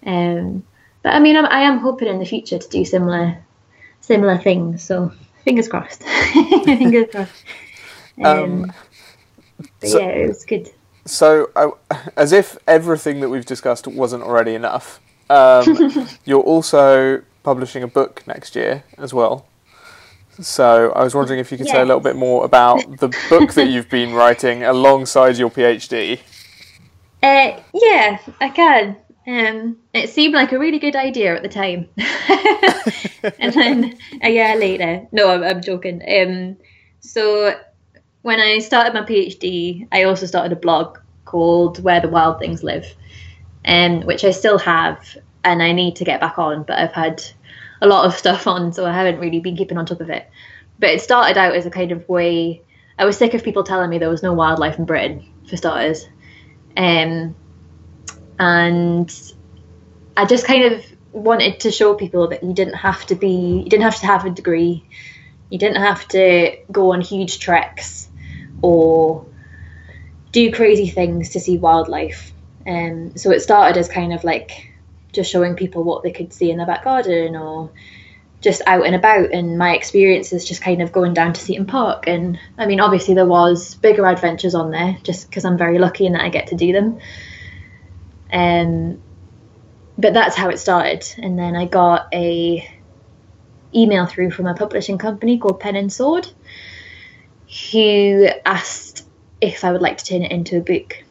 [0.06, 0.64] Um,
[1.03, 3.38] but I mean, I'm, I am hoping in the future to do similar
[4.02, 4.84] similar things.
[4.84, 5.11] So
[5.44, 6.03] fingers crossed.
[6.64, 7.44] fingers crossed.
[8.23, 8.73] Um, um,
[9.80, 10.69] but so, yeah, it was good.
[11.06, 11.72] So, uh,
[12.15, 14.99] as if everything that we've discussed wasn't already enough,
[15.30, 19.48] um, you're also publishing a book next year as well.
[20.40, 21.76] So, I was wondering if you could yes.
[21.76, 26.19] say a little bit more about the book that you've been writing alongside your PhD.
[27.23, 28.98] Uh, yeah, I can.
[29.27, 31.88] Um, it seemed like a really good idea at the time,
[33.39, 36.02] and then a year later, no, I'm, I'm joking.
[36.07, 36.57] Um,
[37.02, 37.53] so
[38.23, 42.64] when I started my PhD, I also started a blog called Where the Wild Things
[42.64, 42.95] Live,
[43.65, 45.18] um, which I still have.
[45.43, 47.23] and I need to get back on, but I've had
[47.81, 50.30] a lot of stuff on, so I haven't really been keeping on top of it.
[50.80, 52.61] But it started out as a kind of way.
[52.98, 56.07] I was sick of people telling me there was no wildlife in Britain, for starters,
[56.77, 57.35] um,
[58.41, 59.34] and
[60.18, 63.69] I just kind of wanted to show people that you didn't have to be, you
[63.69, 64.84] didn't have to have a degree,
[65.51, 68.09] you didn't have to go on huge treks
[68.63, 69.27] or
[70.31, 72.34] do crazy things to see wildlife.
[72.65, 74.73] Um, so it started as kind of like
[75.13, 77.69] just showing people what they could see in their back garden or
[78.39, 79.31] just out and about.
[79.34, 82.07] And my experiences just kind of going down to Seaton Park.
[82.07, 86.07] And I mean obviously there was bigger adventures on there just because I'm very lucky
[86.07, 86.99] in that I get to do them
[88.32, 89.02] um,
[89.98, 92.68] but that's how it started and then I got a
[93.74, 96.28] email through from a publishing company called Pen and Sword
[97.72, 99.06] who asked
[99.41, 101.03] if I would like to turn it into a book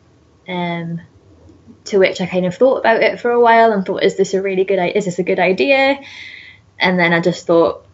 [0.49, 1.01] um,
[1.85, 4.35] to which I kind of thought about it for a while and thought, is this
[4.35, 6.01] a really good is this a good idea?
[6.79, 7.87] And then I just thought,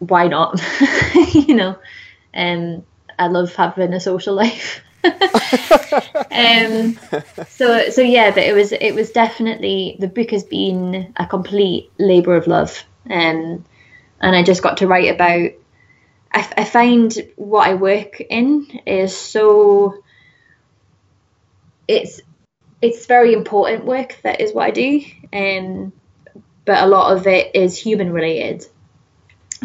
[0.00, 0.60] why not?
[1.32, 1.78] you know,
[2.34, 2.84] um,
[3.18, 4.82] I love having a social life.
[6.30, 6.98] um,
[7.48, 11.90] so so yeah, but it was it was definitely the book has been a complete
[11.98, 13.64] labour of love, um,
[14.20, 15.50] and I just got to write about.
[16.34, 20.02] I, I find what I work in is so.
[21.88, 22.20] It's
[22.80, 24.18] it's very important work.
[24.22, 25.02] That is what I do,
[25.32, 25.92] um,
[26.64, 28.64] but a lot of it is human related.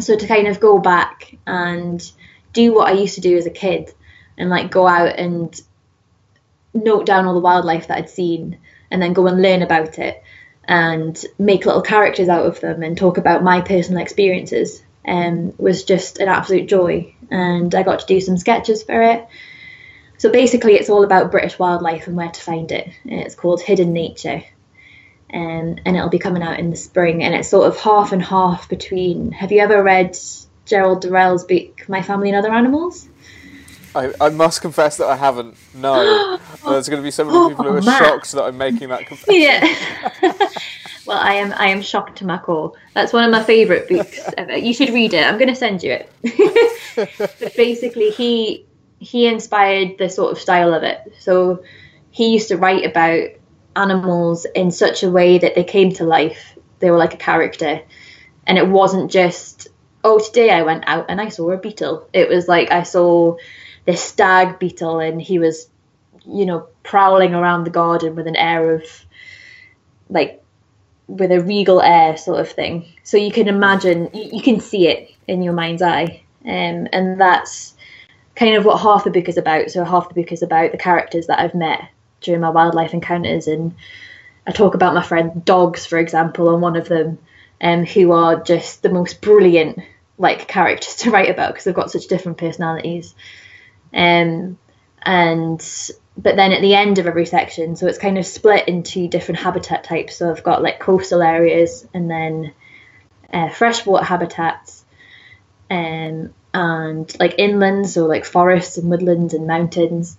[0.00, 2.00] So to kind of go back and
[2.52, 3.92] do what I used to do as a kid,
[4.38, 5.60] and like go out and
[6.72, 8.58] note down all the wildlife that I'd seen,
[8.90, 10.22] and then go and learn about it,
[10.64, 15.84] and make little characters out of them, and talk about my personal experiences, um, was
[15.84, 17.14] just an absolute joy.
[17.30, 19.28] And I got to do some sketches for it
[20.18, 22.90] so basically, it's all about British wildlife and where to find it.
[23.04, 24.42] It's called Hidden Nature,
[25.32, 27.22] um, and it'll be coming out in the spring.
[27.22, 29.30] And it's sort of half and half between.
[29.30, 30.18] Have you ever read
[30.66, 33.08] Gerald Durrell's book My Family and Other Animals?
[33.94, 35.56] I, I must confess that I haven't.
[35.74, 38.88] No, there's going to be so many people who are oh, shocked that I'm making
[38.90, 39.42] that confession.
[39.42, 39.64] Yeah.
[41.06, 41.52] well, I am.
[41.54, 42.72] I am shocked to my core.
[42.94, 44.56] That's one of my favourite books ever.
[44.56, 45.26] You should read it.
[45.26, 46.12] I'm going to send you it.
[47.40, 48.66] but basically, he
[49.00, 51.12] he inspired the sort of style of it.
[51.18, 51.62] So
[52.10, 53.30] he used to write about
[53.76, 56.56] animals in such a way that they came to life.
[56.80, 57.80] They were like a character.
[58.46, 59.68] And it wasn't just,
[60.02, 62.08] oh, today I went out and I saw a beetle.
[62.12, 63.36] It was like I saw
[63.88, 65.66] this stag beetle and he was,
[66.26, 68.82] you know, prowling around the garden with an air of
[70.10, 70.44] like
[71.06, 72.84] with a regal air sort of thing.
[73.02, 76.20] So you can imagine, you, you can see it in your mind's eye.
[76.44, 77.72] Um, and that's
[78.36, 79.70] kind of what half the book is about.
[79.70, 81.80] So half the book is about the characters that I've met
[82.20, 83.74] during my wildlife encounters, and
[84.46, 87.18] I talk about my friend dogs, for example, on one of them,
[87.62, 89.78] um, who are just the most brilliant
[90.18, 93.14] like characters to write about because they've got such different personalities.
[93.94, 94.58] Um,
[95.02, 95.60] and
[96.16, 99.40] but then at the end of every section, so it's kind of split into different
[99.40, 100.16] habitat types.
[100.16, 102.52] So I've got like coastal areas and then
[103.32, 104.84] uh, freshwater habitats,
[105.70, 110.18] um, and like inland, so like forests and woodlands and mountains,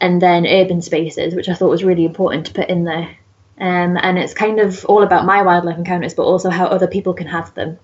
[0.00, 3.16] and then urban spaces, which I thought was really important to put in there.
[3.60, 7.14] Um, and it's kind of all about my wildlife encounters, but also how other people
[7.14, 7.78] can have them.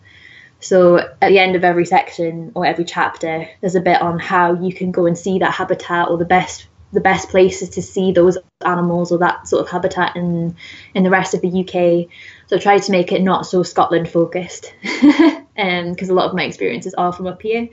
[0.64, 4.54] So at the end of every section or every chapter, there's a bit on how
[4.54, 8.12] you can go and see that habitat or the best the best places to see
[8.12, 10.56] those animals or that sort of habitat in
[10.94, 12.08] in the rest of the UK.
[12.46, 16.44] So I to make it not so Scotland focused, because um, a lot of my
[16.44, 17.68] experiences are from up here.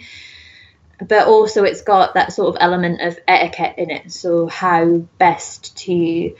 [1.08, 4.12] But also, it's got that sort of element of etiquette in it.
[4.12, 6.36] So how best to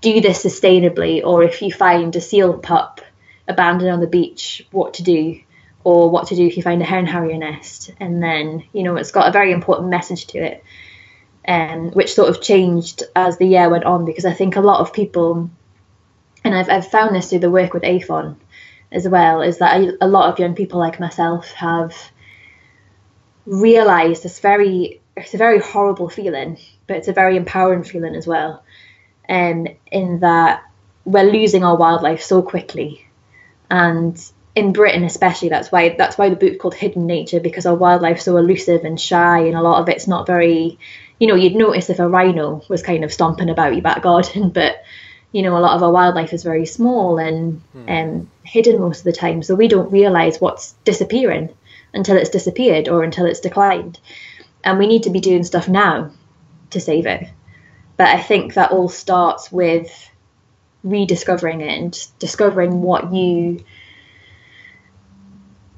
[0.00, 3.00] do this sustainably, or if you find a seal pup
[3.48, 5.40] abandoned on the beach, what to do,
[5.84, 7.92] or what to do if you find a hen harrier nest.
[8.00, 10.64] And then, you know, it's got a very important message to it
[11.46, 14.80] um, which sort of changed as the year went on because I think a lot
[14.80, 15.50] of people,
[16.42, 18.36] and I've, I've found this through the work with AFON
[18.90, 21.94] as well, is that a, a lot of young people like myself have
[23.44, 28.26] realised this very, it's a very horrible feeling, but it's a very empowering feeling as
[28.26, 28.62] well.
[29.28, 30.64] Um, in that
[31.04, 33.06] we're losing our wildlife so quickly,
[33.70, 34.20] and
[34.54, 38.24] in Britain especially, that's why that's why the book's called Hidden Nature because our wildlife's
[38.24, 40.78] so elusive and shy, and a lot of it's not very
[41.18, 44.50] you know, you'd notice if a rhino was kind of stomping about your back garden,
[44.54, 44.82] but
[45.32, 47.88] you know, a lot of our wildlife is very small and hmm.
[47.88, 49.42] um, hidden most of the time.
[49.42, 51.48] So we don't realise what's disappearing
[51.92, 53.98] until it's disappeared or until it's declined.
[54.62, 56.12] And we need to be doing stuff now
[56.70, 57.28] to save it.
[57.96, 60.10] But I think that all starts with
[60.84, 63.64] rediscovering it and discovering what you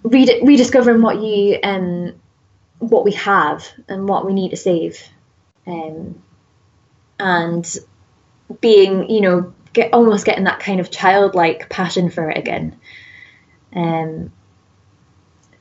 [0.06, 2.14] redi- rediscovering what you um
[2.78, 5.08] what we have and what we need to save.
[5.66, 6.22] Um
[7.18, 7.76] and
[8.60, 12.78] being you know get almost getting that kind of childlike passion for it again.
[13.74, 14.32] Um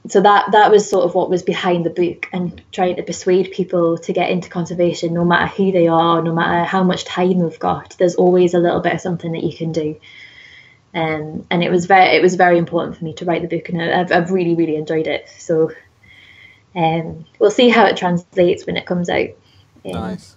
[0.08, 3.52] so that that was sort of what was behind the book and trying to persuade
[3.52, 7.40] people to get into conservation no matter who they are no matter how much time
[7.40, 10.00] they've got there's always a little bit of something that you can do
[10.96, 13.70] um, and it was very it was very important for me to write the book
[13.70, 15.72] and I've, I've really really enjoyed it so
[16.76, 19.30] um, we'll see how it translates when it comes out
[19.86, 20.36] um, Nice.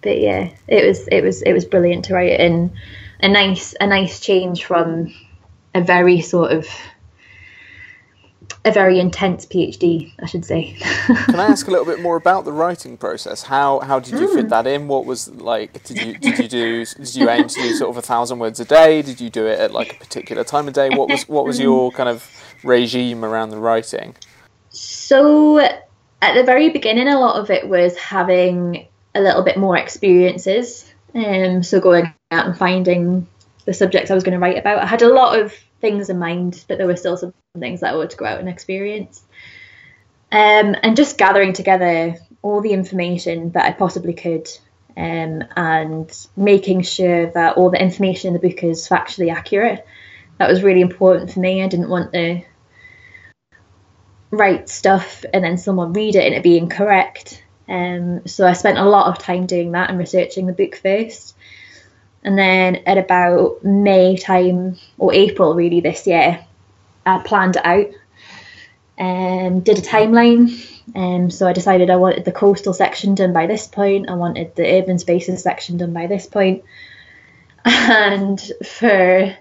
[0.00, 2.76] but yeah it was it was it was brilliant to write it in
[3.20, 5.14] a nice a nice change from
[5.74, 6.66] a very sort of
[8.64, 10.76] a very intense PhD, I should say.
[11.06, 13.42] Can I ask a little bit more about the writing process?
[13.42, 14.88] How how did you fit that in?
[14.88, 15.82] What was like?
[15.84, 18.60] Did you did you do did you aim to do sort of a thousand words
[18.60, 19.02] a day?
[19.02, 20.90] Did you do it at like a particular time of day?
[20.90, 22.28] What was what was your kind of
[22.62, 24.14] regime around the writing?
[24.70, 29.76] So at the very beginning, a lot of it was having a little bit more
[29.76, 30.90] experiences.
[31.14, 33.26] Um, so going out and finding
[33.64, 34.78] the subjects I was going to write about.
[34.78, 37.92] I had a lot of things in mind, but there were still some things that
[37.92, 39.22] I wanted to go out and experience.
[40.30, 44.48] Um, and just gathering together all the information that I possibly could
[44.96, 49.86] um, and making sure that all the information in the book is factually accurate.
[50.38, 51.62] That was really important for me.
[51.62, 52.42] I didn't want to
[54.30, 57.44] write stuff and then someone read it and it be incorrect.
[57.68, 61.36] Um, so I spent a lot of time doing that and researching the book first.
[62.24, 66.44] And then at about May time or April, really, this year,
[67.04, 67.88] I planned it out
[68.96, 70.68] and um, did a timeline.
[70.94, 74.08] Um, so I decided I wanted the coastal section done by this point.
[74.08, 76.64] I wanted the urban spaces section done by this point.
[77.64, 79.36] And for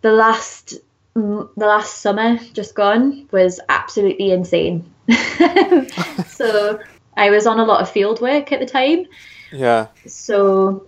[0.00, 0.74] the last
[1.14, 4.92] the last summer just gone was absolutely insane.
[6.28, 6.78] so
[7.16, 9.06] I was on a lot of field work at the time.
[9.50, 9.88] Yeah.
[10.06, 10.86] So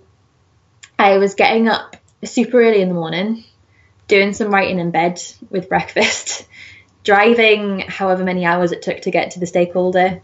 [1.03, 3.43] I was getting up super early in the morning,
[4.07, 5.21] doing some writing in bed
[5.51, 6.47] with breakfast,
[7.05, 10.23] driving however many hours it took to get to the stakeholder,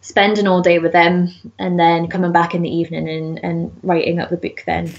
[0.00, 1.28] spending all day with them,
[1.60, 4.92] and then coming back in the evening and, and writing up the book then.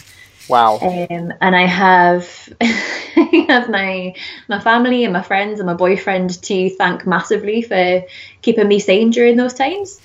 [0.47, 0.79] Wow.
[0.79, 4.15] Um, and I have I have my
[4.47, 8.05] my family and my friends and my boyfriend to thank massively for
[8.41, 9.99] keeping me sane during those times.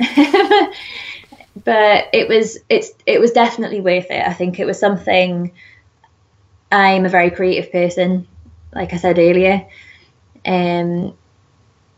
[1.64, 4.26] but it was it's it was definitely worth it.
[4.26, 5.52] I think it was something.
[6.70, 8.26] I'm a very creative person,
[8.74, 9.66] like I said earlier.
[10.44, 11.16] Um,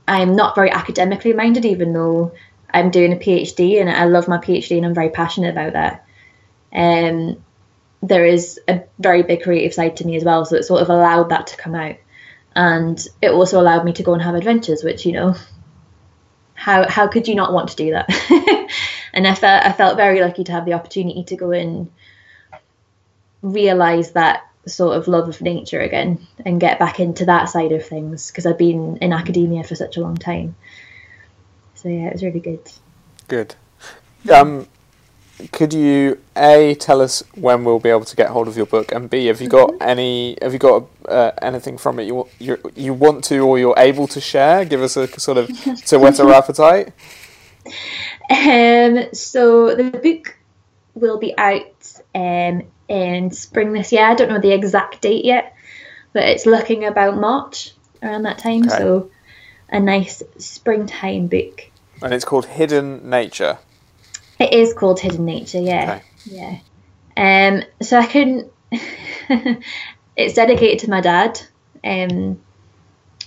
[0.07, 2.33] I'm not very academically minded, even though
[2.71, 6.07] I'm doing a PhD and I love my PhD and I'm very passionate about that.
[6.73, 7.43] Um,
[8.03, 10.91] there is a very big creative side to me as well, so it sort of
[10.91, 11.97] allowed that to come out,
[12.55, 15.35] and it also allowed me to go and have adventures, which you know,
[16.55, 18.09] how how could you not want to do that?
[19.19, 21.91] and I felt I felt very lucky to have the opportunity to go and
[23.43, 27.85] realize that sort of love of nature again and get back into that side of
[27.85, 30.55] things because I've been in academia for such a long time.
[31.75, 32.61] So yeah, it was really good.
[33.27, 33.57] Good.
[34.31, 34.69] Um,
[35.51, 38.93] could you a tell us when we'll be able to get hold of your book,
[38.93, 42.57] and b have you got any have you got uh, anything from it you you
[42.77, 44.65] you want to or you're able to share?
[44.65, 45.49] Give us a sort of
[45.87, 46.93] to whet our appetite.
[48.31, 50.37] Um, so the book
[50.95, 54.05] will be out um, in spring this year.
[54.05, 55.55] I don't know the exact date yet,
[56.13, 57.73] but it's looking about March
[58.03, 58.67] around that time.
[58.67, 58.77] Okay.
[58.77, 59.11] So
[59.71, 61.71] a nice springtime book.
[62.03, 63.59] And it's called Hidden Nature.
[64.39, 66.01] It is called Hidden Nature, yeah.
[66.01, 66.03] Okay.
[66.27, 66.59] Yeah.
[67.17, 68.51] Um, so I can.
[70.17, 71.41] it's dedicated to my dad,
[71.83, 72.41] um,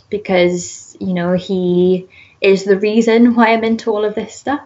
[0.09, 2.07] because you know he
[2.39, 4.61] is the reason why I'm into all of this stuff.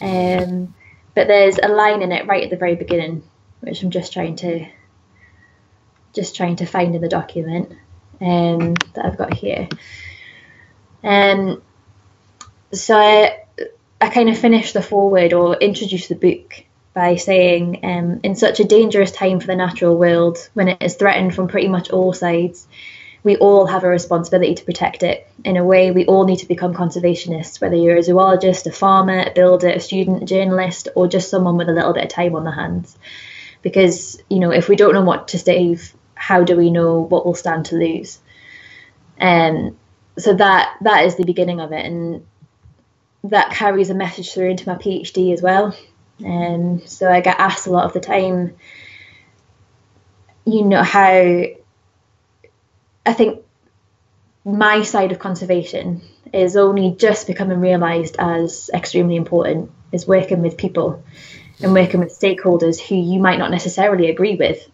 [0.00, 0.74] Um,
[1.14, 3.22] but there's a line in it right at the very beginning,
[3.60, 4.66] which I'm just trying to
[6.12, 7.72] just trying to find in the document
[8.20, 9.68] um, that I've got here.
[11.02, 11.62] Um,
[12.72, 13.40] so I,
[14.00, 16.64] I kind of finished the foreword or introduced the book
[16.94, 20.94] by saying, um, in such a dangerous time for the natural world, when it is
[20.94, 22.68] threatened from pretty much all sides,
[23.24, 25.26] we all have a responsibility to protect it.
[25.44, 29.24] In a way, we all need to become conservationists, whether you're a zoologist, a farmer,
[29.26, 32.36] a builder, a student, a journalist, or just someone with a little bit of time
[32.36, 32.96] on their hands.
[33.62, 37.24] Because, you know, if we don't know what to save, how do we know what
[37.24, 38.18] we'll stand to lose?
[39.18, 39.78] Um,
[40.18, 42.26] so that that is the beginning of it, and
[43.24, 45.74] that carries a message through into my PhD as well.
[46.22, 48.54] Um, so I get asked a lot of the time,
[50.44, 51.44] you know how
[53.06, 53.42] I think
[54.44, 56.02] my side of conservation
[56.32, 61.02] is only just becoming realised as extremely important is working with people
[61.60, 64.68] and working with stakeholders who you might not necessarily agree with,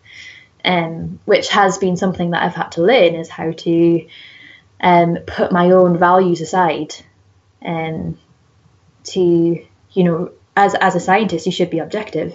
[0.64, 4.06] um, which has been something that I've had to learn is how to
[4.80, 6.94] um, put my own values aside
[7.60, 8.18] and um,
[9.04, 12.34] to, you know, as, as a scientist, you should be objective.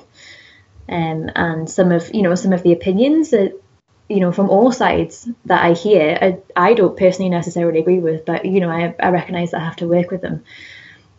[0.88, 3.60] Um, and some of, you know, some of the opinions that
[4.08, 8.26] you know, from all sides that I hear, I, I don't personally necessarily agree with,
[8.26, 10.44] but you know, I, I recognize that I have to work with them.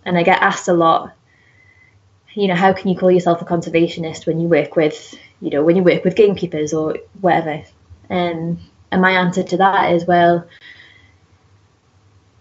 [0.05, 1.13] And I get asked a lot,
[2.33, 5.65] you know, how can you call yourself a conservationist when you work with, you know,
[5.65, 7.65] when you work with gamekeepers or whatever?
[8.09, 8.61] And
[8.93, 10.47] and my answer to that is, well,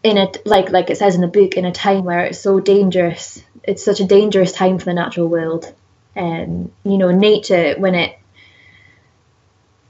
[0.03, 2.59] in a like like it says in the book, in a time where it's so
[2.59, 5.73] dangerous, it's such a dangerous time for the natural world.
[6.15, 8.19] And you know, nature when it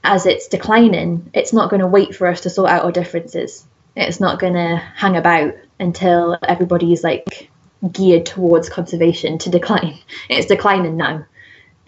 [0.06, 3.66] as it's declining, it's not going to wait for us to sort out our differences.
[3.94, 7.50] It's not going to hang about until everybody's like
[7.92, 9.98] geared towards conservation to decline.
[10.28, 11.26] It's declining now.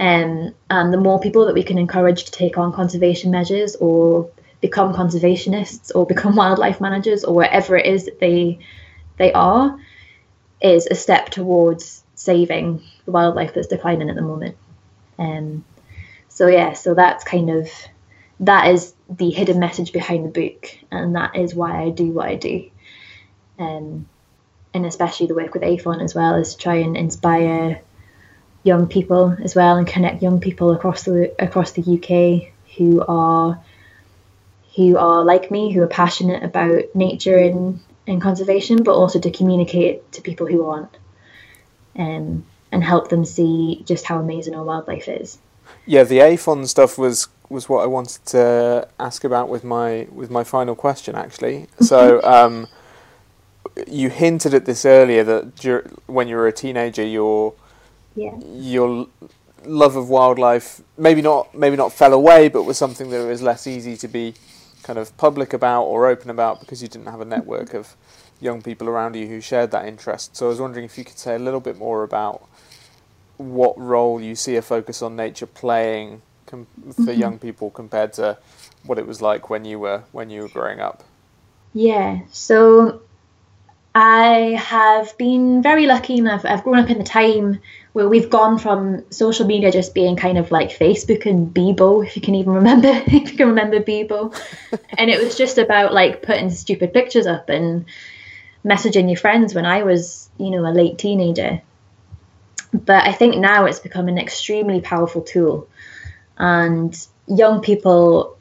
[0.01, 4.31] Um, and the more people that we can encourage to take on conservation measures or
[4.61, 8.59] become conservationists or become wildlife managers or whatever it is that they
[9.17, 9.79] they are,
[10.61, 14.57] is a step towards saving the wildlife that's declining at the moment.
[15.19, 15.65] Um,
[16.29, 17.69] so yeah, so that's kind of
[18.41, 22.29] that is the hidden message behind the book, and that is why I do what
[22.29, 22.71] I do.
[23.59, 24.09] Um,
[24.75, 27.81] and especially the work with AFON as well is to try and inspire
[28.63, 33.61] young people as well and connect young people across the across the UK who are
[34.77, 39.31] who are like me, who are passionate about nature and, and conservation, but also to
[39.33, 40.97] communicate to people who aren't,
[41.97, 45.39] um, and help them see just how amazing our wildlife is.
[45.85, 50.31] Yeah, the AFON stuff was was what I wanted to ask about with my with
[50.31, 51.15] my final question.
[51.15, 52.67] Actually, so um,
[53.87, 57.55] you hinted at this earlier that when you were a teenager, your
[58.15, 58.37] yeah.
[58.45, 59.07] your
[59.65, 63.67] love of wildlife maybe not maybe not fell away, but was something that was less
[63.67, 64.35] easy to be
[64.83, 67.97] kind of public about or open about because you didn't have a network of
[68.41, 70.37] young people around you who shared that interest.
[70.37, 72.47] So I was wondering if you could say a little bit more about
[73.37, 77.21] what role you see a focus on nature playing com- for mm-hmm.
[77.21, 78.39] young people compared to
[78.85, 81.05] what it was like when you were when you were growing up?
[81.75, 83.03] Yeah, so
[83.95, 87.61] I have been very lucky and I've, I've grown up in the time
[87.93, 92.15] where we've gone from social media just being kind of like Facebook and Bebo, if
[92.15, 94.39] you can even remember, if you can remember Bebo.
[94.99, 97.87] and it was just about like putting stupid pictures up and
[98.65, 101.61] messaging your friends when I was, you know, a late teenager.
[102.73, 105.69] But I think now it's become an extremely powerful tool
[106.39, 108.37] and young people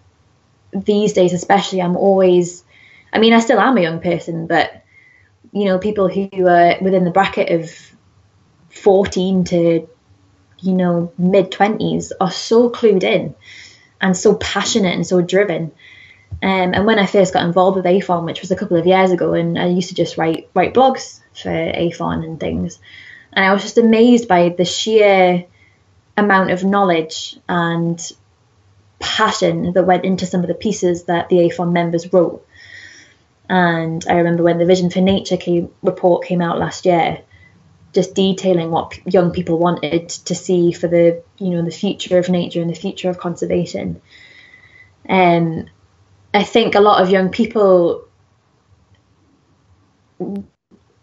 [0.72, 2.64] these days, especially, I'm always,
[3.12, 4.84] I mean, I still am a young person, but
[5.52, 7.72] you know, people who are within the bracket of
[8.70, 9.88] 14 to,
[10.60, 13.34] you know, mid 20s are so clued in
[14.02, 15.72] and so passionate and so driven.
[16.44, 19.12] Um, and when I first got involved with AFON, which was a couple of years
[19.12, 22.80] ago, and I used to just write write blogs for AFON and things,
[23.34, 25.46] and I was just amazed by the sheer
[26.18, 28.12] amount of knowledge and
[29.00, 32.46] passion that went into some of the pieces that the AFON members wrote.
[33.50, 37.22] And I remember when the Vision for Nature came, report came out last year,
[37.94, 42.30] just detailing what young people wanted to see for the you know the future of
[42.30, 44.02] nature and the future of conservation.
[45.06, 45.70] And um,
[46.34, 48.06] I think a lot of young people,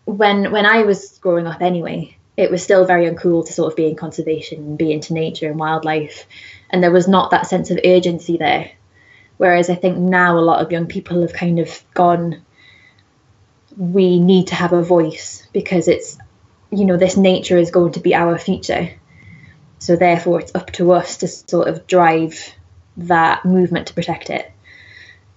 [0.04, 3.76] when when I was growing up anyway, it was still very uncool to sort of
[3.76, 6.26] be in conservation and be into nature and wildlife.
[6.70, 8.72] And there was not that sense of urgency there.
[9.36, 12.42] Whereas I think now a lot of young people have kind of gone,
[13.76, 16.18] we need to have a voice because it's,
[16.70, 18.90] you know, this nature is going to be our future.
[19.78, 22.54] So therefore, it's up to us to sort of drive
[22.96, 24.50] that movement to protect it.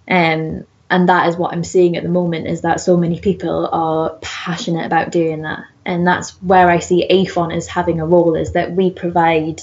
[0.07, 3.67] Um, and that is what I'm seeing at the moment is that so many people
[3.71, 8.35] are passionate about doing that and that's where I see AFON as having a role
[8.35, 9.61] is that we provide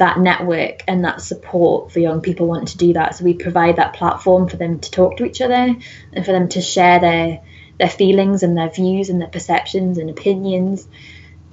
[0.00, 3.14] that network and that support for young people wanting to do that.
[3.14, 5.76] So we provide that platform for them to talk to each other
[6.12, 7.42] and for them to share their
[7.78, 10.88] their feelings and their views and their perceptions and opinions.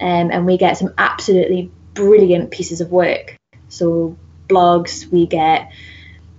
[0.00, 3.36] Um, and we get some absolutely brilliant pieces of work.
[3.68, 4.16] So
[4.48, 5.70] blogs, we get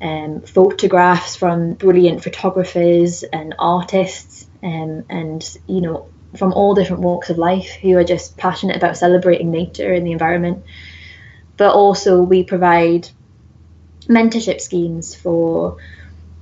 [0.01, 7.29] um, photographs from brilliant photographers and artists, um, and you know from all different walks
[7.29, 10.63] of life who are just passionate about celebrating nature and the environment.
[11.57, 13.09] But also, we provide
[14.07, 15.77] mentorship schemes for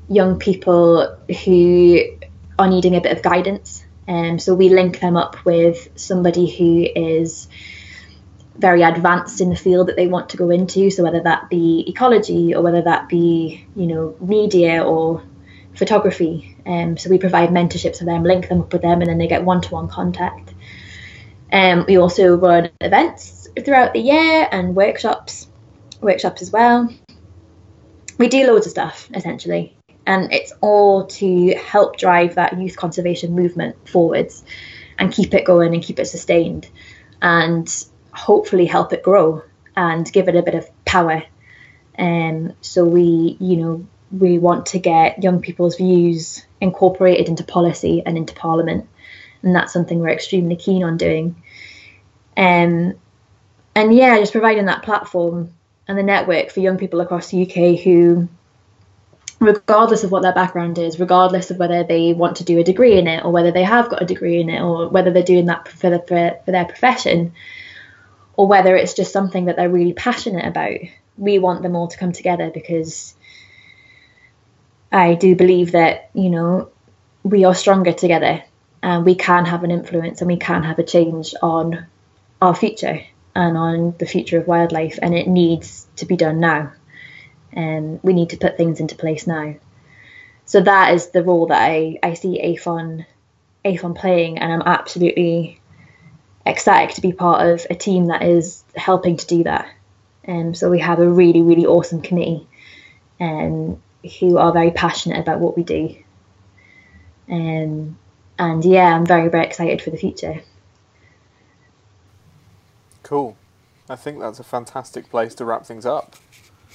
[0.10, 2.00] young people who
[2.60, 3.84] are needing a bit of guidance.
[4.08, 7.48] Um, so we link them up with somebody who is
[8.58, 10.90] very advanced in the field that they want to go into.
[10.90, 15.24] So whether that be ecology or whether that be, you know, media or
[15.76, 16.56] photography.
[16.66, 19.28] Um, so we provide mentorships for them, link them up with them, and then they
[19.28, 20.54] get one-to-one contact.
[21.52, 25.48] Um, we also run events throughout the year and workshops,
[26.02, 26.94] workshops as well.
[28.18, 33.34] We do loads of stuff essentially, and it's all to help drive that youth conservation
[33.34, 34.44] movement forwards
[34.98, 36.68] and keep it going and keep it sustained.
[37.22, 37.68] And
[38.18, 39.44] hopefully help it grow
[39.76, 41.24] and give it a bit of power.
[41.96, 47.44] And um, so we, you know, we want to get young people's views incorporated into
[47.44, 48.88] policy and into Parliament,
[49.42, 51.42] and that's something we're extremely keen on doing.
[52.36, 52.96] Um,
[53.76, 55.54] and yeah, just providing that platform
[55.88, 58.28] and the network for young people across the UK who,
[59.40, 62.98] regardless of what their background is, regardless of whether they want to do a degree
[62.98, 65.46] in it or whether they have got a degree in it or whether they're doing
[65.48, 67.34] that for, the, for, for their profession,
[68.38, 70.78] or whether it's just something that they're really passionate about.
[71.18, 73.16] We want them all to come together because
[74.92, 76.70] I do believe that, you know,
[77.24, 78.44] we are stronger together
[78.82, 81.88] and we can have an influence and we can have a change on
[82.40, 83.02] our future
[83.36, 86.72] and on the future of wildlife and it needs to be done now.
[87.52, 89.56] And we need to put things into place now.
[90.46, 93.06] So that is the role that I, I see AFON
[93.66, 95.60] AFON playing and I'm absolutely
[96.48, 99.70] ecstatic to be part of a team that is helping to do that.
[100.28, 102.48] Um, so we have a really, really awesome committee
[103.20, 103.82] um,
[104.20, 105.96] who are very passionate about what we do.
[107.30, 107.98] Um,
[108.40, 110.42] and yeah, I'm very, very excited for the future.
[113.04, 113.38] Cool.
[113.90, 116.16] I think that's a fantastic place to wrap things up.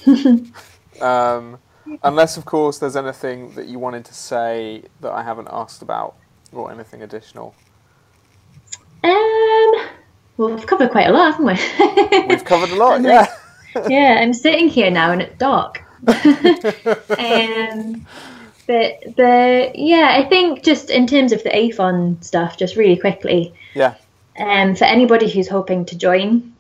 [1.01, 1.59] um,
[2.03, 6.17] unless, of course, there's anything that you wanted to say that I haven't asked about
[6.53, 7.55] or anything additional.
[9.05, 9.52] Um,
[10.37, 12.27] well, we've covered quite a lot, haven't we?
[12.29, 13.27] we've covered a lot, yeah.
[13.89, 15.83] yeah, I'm sitting here now and it's dark.
[16.07, 18.07] um,
[18.67, 23.55] but the yeah, I think just in terms of the AFON stuff, just really quickly.
[23.75, 23.95] Yeah.
[24.39, 26.55] Um, for anybody who's hoping to join,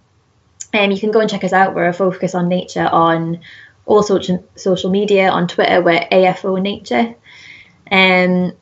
[0.74, 1.74] um, you can go and check us out.
[1.74, 3.40] We're a focus on nature on
[3.86, 5.30] all social social media.
[5.30, 7.14] On Twitter, we're AFO Nature.
[7.90, 8.52] Um,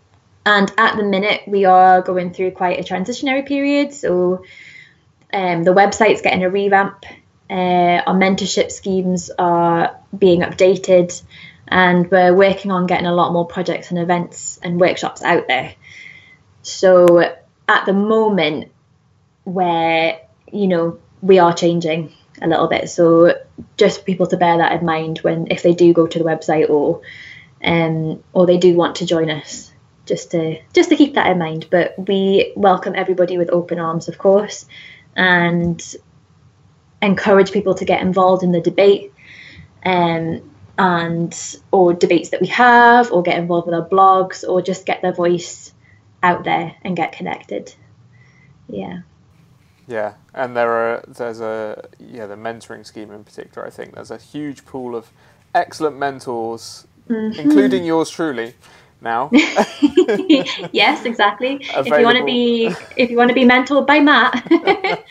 [0.47, 3.93] and at the minute, we are going through quite a transitionary period.
[3.93, 4.45] So
[5.33, 7.05] um, the website's getting a revamp.
[7.49, 11.21] Uh, our mentorship schemes are being updated,
[11.67, 15.75] and we're working on getting a lot more projects and events and workshops out there.
[16.63, 17.21] So
[17.69, 18.71] at the moment,
[19.45, 20.21] where
[20.53, 23.35] you know we are changing a little bit, so
[23.77, 26.25] just for people to bear that in mind when if they do go to the
[26.25, 27.01] website or
[27.63, 29.73] um, or they do want to join us
[30.07, 31.67] just to just to keep that in mind.
[31.71, 34.67] But we welcome everybody with open arms, of course,
[35.17, 35.95] and
[37.03, 39.13] encourage people to get involved in the debate.
[39.85, 40.43] Um,
[40.81, 45.03] and or debates that we have or get involved with our blogs or just get
[45.03, 45.75] their voice
[46.23, 47.75] out there and get connected
[48.67, 49.01] yeah
[49.87, 54.11] yeah and there are there's a yeah the mentoring scheme in particular i think there's
[54.11, 55.11] a huge pool of
[55.55, 57.39] excellent mentors mm-hmm.
[57.39, 58.55] including yours truly
[59.03, 59.31] now.
[60.73, 61.65] yes, exactly.
[61.75, 61.93] Available.
[61.93, 64.47] If you want to be if you want to be mentored by Matt.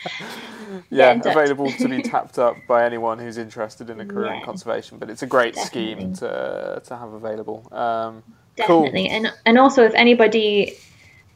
[0.90, 4.38] yeah, available to be tapped up by anyone who's interested in a career yeah.
[4.38, 4.98] in conservation.
[4.98, 5.94] But it's a great Definitely.
[5.94, 7.68] scheme to to have available.
[7.72, 8.22] Um,
[8.56, 9.16] Definitely, cool.
[9.16, 10.76] and and also if anybody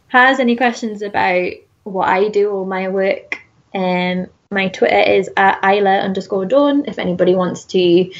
[0.08, 1.52] has any questions about
[1.84, 3.40] what I do or my work,
[3.74, 6.84] um, my Twitter is at Isla underscore Dawn.
[6.86, 8.12] If anybody wants to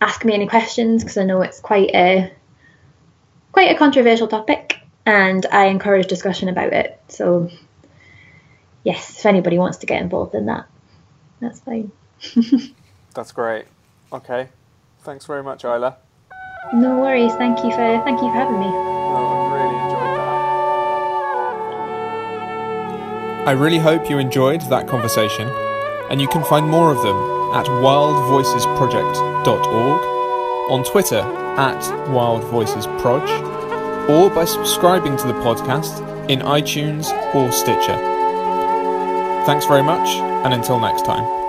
[0.00, 2.32] ask me any questions, because I know it's quite a
[3.56, 7.00] quite a controversial topic, and I encourage discussion about it.
[7.08, 7.50] So,
[8.84, 10.66] yes, if anybody wants to get involved in that,
[11.40, 11.90] that's fine.
[13.14, 13.64] that's great.
[14.12, 14.50] Okay,
[15.00, 15.96] thanks very much, Isla.
[16.74, 17.32] No worries.
[17.36, 18.66] Thank you for thank you for having me.
[18.66, 20.18] I really enjoyed
[23.38, 23.48] that.
[23.48, 25.48] I really hope you enjoyed that conversation,
[26.10, 27.16] and you can find more of them
[27.54, 30.00] at wildvoicesproject.org,
[30.70, 33.28] on Twitter at Wild Voices Proj,
[34.08, 37.96] or by subscribing to the podcast in iTunes or Stitcher.
[39.46, 40.08] Thanks very much,
[40.44, 41.45] and until next time.